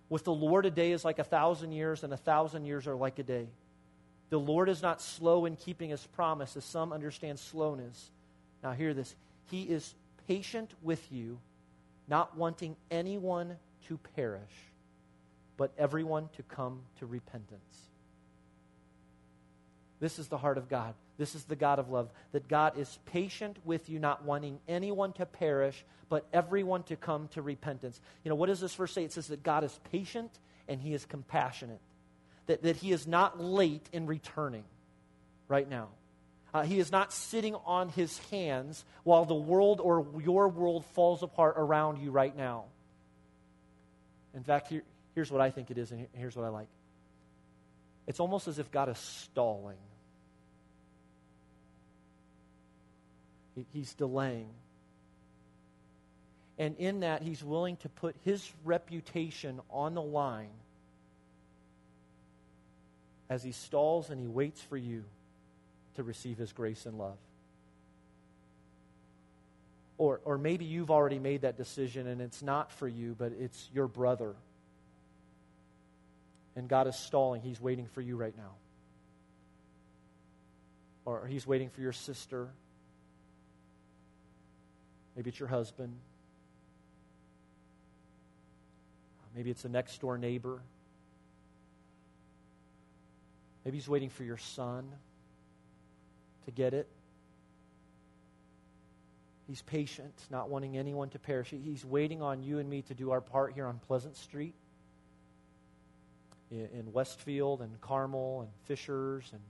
With 0.09 0.25
the 0.25 0.33
Lord, 0.33 0.65
a 0.65 0.71
day 0.71 0.91
is 0.91 1.03
like 1.03 1.17
a 1.17 1.23
thousand 1.23 1.71
years, 1.71 2.03
and 2.03 2.13
a 2.13 2.17
thousand 2.17 2.65
years 2.65 2.85
are 2.85 2.95
like 2.95 3.17
a 3.17 3.23
day. 3.23 3.47
The 4.29 4.37
Lord 4.37 4.69
is 4.69 4.81
not 4.81 5.01
slow 5.01 5.45
in 5.45 5.55
keeping 5.55 5.89
his 5.89 6.05
promise, 6.05 6.55
as 6.55 6.65
some 6.65 6.93
understand 6.93 7.39
slowness. 7.39 8.11
Now, 8.61 8.73
hear 8.73 8.93
this. 8.93 9.15
He 9.49 9.63
is 9.63 9.95
patient 10.27 10.71
with 10.83 11.11
you, 11.11 11.39
not 12.07 12.37
wanting 12.37 12.75
anyone 12.91 13.57
to 13.87 13.97
perish, 14.15 14.41
but 15.57 15.71
everyone 15.77 16.29
to 16.37 16.43
come 16.43 16.81
to 16.99 17.05
repentance. 17.05 17.61
This 19.99 20.19
is 20.19 20.27
the 20.27 20.37
heart 20.37 20.57
of 20.57 20.67
God. 20.67 20.95
This 21.17 21.35
is 21.35 21.45
the 21.45 21.55
God 21.55 21.79
of 21.79 21.89
love. 21.89 22.09
That 22.33 22.47
God 22.47 22.77
is 22.77 22.99
patient 23.05 23.57
with 23.63 23.89
you, 23.89 23.99
not 23.99 24.25
wanting 24.25 24.59
anyone 24.67 25.13
to 25.13 25.25
perish, 25.25 25.85
but 26.09 26.25
everyone 26.33 26.83
to 26.83 26.95
come 26.95 27.29
to 27.29 27.41
repentance. 27.41 28.01
You 28.23 28.29
know, 28.29 28.35
what 28.35 28.47
does 28.47 28.59
this 28.59 28.75
verse 28.75 28.91
say? 28.91 29.05
It 29.05 29.13
says 29.13 29.27
that 29.27 29.43
God 29.43 29.63
is 29.63 29.79
patient 29.91 30.31
and 30.67 30.81
he 30.81 30.93
is 30.93 31.05
compassionate, 31.05 31.79
that, 32.47 32.63
that 32.63 32.75
he 32.77 32.91
is 32.91 33.07
not 33.07 33.39
late 33.39 33.87
in 33.93 34.05
returning 34.05 34.63
right 35.47 35.69
now. 35.69 35.87
Uh, 36.53 36.63
he 36.63 36.79
is 36.79 36.91
not 36.91 37.11
sitting 37.11 37.55
on 37.65 37.89
his 37.89 38.19
hands 38.29 38.83
while 39.03 39.25
the 39.25 39.33
world 39.33 39.79
or 39.81 40.05
your 40.23 40.49
world 40.49 40.85
falls 40.93 41.23
apart 41.23 41.55
around 41.57 41.97
you 41.97 42.11
right 42.11 42.35
now. 42.35 42.65
In 44.35 44.43
fact, 44.43 44.67
here, 44.67 44.83
here's 45.15 45.31
what 45.31 45.41
I 45.41 45.51
think 45.51 45.71
it 45.71 45.77
is, 45.77 45.91
and 45.91 46.07
here's 46.13 46.35
what 46.35 46.45
I 46.45 46.49
like. 46.49 46.67
It's 48.07 48.19
almost 48.19 48.47
as 48.47 48.59
if 48.59 48.71
God 48.71 48.89
is 48.89 48.97
stalling. 48.97 49.77
He, 53.55 53.65
he's 53.73 53.93
delaying. 53.93 54.49
And 56.57 56.75
in 56.77 57.01
that, 57.01 57.21
he's 57.21 57.43
willing 57.43 57.77
to 57.77 57.89
put 57.89 58.15
his 58.23 58.51
reputation 58.63 59.59
on 59.69 59.93
the 59.93 60.01
line 60.01 60.49
as 63.29 63.43
he 63.43 63.51
stalls 63.51 64.09
and 64.09 64.19
he 64.19 64.27
waits 64.27 64.61
for 64.61 64.77
you 64.77 65.03
to 65.95 66.03
receive 66.03 66.37
his 66.37 66.51
grace 66.51 66.85
and 66.85 66.97
love. 66.97 67.17
Or, 70.03 70.19
or 70.25 70.37
maybe 70.37 70.65
you've 70.65 70.91
already 70.91 71.17
made 71.17 71.43
that 71.43 71.55
decision 71.55 72.07
and 72.07 72.19
it's 72.19 72.41
not 72.41 72.73
for 72.73 72.89
you, 72.89 73.15
but 73.17 73.31
it's 73.39 73.69
your 73.73 73.87
brother. 73.87 74.35
And 76.57 76.67
God 76.67 76.87
is 76.87 76.97
stalling. 76.97 77.41
He's 77.41 77.61
waiting 77.61 77.85
for 77.85 78.01
you 78.01 78.17
right 78.17 78.35
now. 78.35 78.51
Or 81.05 81.25
He's 81.25 81.47
waiting 81.47 81.69
for 81.69 81.79
your 81.79 81.93
sister. 81.93 82.49
Maybe 85.15 85.29
it's 85.29 85.39
your 85.39 85.47
husband. 85.47 85.93
Maybe 89.33 89.51
it's 89.51 89.63
a 89.63 89.69
next 89.69 90.01
door 90.01 90.17
neighbor. 90.17 90.59
Maybe 93.63 93.77
He's 93.77 93.87
waiting 93.87 94.09
for 94.09 94.25
your 94.25 94.35
son 94.37 94.83
to 96.43 96.51
get 96.51 96.73
it. 96.73 96.89
He's 99.47 99.61
patient, 99.61 100.13
not 100.29 100.49
wanting 100.49 100.77
anyone 100.77 101.09
to 101.09 101.19
perish. 101.19 101.49
He's 101.49 101.83
waiting 101.83 102.21
on 102.21 102.43
you 102.43 102.59
and 102.59 102.69
me 102.69 102.81
to 102.83 102.93
do 102.93 103.11
our 103.11 103.21
part 103.21 103.53
here 103.53 103.65
on 103.65 103.79
Pleasant 103.87 104.15
Street, 104.15 104.55
in 106.49 106.93
Westfield, 106.93 107.61
and 107.61 107.81
Carmel, 107.81 108.41
and 108.41 108.49
Fishers, 108.65 109.29
and 109.33 109.41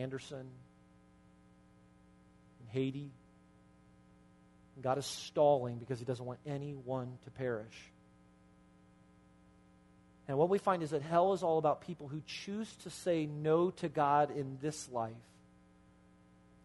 Anderson, 0.00 0.38
and 2.60 2.68
Haiti. 2.68 3.10
And 4.76 4.84
God 4.84 4.98
is 4.98 5.06
stalling 5.06 5.78
because 5.78 5.98
He 5.98 6.04
doesn't 6.04 6.24
want 6.24 6.38
anyone 6.46 7.18
to 7.24 7.30
perish. 7.30 7.74
And 10.28 10.36
what 10.36 10.50
we 10.50 10.58
find 10.58 10.82
is 10.82 10.90
that 10.90 11.02
hell 11.02 11.32
is 11.32 11.42
all 11.42 11.58
about 11.58 11.80
people 11.80 12.06
who 12.06 12.22
choose 12.26 12.70
to 12.84 12.90
say 12.90 13.26
no 13.26 13.70
to 13.70 13.88
God 13.88 14.30
in 14.30 14.58
this 14.60 14.88
life 14.92 15.14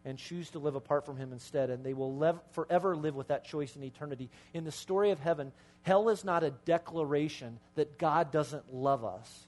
and 0.06 0.18
choose 0.18 0.50
to 0.52 0.60
live 0.60 0.76
apart 0.76 1.06
from 1.06 1.18
Him 1.18 1.32
instead. 1.32 1.70
And 1.70 1.84
they 1.84 1.94
will 1.94 2.16
lev- 2.16 2.40
forever 2.52 2.96
live 2.96 3.16
with 3.16 3.30
that 3.30 3.46
choice 3.46 3.76
in 3.76 3.84
eternity. 3.84 4.30
In 4.54 4.64
the 4.64 4.72
story 4.72 5.12
of 5.12 5.20
heaven, 5.20 5.52
hell 5.84 6.10
is 6.10 6.24
not 6.24 6.44
a 6.44 6.52
declaration 6.52 7.60
that 7.76 7.98
God 7.98 8.32
doesn't 8.32 8.74
love 8.74 9.06
us. 9.06 9.48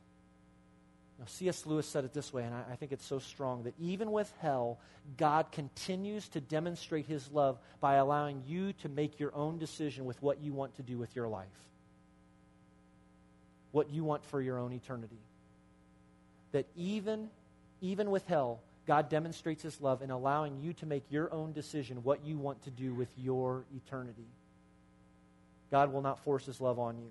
Now, 1.20 1.26
C.S. 1.28 1.66
Lewis 1.66 1.88
said 1.88 2.04
it 2.04 2.14
this 2.14 2.34
way, 2.34 2.44
and 2.44 2.54
I, 2.54 2.64
I 2.74 2.76
think 2.76 2.92
it's 2.92 3.06
so 3.06 3.20
strong 3.20 3.64
that 3.64 3.74
even 3.80 4.12
with 4.12 4.32
hell, 4.40 4.80
God 5.18 5.52
continues 5.52 6.28
to 6.30 6.42
demonstrate 6.42 7.06
His 7.06 7.32
love 7.32 7.58
by 7.80 7.96
allowing 7.96 8.44
you 8.46 8.74
to 8.82 8.90
make 8.90 9.20
your 9.20 9.34
own 9.34 9.58
decision 9.58 10.06
with 10.06 10.22
what 10.22 10.42
you 10.42 10.52
want 10.52 10.76
to 10.76 10.84
do 10.84 10.98
with 10.98 11.16
your 11.16 11.28
life, 11.28 11.48
what 13.72 13.90
you 13.92 14.04
want 14.04 14.26
for 14.26 14.42
your 14.42 14.58
own 14.58 14.74
eternity. 14.74 15.20
That 16.52 16.66
even, 16.76 17.30
even 17.82 18.12
with 18.12 18.26
hell, 18.28 18.60
God 18.86 19.10
demonstrates 19.10 19.64
his 19.64 19.82
love 19.82 20.02
in 20.02 20.12
allowing 20.12 20.60
you 20.62 20.74
to 20.74 20.86
make 20.86 21.04
your 21.10 21.34
own 21.34 21.54
decision 21.54 22.04
what 22.04 22.24
you 22.24 22.38
want 22.38 22.62
to 22.64 22.70
do 22.70 22.94
with 22.94 23.10
your 23.18 23.64
eternity. 23.76 24.28
God 25.72 25.92
will 25.92 26.02
not 26.02 26.20
force 26.20 26.46
his 26.46 26.62
love 26.62 26.78
on 26.78 26.98
you. 26.98 27.10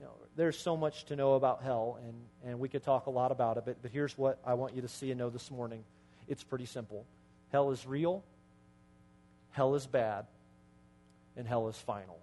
you 0.00 0.06
know, 0.06 0.12
there's 0.36 0.58
so 0.58 0.76
much 0.76 1.04
to 1.06 1.16
know 1.16 1.34
about 1.34 1.62
hell, 1.62 1.98
and, 2.04 2.14
and 2.44 2.58
we 2.58 2.68
could 2.68 2.82
talk 2.82 3.06
a 3.06 3.10
lot 3.10 3.30
about 3.30 3.56
it, 3.56 3.64
but, 3.64 3.80
but 3.80 3.90
here's 3.92 4.18
what 4.18 4.38
I 4.44 4.54
want 4.54 4.74
you 4.74 4.82
to 4.82 4.88
see 4.88 5.10
and 5.10 5.18
know 5.18 5.30
this 5.30 5.50
morning. 5.50 5.84
It's 6.26 6.42
pretty 6.42 6.66
simple. 6.66 7.04
Hell 7.52 7.70
is 7.70 7.86
real, 7.86 8.24
hell 9.52 9.76
is 9.76 9.86
bad, 9.86 10.26
and 11.36 11.46
hell 11.46 11.68
is 11.68 11.76
final. 11.76 12.18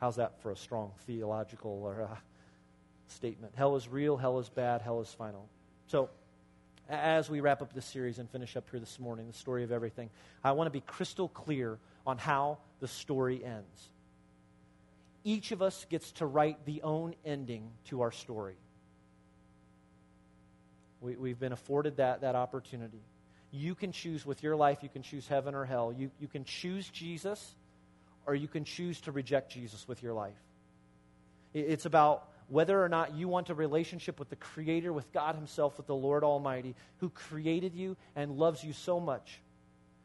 How's 0.00 0.16
that 0.16 0.42
for 0.42 0.50
a 0.50 0.56
strong 0.56 0.92
theological 1.06 1.80
or, 1.84 2.02
uh, 2.02 2.16
statement? 3.06 3.54
Hell 3.56 3.76
is 3.76 3.88
real, 3.88 4.16
hell 4.16 4.40
is 4.40 4.48
bad, 4.48 4.82
hell 4.82 5.00
is 5.00 5.12
final. 5.12 5.48
So, 5.88 6.10
as 6.88 7.28
we 7.28 7.40
wrap 7.40 7.60
up 7.60 7.72
this 7.72 7.84
series 7.84 8.18
and 8.18 8.30
finish 8.30 8.56
up 8.56 8.64
here 8.70 8.80
this 8.80 8.98
morning, 8.98 9.26
the 9.26 9.32
story 9.32 9.64
of 9.64 9.72
everything, 9.72 10.10
I 10.44 10.52
want 10.52 10.66
to 10.66 10.70
be 10.70 10.80
crystal 10.80 11.28
clear 11.28 11.78
on 12.06 12.18
how 12.18 12.58
the 12.80 12.88
story 12.88 13.44
ends. 13.44 13.90
Each 15.24 15.50
of 15.50 15.60
us 15.60 15.86
gets 15.90 16.12
to 16.12 16.26
write 16.26 16.64
the 16.64 16.82
own 16.82 17.14
ending 17.24 17.70
to 17.86 18.02
our 18.02 18.12
story. 18.12 18.56
We, 21.00 21.30
have 21.30 21.38
been 21.38 21.52
afforded 21.52 21.98
that, 21.98 22.22
that 22.22 22.34
opportunity. 22.34 23.00
You 23.50 23.74
can 23.74 23.92
choose 23.92 24.26
with 24.26 24.42
your 24.42 24.56
life, 24.56 24.78
you 24.82 24.88
can 24.88 25.02
choose 25.02 25.26
heaven 25.26 25.54
or 25.54 25.64
hell. 25.64 25.92
You, 25.96 26.10
you 26.20 26.28
can 26.28 26.44
choose 26.44 26.88
Jesus, 26.88 27.54
or 28.26 28.34
you 28.34 28.48
can 28.48 28.64
choose 28.64 29.00
to 29.02 29.12
reject 29.12 29.52
Jesus 29.52 29.86
with 29.88 30.02
your 30.02 30.12
life. 30.12 30.36
It, 31.54 31.60
it's 31.60 31.86
about 31.86 32.28
whether 32.48 32.82
or 32.82 32.88
not 32.88 33.14
you 33.14 33.28
want 33.28 33.50
a 33.50 33.54
relationship 33.54 34.18
with 34.18 34.30
the 34.30 34.36
Creator, 34.36 34.92
with 34.92 35.12
God 35.12 35.34
Himself, 35.34 35.76
with 35.76 35.86
the 35.86 35.94
Lord 35.94 36.24
Almighty, 36.24 36.74
who 36.98 37.10
created 37.10 37.74
you 37.74 37.96
and 38.16 38.38
loves 38.38 38.64
you 38.64 38.72
so 38.72 38.98
much 38.98 39.40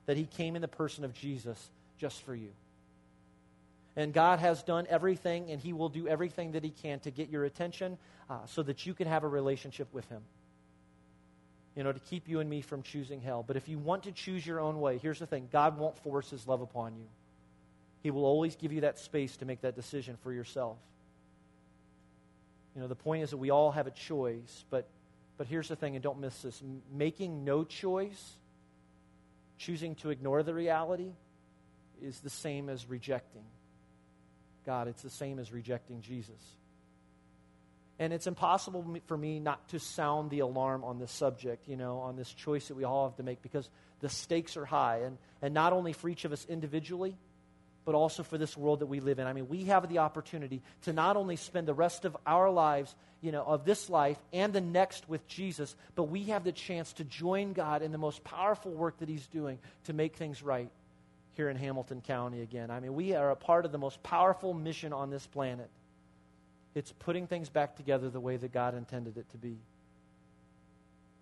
that 0.06 0.18
He 0.18 0.26
came 0.26 0.56
in 0.56 0.62
the 0.62 0.68
person 0.68 1.06
of 1.06 1.14
Jesus 1.14 1.70
just 1.98 2.22
for 2.24 2.36
you. 2.36 2.50
And 3.96 4.14
God 4.14 4.40
has 4.40 4.64
done 4.64 4.88
everything, 4.90 5.52
and 5.52 5.62
He 5.62 5.72
will 5.72 5.90
do 5.90 6.08
everything 6.08 6.54
that 6.54 6.64
He 6.64 6.72
can 6.72 7.00
to 7.02 7.12
get 7.12 7.30
your 7.30 7.46
attention 7.46 7.98
uh, 8.30 8.40
so 8.46 8.64
that 8.64 8.86
you 8.86 8.94
can 8.94 9.08
have 9.08 9.24
a 9.24 9.28
relationship 9.28 9.88
with 9.94 10.08
Him. 10.10 10.22
You 11.76 11.84
know, 11.84 11.92
to 11.92 12.00
keep 12.00 12.28
you 12.28 12.40
and 12.40 12.50
me 12.50 12.62
from 12.62 12.84
choosing 12.84 13.22
hell. 13.22 13.44
But 13.48 13.56
if 13.56 13.70
you 13.70 13.80
want 13.80 14.04
to 14.04 14.12
choose 14.12 14.46
your 14.46 14.60
own 14.60 14.82
way, 14.82 14.98
here's 14.98 15.20
the 15.20 15.26
thing 15.26 15.48
God 15.52 15.78
won't 15.78 15.98
force 16.00 16.30
His 16.30 16.48
love 16.48 16.62
upon 16.62 16.96
you. 16.96 17.06
He 18.02 18.12
will 18.12 18.26
always 18.26 18.56
give 18.58 18.74
you 18.74 18.82
that 18.82 19.00
space 19.00 19.38
to 19.38 19.46
make 19.46 19.62
that 19.62 19.76
decision 19.76 20.18
for 20.24 20.34
yourself. 20.34 20.78
You 22.76 22.82
know, 22.82 22.88
the 22.88 22.96
point 22.96 23.24
is 23.24 23.30
that 23.32 23.38
we 23.38 23.50
all 23.50 23.72
have 23.72 23.88
a 23.88 23.92
choice, 23.92 24.66
but, 24.70 24.88
but 25.38 25.48
here's 25.48 25.68
the 25.68 25.76
thing, 25.76 25.96
and 25.96 26.04
don't 26.04 26.20
miss 26.20 26.42
this 26.42 26.62
making 26.92 27.44
no 27.44 27.64
choice, 27.64 28.34
choosing 29.58 29.96
to 29.96 30.10
ignore 30.10 30.44
the 30.44 30.54
reality, 30.54 31.12
is 32.02 32.20
the 32.20 32.30
same 32.30 32.70
as 32.70 32.90
rejecting 32.90 33.46
God. 34.66 34.88
It's 34.88 35.04
the 35.04 35.10
same 35.10 35.40
as 35.40 35.52
rejecting 35.52 36.02
Jesus. 36.02 36.42
And 38.00 38.12
it's 38.12 38.26
impossible 38.26 38.86
for 39.06 39.16
me 39.16 39.40
not 39.40 39.70
to 39.70 39.80
sound 39.80 40.32
the 40.32 40.40
alarm 40.40 40.84
on 40.84 40.98
this 40.98 41.12
subject, 41.12 41.68
you 41.68 41.78
know, 41.78 42.00
on 42.00 42.16
this 42.16 42.34
choice 42.34 42.68
that 42.70 42.76
we 42.76 42.84
all 42.84 43.08
have 43.08 43.18
to 43.18 43.24
make 43.24 43.42
because 43.42 43.70
the 44.00 44.10
stakes 44.10 44.58
are 44.58 44.66
high. 44.66 45.02
And, 45.04 45.18
and 45.42 45.54
not 45.54 45.74
only 45.74 45.94
for 45.94 46.10
each 46.10 46.26
of 46.26 46.32
us 46.32 46.46
individually, 46.50 47.16
but 47.86 47.96
also 47.96 48.24
for 48.24 48.38
this 48.38 48.56
world 48.56 48.80
that 48.80 48.86
we 48.86 49.00
live 49.00 49.20
in. 49.20 49.28
I 49.28 49.34
mean, 49.34 49.48
we 49.50 49.66
have 49.66 49.90
the 49.90 50.00
opportunity 50.00 50.62
to 50.84 50.94
not 50.94 51.18
only 51.18 51.36
spend 51.36 51.68
the 51.68 51.74
rest 51.74 52.06
of 52.06 52.16
our 52.26 52.50
lives, 52.50 52.96
you 53.22 53.32
know, 53.32 53.44
of 53.44 53.66
this 53.66 53.90
life 53.90 54.18
and 54.32 54.54
the 54.54 54.62
next 54.62 55.10
with 55.10 55.28
Jesus, 55.28 55.76
but 55.96 56.04
we 56.04 56.26
have 56.26 56.44
the 56.44 56.52
chance 56.52 56.94
to 56.94 57.04
join 57.04 57.54
God 57.54 57.82
in 57.82 57.92
the 57.92 57.98
most 57.98 58.24
powerful 58.24 58.72
work 58.72 58.98
that 59.00 59.10
He's 59.10 59.28
doing 59.28 59.60
to 59.86 59.94
make 59.94 60.16
things 60.16 60.42
right 60.42 60.70
here 61.36 61.50
in 61.50 61.58
Hamilton 61.58 62.02
County 62.02 62.42
again. 62.42 62.72
I 62.72 62.80
mean, 62.80 62.94
we 62.94 63.16
are 63.16 63.32
a 63.32 63.36
part 63.36 63.66
of 63.66 63.72
the 63.72 63.78
most 63.78 64.02
powerful 64.04 64.54
mission 64.54 64.94
on 64.94 65.10
this 65.10 65.26
planet. 65.28 65.70
It's 66.76 66.92
putting 66.92 67.28
things 67.28 67.50
back 67.50 67.76
together 67.76 68.10
the 68.10 68.20
way 68.20 68.38
that 68.38 68.52
God 68.52 68.76
intended 68.76 69.18
it 69.18 69.30
to 69.32 69.38
be. 69.38 69.58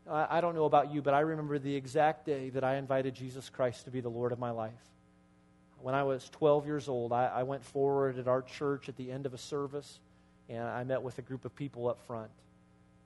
I, 0.10 0.38
I 0.38 0.42
don't 0.42 0.56
know 0.56 0.66
about 0.66 0.94
you, 0.94 1.02
but 1.02 1.14
I 1.14 1.22
remember 1.22 1.58
the 1.60 1.76
exact 1.76 2.26
day 2.26 2.50
that 2.52 2.64
I 2.64 2.76
invited 2.76 3.16
Jesus 3.16 3.50
Christ 3.50 3.86
to 3.86 3.92
be 3.92 4.02
the 4.02 4.10
Lord 4.10 4.32
of 4.32 4.40
my 4.40 4.52
life 4.52 4.92
when 5.84 5.96
I 5.96 6.04
was 6.04 6.30
12 6.30 6.66
years 6.66 6.88
old, 6.88 7.14
I, 7.14 7.26
I, 7.28 7.44
went 7.44 7.64
forward 7.64 8.18
at 8.18 8.28
our 8.28 8.42
church 8.42 8.90
at 8.90 8.96
the 8.98 9.12
end 9.12 9.26
of 9.26 9.34
a 9.34 9.38
service, 9.38 10.00
and 10.50 10.64
I 10.64 10.84
met 10.84 11.04
with 11.04 11.18
a 11.18 11.22
group 11.22 11.46
of 11.46 11.56
people 11.56 11.88
up 11.88 12.00
front. 12.08 12.30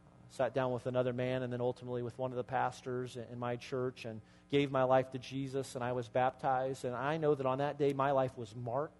Uh, 0.05 0.09
sat 0.32 0.53
down 0.53 0.71
with 0.71 0.86
another 0.86 1.13
man, 1.13 1.43
and 1.43 1.51
then 1.51 1.61
ultimately 1.61 2.01
with 2.01 2.17
one 2.17 2.32
of 2.32 2.38
the 2.38 2.43
pastors 2.43 3.15
in, 3.15 3.26
in 3.32 3.39
my 3.39 3.55
church, 3.55 4.05
and 4.05 4.21
gave 4.51 4.71
my 4.71 4.84
life 4.84 5.11
to 5.11 5.17
Jesus, 5.17 5.76
and 5.76 5.84
I 5.84 5.93
was 5.93 6.07
baptized. 6.07 6.86
And 6.86 6.95
I 6.95 7.17
know 7.17 7.36
that 7.36 7.45
on 7.45 7.59
that 7.59 7.78
day, 7.78 7.93
my 7.93 8.11
life 8.11 8.38
was 8.38 8.53
marked. 8.55 8.97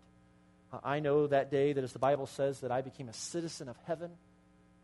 I 0.84 0.99
know 0.99 1.28
that 1.28 1.51
day 1.51 1.73
that, 1.73 1.84
as 1.84 1.93
the 1.93 1.99
Bible 1.99 2.28
says, 2.28 2.59
that 2.61 2.71
I 2.71 2.82
became 2.82 3.07
a 3.07 3.13
citizen 3.13 3.69
of 3.69 3.78
heaven. 3.86 4.11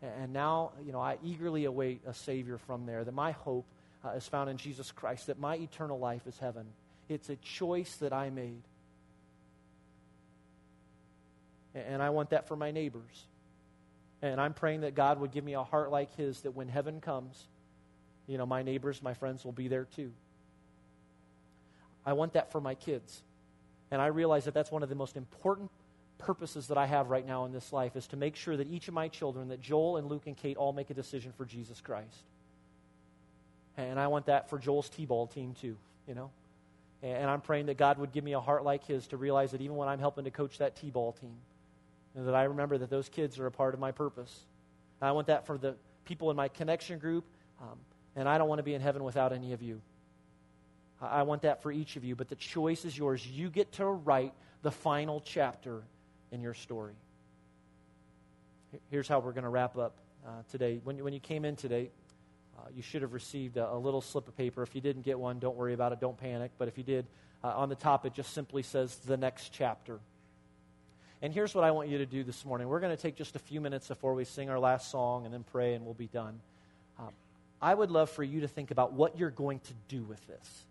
And, 0.00 0.12
and 0.22 0.32
now, 0.32 0.72
you 0.84 0.92
know, 0.92 1.00
I 1.00 1.18
eagerly 1.22 1.64
await 1.64 2.02
a 2.06 2.14
Savior 2.14 2.58
from 2.58 2.86
there, 2.86 3.04
that 3.04 3.12
my 3.12 3.32
hope 3.32 3.66
uh, 4.04 4.10
is 4.10 4.26
found 4.26 4.50
in 4.50 4.56
Jesus 4.56 4.90
Christ, 4.92 5.26
that 5.26 5.38
my 5.38 5.56
eternal 5.56 5.98
life 5.98 6.26
is 6.26 6.38
heaven. 6.38 6.66
It's 7.08 7.28
a 7.28 7.36
choice 7.36 7.96
that 7.96 8.12
I 8.12 8.30
made. 8.30 8.62
And 11.74 12.02
I 12.02 12.10
want 12.10 12.30
that 12.30 12.48
for 12.48 12.56
my 12.56 12.70
neighbors. 12.70 13.26
And 14.20 14.40
I'm 14.40 14.54
praying 14.54 14.82
that 14.82 14.94
God 14.94 15.20
would 15.20 15.32
give 15.32 15.44
me 15.44 15.54
a 15.54 15.62
heart 15.62 15.90
like 15.90 16.14
His, 16.16 16.42
that 16.42 16.52
when 16.52 16.68
heaven 16.68 17.00
comes, 17.00 17.48
you 18.26 18.38
know, 18.38 18.46
my 18.46 18.62
neighbors, 18.62 19.02
my 19.02 19.14
friends 19.14 19.44
will 19.44 19.52
be 19.52 19.68
there 19.68 19.84
too. 19.84 20.12
I 22.04 22.12
want 22.12 22.34
that 22.34 22.52
for 22.52 22.60
my 22.60 22.74
kids. 22.74 23.22
And 23.90 24.00
I 24.00 24.06
realize 24.06 24.44
that 24.44 24.54
that's 24.54 24.70
one 24.70 24.82
of 24.82 24.88
the 24.88 24.94
most 24.94 25.16
important 25.16 25.70
purposes 26.18 26.68
that 26.68 26.78
I 26.78 26.86
have 26.86 27.10
right 27.10 27.26
now 27.26 27.44
in 27.44 27.52
this 27.52 27.72
life 27.72 27.96
is 27.96 28.06
to 28.08 28.16
make 28.16 28.36
sure 28.36 28.56
that 28.56 28.68
each 28.68 28.88
of 28.88 28.94
my 28.94 29.08
children, 29.08 29.48
that 29.48 29.60
Joel 29.60 29.96
and 29.96 30.08
Luke 30.08 30.22
and 30.26 30.36
Kate 30.36 30.56
all 30.56 30.72
make 30.72 30.90
a 30.90 30.94
decision 30.94 31.32
for 31.36 31.44
Jesus 31.44 31.80
Christ. 31.80 32.24
And 33.76 33.98
I 33.98 34.06
want 34.06 34.26
that 34.26 34.48
for 34.48 34.58
Joel's 34.58 34.88
T 34.88 35.04
ball 35.04 35.26
team 35.26 35.54
too, 35.60 35.76
you 36.06 36.14
know. 36.14 36.30
And 37.02 37.28
I'm 37.28 37.40
praying 37.40 37.66
that 37.66 37.76
God 37.76 37.98
would 37.98 38.12
give 38.12 38.22
me 38.22 38.32
a 38.32 38.40
heart 38.40 38.64
like 38.64 38.86
his 38.86 39.08
to 39.08 39.16
realize 39.16 39.50
that 39.50 39.60
even 39.60 39.76
when 39.76 39.88
I'm 39.88 39.98
helping 39.98 40.24
to 40.24 40.30
coach 40.30 40.58
that 40.58 40.76
T 40.76 40.90
ball 40.90 41.12
team, 41.12 41.34
and 42.14 42.26
that 42.26 42.34
I 42.34 42.44
remember 42.44 42.78
that 42.78 42.90
those 42.90 43.08
kids 43.08 43.38
are 43.38 43.46
a 43.46 43.50
part 43.50 43.74
of 43.74 43.80
my 43.80 43.92
purpose. 43.92 44.44
And 45.00 45.08
I 45.08 45.12
want 45.12 45.28
that 45.28 45.46
for 45.46 45.58
the 45.58 45.74
people 46.04 46.30
in 46.30 46.36
my 46.36 46.48
connection 46.48 46.98
group, 46.98 47.24
um, 47.60 47.78
and 48.16 48.28
I 48.28 48.38
don't 48.38 48.48
want 48.48 48.58
to 48.58 48.64
be 48.64 48.74
in 48.74 48.80
heaven 48.80 49.04
without 49.04 49.32
any 49.32 49.52
of 49.52 49.62
you. 49.62 49.80
I 51.00 51.24
want 51.24 51.42
that 51.42 51.62
for 51.62 51.72
each 51.72 51.96
of 51.96 52.04
you, 52.04 52.14
but 52.14 52.28
the 52.28 52.36
choice 52.36 52.84
is 52.84 52.96
yours. 52.96 53.26
You 53.26 53.50
get 53.50 53.72
to 53.72 53.86
write 53.86 54.32
the 54.62 54.70
final 54.70 55.20
chapter 55.20 55.82
in 56.30 56.40
your 56.40 56.54
story. 56.54 56.94
Here's 58.90 59.08
how 59.08 59.18
we're 59.18 59.32
going 59.32 59.44
to 59.44 59.50
wrap 59.50 59.76
up 59.76 59.96
uh, 60.24 60.30
today. 60.50 60.80
When, 60.84 61.02
when 61.02 61.12
you 61.12 61.20
came 61.20 61.44
in 61.44 61.56
today, 61.56 61.90
uh, 62.56 62.68
you 62.74 62.82
should 62.82 63.02
have 63.02 63.12
received 63.12 63.56
a, 63.56 63.72
a, 63.72 63.76
little 63.76 64.00
slip 64.00 64.28
of 64.28 64.36
paper. 64.36 64.62
If 64.62 64.74
you 64.74 64.80
didn't 64.80 65.02
get 65.02 65.18
one, 65.18 65.40
don't 65.40 65.56
worry 65.56 65.74
about 65.74 65.92
it. 65.92 66.00
Don't 66.00 66.16
panic. 66.16 66.52
But 66.58 66.68
if 66.68 66.78
you 66.78 66.84
did, 66.84 67.06
uh, 67.42 67.48
on 67.48 67.68
the 67.68 67.74
top, 67.74 68.06
it 68.06 68.14
just 68.14 68.32
simply 68.32 68.62
says 68.62 68.96
the 68.98 69.16
next 69.16 69.50
chapter. 69.52 69.98
And 71.22 71.32
here's 71.32 71.54
what 71.54 71.62
I 71.62 71.70
want 71.70 71.88
you 71.88 71.98
to 71.98 72.06
do 72.06 72.24
this 72.24 72.44
morning. 72.44 72.66
We're 72.66 72.80
going 72.80 72.94
to 72.94 73.00
take 73.00 73.14
just 73.14 73.36
a 73.36 73.38
few 73.38 73.60
minutes 73.60 73.86
before 73.86 74.12
we 74.14 74.24
sing 74.24 74.50
our 74.50 74.58
last 74.58 74.90
song 74.90 75.24
and 75.24 75.32
then 75.32 75.44
pray, 75.52 75.74
and 75.74 75.84
we'll 75.84 75.94
be 75.94 76.08
done. 76.08 76.40
Um, 76.98 77.10
I 77.60 77.72
would 77.72 77.92
love 77.92 78.10
for 78.10 78.24
you 78.24 78.40
to 78.40 78.48
think 78.48 78.72
about 78.72 78.92
what 78.92 79.16
you're 79.16 79.30
going 79.30 79.60
to 79.60 79.72
do 79.86 80.02
with 80.02 80.26
this. 80.26 80.62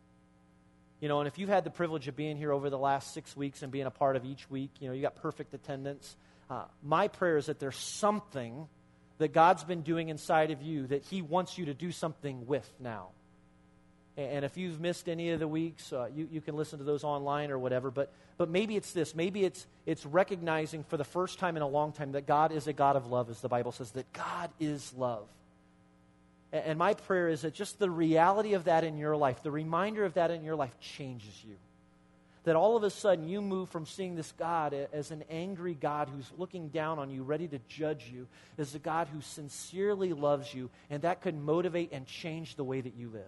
You 0.99 1.07
know, 1.07 1.19
and 1.19 1.27
if 1.27 1.39
you've 1.39 1.49
had 1.49 1.63
the 1.63 1.69
privilege 1.69 2.09
of 2.09 2.17
being 2.17 2.35
here 2.35 2.51
over 2.51 2.69
the 2.69 2.77
last 2.77 3.13
six 3.13 3.35
weeks 3.35 3.63
and 3.63 3.71
being 3.71 3.85
a 3.85 3.91
part 3.91 4.17
of 4.17 4.25
each 4.25 4.49
week, 4.51 4.71
you 4.81 4.89
know, 4.89 4.93
you 4.93 5.01
got 5.01 5.15
perfect 5.15 5.53
attendance. 5.53 6.17
Uh, 6.49 6.65
my 6.83 7.07
prayer 7.07 7.37
is 7.37 7.45
that 7.45 7.59
there's 7.59 7.77
something 7.77 8.67
that 9.19 9.31
God's 9.31 9.63
been 9.63 9.83
doing 9.83 10.09
inside 10.09 10.51
of 10.51 10.61
you 10.61 10.85
that 10.87 11.03
He 11.03 11.21
wants 11.21 11.57
you 11.57 11.65
to 11.65 11.73
do 11.73 11.93
something 11.93 12.45
with 12.45 12.69
now. 12.77 13.07
And 14.17 14.43
if 14.43 14.57
you've 14.57 14.79
missed 14.79 15.07
any 15.07 15.31
of 15.31 15.39
the 15.39 15.47
weeks, 15.47 15.93
uh, 15.93 16.09
you, 16.13 16.27
you 16.29 16.41
can 16.41 16.57
listen 16.57 16.79
to 16.79 16.85
those 16.85 17.03
online 17.03 17.49
or 17.49 17.57
whatever. 17.57 17.89
But, 17.89 18.11
but 18.37 18.49
maybe 18.49 18.75
it's 18.75 18.91
this. 18.91 19.15
Maybe 19.15 19.45
it's, 19.45 19.65
it's 19.85 20.05
recognizing 20.05 20.83
for 20.83 20.97
the 20.97 21.05
first 21.05 21.39
time 21.39 21.55
in 21.55 21.63
a 21.63 21.67
long 21.67 21.93
time 21.93 22.11
that 22.11 22.27
God 22.27 22.51
is 22.51 22.67
a 22.67 22.73
God 22.73 22.97
of 22.97 23.07
love, 23.07 23.29
as 23.29 23.39
the 23.39 23.47
Bible 23.47 23.71
says, 23.71 23.91
that 23.91 24.11
God 24.11 24.49
is 24.59 24.93
love. 24.97 25.27
And, 26.51 26.65
and 26.65 26.79
my 26.79 26.93
prayer 26.93 27.29
is 27.29 27.41
that 27.41 27.53
just 27.53 27.79
the 27.79 27.89
reality 27.89 28.53
of 28.53 28.65
that 28.65 28.83
in 28.83 28.97
your 28.97 29.15
life, 29.15 29.43
the 29.43 29.51
reminder 29.51 30.03
of 30.03 30.15
that 30.15 30.29
in 30.29 30.43
your 30.43 30.55
life 30.55 30.77
changes 30.81 31.41
you. 31.47 31.55
That 32.43 32.55
all 32.55 32.75
of 32.75 32.83
a 32.83 32.89
sudden 32.89 33.29
you 33.29 33.39
move 33.39 33.69
from 33.69 33.85
seeing 33.85 34.15
this 34.15 34.33
God 34.33 34.73
as 34.91 35.11
an 35.11 35.23
angry 35.29 35.75
God 35.75 36.09
who's 36.09 36.29
looking 36.37 36.69
down 36.69 36.99
on 36.99 37.11
you, 37.11 37.23
ready 37.23 37.47
to 37.47 37.59
judge 37.69 38.09
you, 38.11 38.27
as 38.57 38.75
a 38.75 38.79
God 38.79 39.07
who 39.13 39.21
sincerely 39.21 40.11
loves 40.11 40.53
you, 40.53 40.69
and 40.89 41.03
that 41.03 41.21
could 41.21 41.35
motivate 41.35 41.93
and 41.93 42.05
change 42.07 42.55
the 42.55 42.63
way 42.63 42.81
that 42.81 42.95
you 42.97 43.09
live. 43.09 43.21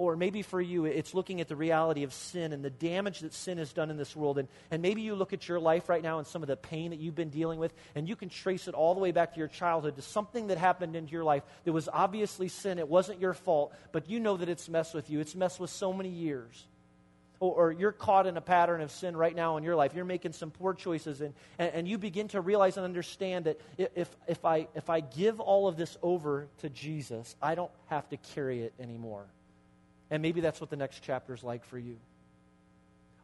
Or 0.00 0.16
maybe 0.16 0.40
for 0.40 0.62
you, 0.62 0.86
it's 0.86 1.12
looking 1.12 1.42
at 1.42 1.48
the 1.48 1.56
reality 1.56 2.04
of 2.04 2.14
sin 2.14 2.54
and 2.54 2.64
the 2.64 2.70
damage 2.70 3.20
that 3.20 3.34
sin 3.34 3.58
has 3.58 3.70
done 3.74 3.90
in 3.90 3.98
this 3.98 4.16
world. 4.16 4.38
And, 4.38 4.48
and 4.70 4.80
maybe 4.80 5.02
you 5.02 5.14
look 5.14 5.34
at 5.34 5.46
your 5.46 5.60
life 5.60 5.90
right 5.90 6.02
now 6.02 6.16
and 6.16 6.26
some 6.26 6.40
of 6.40 6.48
the 6.48 6.56
pain 6.56 6.92
that 6.92 7.00
you've 7.00 7.14
been 7.14 7.28
dealing 7.28 7.58
with, 7.58 7.74
and 7.94 8.08
you 8.08 8.16
can 8.16 8.30
trace 8.30 8.66
it 8.66 8.72
all 8.72 8.94
the 8.94 9.00
way 9.00 9.12
back 9.12 9.34
to 9.34 9.38
your 9.38 9.48
childhood 9.48 9.96
to 9.96 10.02
something 10.02 10.46
that 10.46 10.56
happened 10.56 10.96
into 10.96 11.12
your 11.12 11.22
life 11.22 11.42
that 11.64 11.72
was 11.74 11.86
obviously 11.92 12.48
sin. 12.48 12.78
It 12.78 12.88
wasn't 12.88 13.20
your 13.20 13.34
fault, 13.34 13.74
but 13.92 14.08
you 14.08 14.20
know 14.20 14.38
that 14.38 14.48
it's 14.48 14.70
messed 14.70 14.94
with 14.94 15.10
you. 15.10 15.20
It's 15.20 15.34
messed 15.34 15.60
with 15.60 15.68
so 15.68 15.92
many 15.92 16.08
years. 16.08 16.66
Or, 17.38 17.66
or 17.66 17.72
you're 17.72 17.92
caught 17.92 18.26
in 18.26 18.38
a 18.38 18.40
pattern 18.40 18.80
of 18.80 18.90
sin 18.90 19.14
right 19.14 19.36
now 19.36 19.58
in 19.58 19.64
your 19.64 19.76
life. 19.76 19.92
You're 19.94 20.06
making 20.06 20.32
some 20.32 20.50
poor 20.50 20.72
choices, 20.72 21.20
and, 21.20 21.34
and, 21.58 21.74
and 21.74 21.86
you 21.86 21.98
begin 21.98 22.28
to 22.28 22.40
realize 22.40 22.78
and 22.78 22.86
understand 22.86 23.44
that 23.44 23.60
if, 23.76 24.08
if, 24.26 24.46
I, 24.46 24.68
if 24.74 24.88
I 24.88 25.00
give 25.00 25.40
all 25.40 25.68
of 25.68 25.76
this 25.76 25.98
over 26.02 26.48
to 26.62 26.70
Jesus, 26.70 27.36
I 27.42 27.54
don't 27.54 27.70
have 27.88 28.08
to 28.08 28.16
carry 28.16 28.62
it 28.62 28.72
anymore. 28.80 29.26
And 30.10 30.22
maybe 30.22 30.40
that's 30.40 30.60
what 30.60 30.70
the 30.70 30.76
next 30.76 31.00
chapter 31.02 31.34
is 31.34 31.42
like 31.44 31.64
for 31.64 31.78
you. 31.78 31.96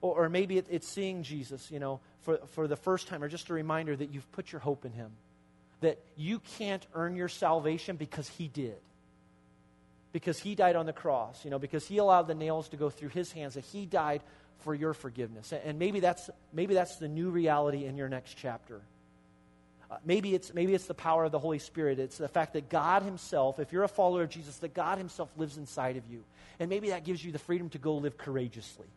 Or, 0.00 0.24
or 0.24 0.28
maybe 0.28 0.58
it, 0.58 0.66
it's 0.70 0.88
seeing 0.88 1.22
Jesus, 1.22 1.70
you 1.70 1.78
know, 1.78 2.00
for, 2.22 2.38
for 2.54 2.68
the 2.68 2.76
first 2.76 3.08
time, 3.08 3.22
or 3.22 3.28
just 3.28 3.50
a 3.50 3.54
reminder 3.54 3.96
that 3.96 4.12
you've 4.12 4.30
put 4.32 4.52
your 4.52 4.60
hope 4.60 4.84
in 4.84 4.92
him. 4.92 5.10
That 5.80 5.98
you 6.16 6.40
can't 6.58 6.86
earn 6.94 7.16
your 7.16 7.28
salvation 7.28 7.96
because 7.96 8.28
he 8.28 8.48
did. 8.48 8.76
Because 10.12 10.38
he 10.38 10.54
died 10.54 10.76
on 10.76 10.86
the 10.86 10.92
cross, 10.92 11.44
you 11.44 11.50
know, 11.50 11.58
because 11.58 11.86
he 11.86 11.98
allowed 11.98 12.28
the 12.28 12.34
nails 12.34 12.68
to 12.70 12.76
go 12.76 12.88
through 12.88 13.10
his 13.10 13.32
hands, 13.32 13.54
that 13.54 13.64
he 13.64 13.84
died 13.84 14.22
for 14.60 14.74
your 14.74 14.94
forgiveness. 14.94 15.52
And, 15.52 15.62
and 15.64 15.78
maybe, 15.78 16.00
that's, 16.00 16.30
maybe 16.52 16.72
that's 16.72 16.96
the 16.96 17.08
new 17.08 17.30
reality 17.30 17.84
in 17.84 17.96
your 17.96 18.08
next 18.08 18.34
chapter. 18.34 18.80
Uh, 19.90 19.96
maybe, 20.04 20.34
it's, 20.34 20.52
maybe 20.52 20.74
it's 20.74 20.86
the 20.86 20.94
power 20.94 21.24
of 21.24 21.32
the 21.32 21.38
Holy 21.38 21.58
Spirit. 21.58 21.98
It's 21.98 22.18
the 22.18 22.28
fact 22.28 22.54
that 22.54 22.68
God 22.68 23.02
Himself, 23.02 23.60
if 23.60 23.72
you're 23.72 23.84
a 23.84 23.88
follower 23.88 24.22
of 24.22 24.30
Jesus, 24.30 24.56
that 24.58 24.74
God 24.74 24.98
Himself 24.98 25.30
lives 25.36 25.58
inside 25.58 25.96
of 25.96 26.06
you. 26.06 26.24
And 26.58 26.68
maybe 26.68 26.90
that 26.90 27.04
gives 27.04 27.24
you 27.24 27.32
the 27.32 27.38
freedom 27.38 27.68
to 27.70 27.78
go 27.78 27.96
live 27.96 28.18
courageously, 28.18 28.88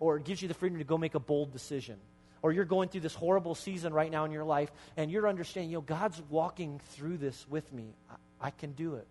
or 0.00 0.16
it 0.16 0.24
gives 0.24 0.42
you 0.42 0.48
the 0.48 0.54
freedom 0.54 0.78
to 0.78 0.84
go 0.84 0.98
make 0.98 1.14
a 1.14 1.20
bold 1.20 1.52
decision. 1.52 1.96
Or 2.42 2.52
you're 2.52 2.66
going 2.66 2.90
through 2.90 3.00
this 3.00 3.14
horrible 3.14 3.54
season 3.54 3.94
right 3.94 4.10
now 4.10 4.24
in 4.24 4.30
your 4.30 4.44
life, 4.44 4.70
and 4.96 5.10
you're 5.10 5.26
understanding, 5.26 5.70
you 5.70 5.78
know, 5.78 5.82
God's 5.82 6.20
walking 6.28 6.80
through 6.90 7.16
this 7.16 7.46
with 7.48 7.72
me. 7.72 7.94
I, 8.10 8.48
I 8.48 8.50
can 8.50 8.72
do 8.72 8.96
it. 8.96 9.06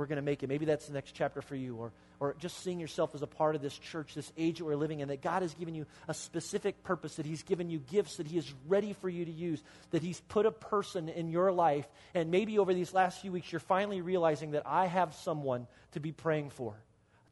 We're 0.00 0.06
going 0.06 0.16
to 0.16 0.22
make 0.22 0.42
it. 0.42 0.48
Maybe 0.48 0.64
that's 0.64 0.86
the 0.86 0.94
next 0.94 1.12
chapter 1.12 1.42
for 1.42 1.54
you. 1.54 1.76
Or 1.76 1.92
or 2.20 2.36
just 2.38 2.62
seeing 2.62 2.78
yourself 2.78 3.14
as 3.14 3.22
a 3.22 3.26
part 3.26 3.54
of 3.54 3.62
this 3.62 3.76
church, 3.76 4.14
this 4.14 4.30
age 4.36 4.58
that 4.58 4.66
we're 4.66 4.76
living 4.76 5.00
in, 5.00 5.08
that 5.08 5.22
God 5.22 5.40
has 5.40 5.54
given 5.54 5.74
you 5.74 5.86
a 6.06 6.12
specific 6.12 6.82
purpose, 6.84 7.16
that 7.16 7.24
He's 7.24 7.42
given 7.42 7.70
you 7.70 7.78
gifts 7.78 8.18
that 8.18 8.26
He 8.26 8.36
is 8.36 8.52
ready 8.68 8.92
for 8.92 9.08
you 9.08 9.24
to 9.24 9.30
use, 9.30 9.62
that 9.90 10.02
He's 10.02 10.20
put 10.20 10.44
a 10.44 10.50
person 10.50 11.08
in 11.08 11.30
your 11.30 11.50
life. 11.50 11.88
And 12.14 12.30
maybe 12.30 12.58
over 12.58 12.74
these 12.74 12.92
last 12.92 13.22
few 13.22 13.32
weeks, 13.32 13.50
you're 13.50 13.58
finally 13.58 14.02
realizing 14.02 14.50
that 14.50 14.64
I 14.66 14.84
have 14.84 15.14
someone 15.14 15.66
to 15.92 16.00
be 16.00 16.12
praying 16.12 16.50
for, 16.50 16.74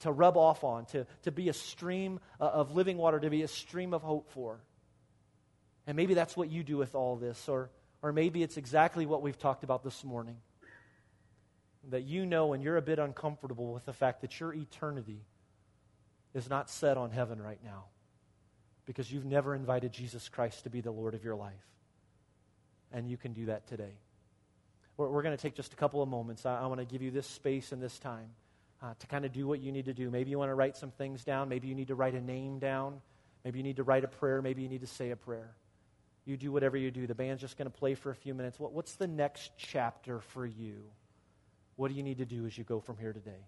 to 0.01 0.11
rub 0.11 0.39
off 0.39 0.65
on, 0.65 0.87
to, 0.87 1.07
to 1.25 1.31
be 1.31 1.51
a 1.51 1.55
stream 1.55 2.21
uh, 2.41 2.45
of 2.45 2.75
living 2.75 2.97
water, 2.97 3.21
to 3.21 3.29
be 3.29 3.43
a 3.43 3.49
stream 3.49 3.93
of 3.93 4.01
hope 4.01 4.31
for. 4.31 4.59
And 5.87 5.97
maybe 5.97 6.15
that's 6.15 6.35
what 6.35 6.51
you 6.51 6.63
do 6.65 6.79
with 6.79 6.95
all 6.95 7.17
this, 7.17 7.47
or, 7.47 7.69
or 8.01 8.11
maybe 8.11 8.43
it's 8.43 8.57
exactly 8.57 9.05
what 9.05 9.21
we've 9.21 9.39
talked 9.39 9.65
about 9.65 9.85
this 9.85 10.03
morning 10.03 10.37
that 11.89 12.05
you 12.05 12.27
know 12.27 12.53
and 12.53 12.63
you're 12.63 12.77
a 12.77 12.83
bit 12.83 12.99
uncomfortable 12.99 13.73
with 13.73 13.85
the 13.85 13.93
fact 13.93 14.21
that 14.21 14.39
your 14.41 14.53
eternity 14.53 15.21
is 16.35 16.49
not 16.49 16.71
set 16.71 16.97
on 16.97 17.11
heaven 17.11 17.41
right 17.41 17.61
now 17.65 17.85
because 18.87 19.13
you've 19.13 19.25
never 19.25 19.55
invited 19.55 19.93
Jesus 19.93 20.29
Christ 20.29 20.65
to 20.65 20.71
be 20.71 20.81
the 20.81 20.91
Lord 20.91 21.15
of 21.15 21.25
your 21.25 21.35
life. 21.35 21.53
And 22.93 23.09
you 23.09 23.17
can 23.17 23.33
do 23.33 23.47
that 23.47 23.67
today. 23.67 23.93
We're, 24.97 25.09
we're 25.09 25.23
going 25.23 25.37
to 25.37 25.41
take 25.41 25.55
just 25.55 25.73
a 25.73 25.77
couple 25.77 26.03
of 26.03 26.09
moments. 26.09 26.47
I, 26.47 26.61
I 26.63 26.67
want 26.67 26.81
to 26.81 26.87
give 26.87 27.03
you 27.03 27.11
this 27.11 27.27
space 27.27 27.73
and 27.73 27.83
this 27.83 27.99
time 27.99 28.31
uh, 28.83 28.95
to 28.99 29.07
kind 29.07 29.25
of 29.25 29.33
do 29.33 29.47
what 29.47 29.61
you 29.61 29.73
need 29.73 29.87
to 29.87 29.95
do. 29.95 30.11
Maybe 30.11 30.31
you 30.31 30.39
want 30.39 30.51
to 30.51 30.55
write 30.55 30.77
some 30.77 30.91
things 30.91 31.25
down. 31.25 31.49
Maybe 31.49 31.69
you 31.69 31.75
need 31.75 31.89
to 31.89 31.95
write 31.95 32.15
a 32.15 32.21
name 32.21 32.59
down. 32.59 33.01
Maybe 33.45 33.59
you 33.59 33.63
need 33.63 33.77
to 33.77 33.83
write 33.83 34.05
a 34.05 34.09
prayer. 34.09 34.41
Maybe 34.41 34.63
you 34.63 34.69
need 34.69 34.81
to 34.81 34.87
say 34.87 35.11
a 35.11 35.17
prayer. 35.17 35.51
You 36.25 36.37
do 36.37 36.53
whatever 36.53 36.77
you 36.77 36.91
do. 36.91 37.07
The 37.07 37.15
band's 37.15 37.41
just 37.41 37.57
going 37.57 37.71
to 37.71 37.77
play 37.77 37.95
for 37.95 38.11
a 38.11 38.15
few 38.15 38.35
minutes. 38.35 38.61
What, 38.61 38.73
what's 38.73 38.95
the 38.95 39.07
next 39.07 39.53
chapter 39.57 40.21
for 40.21 40.47
you? 40.47 40.83
What 41.79 41.93
do 41.93 41.95
you 41.95 42.03
need 42.03 42.19
to 42.19 42.25
do 42.25 42.45
as 42.45 42.59
you 42.59 42.65
go 42.65 42.81
from 42.81 42.99
here 42.99 43.13
today? 43.13 43.47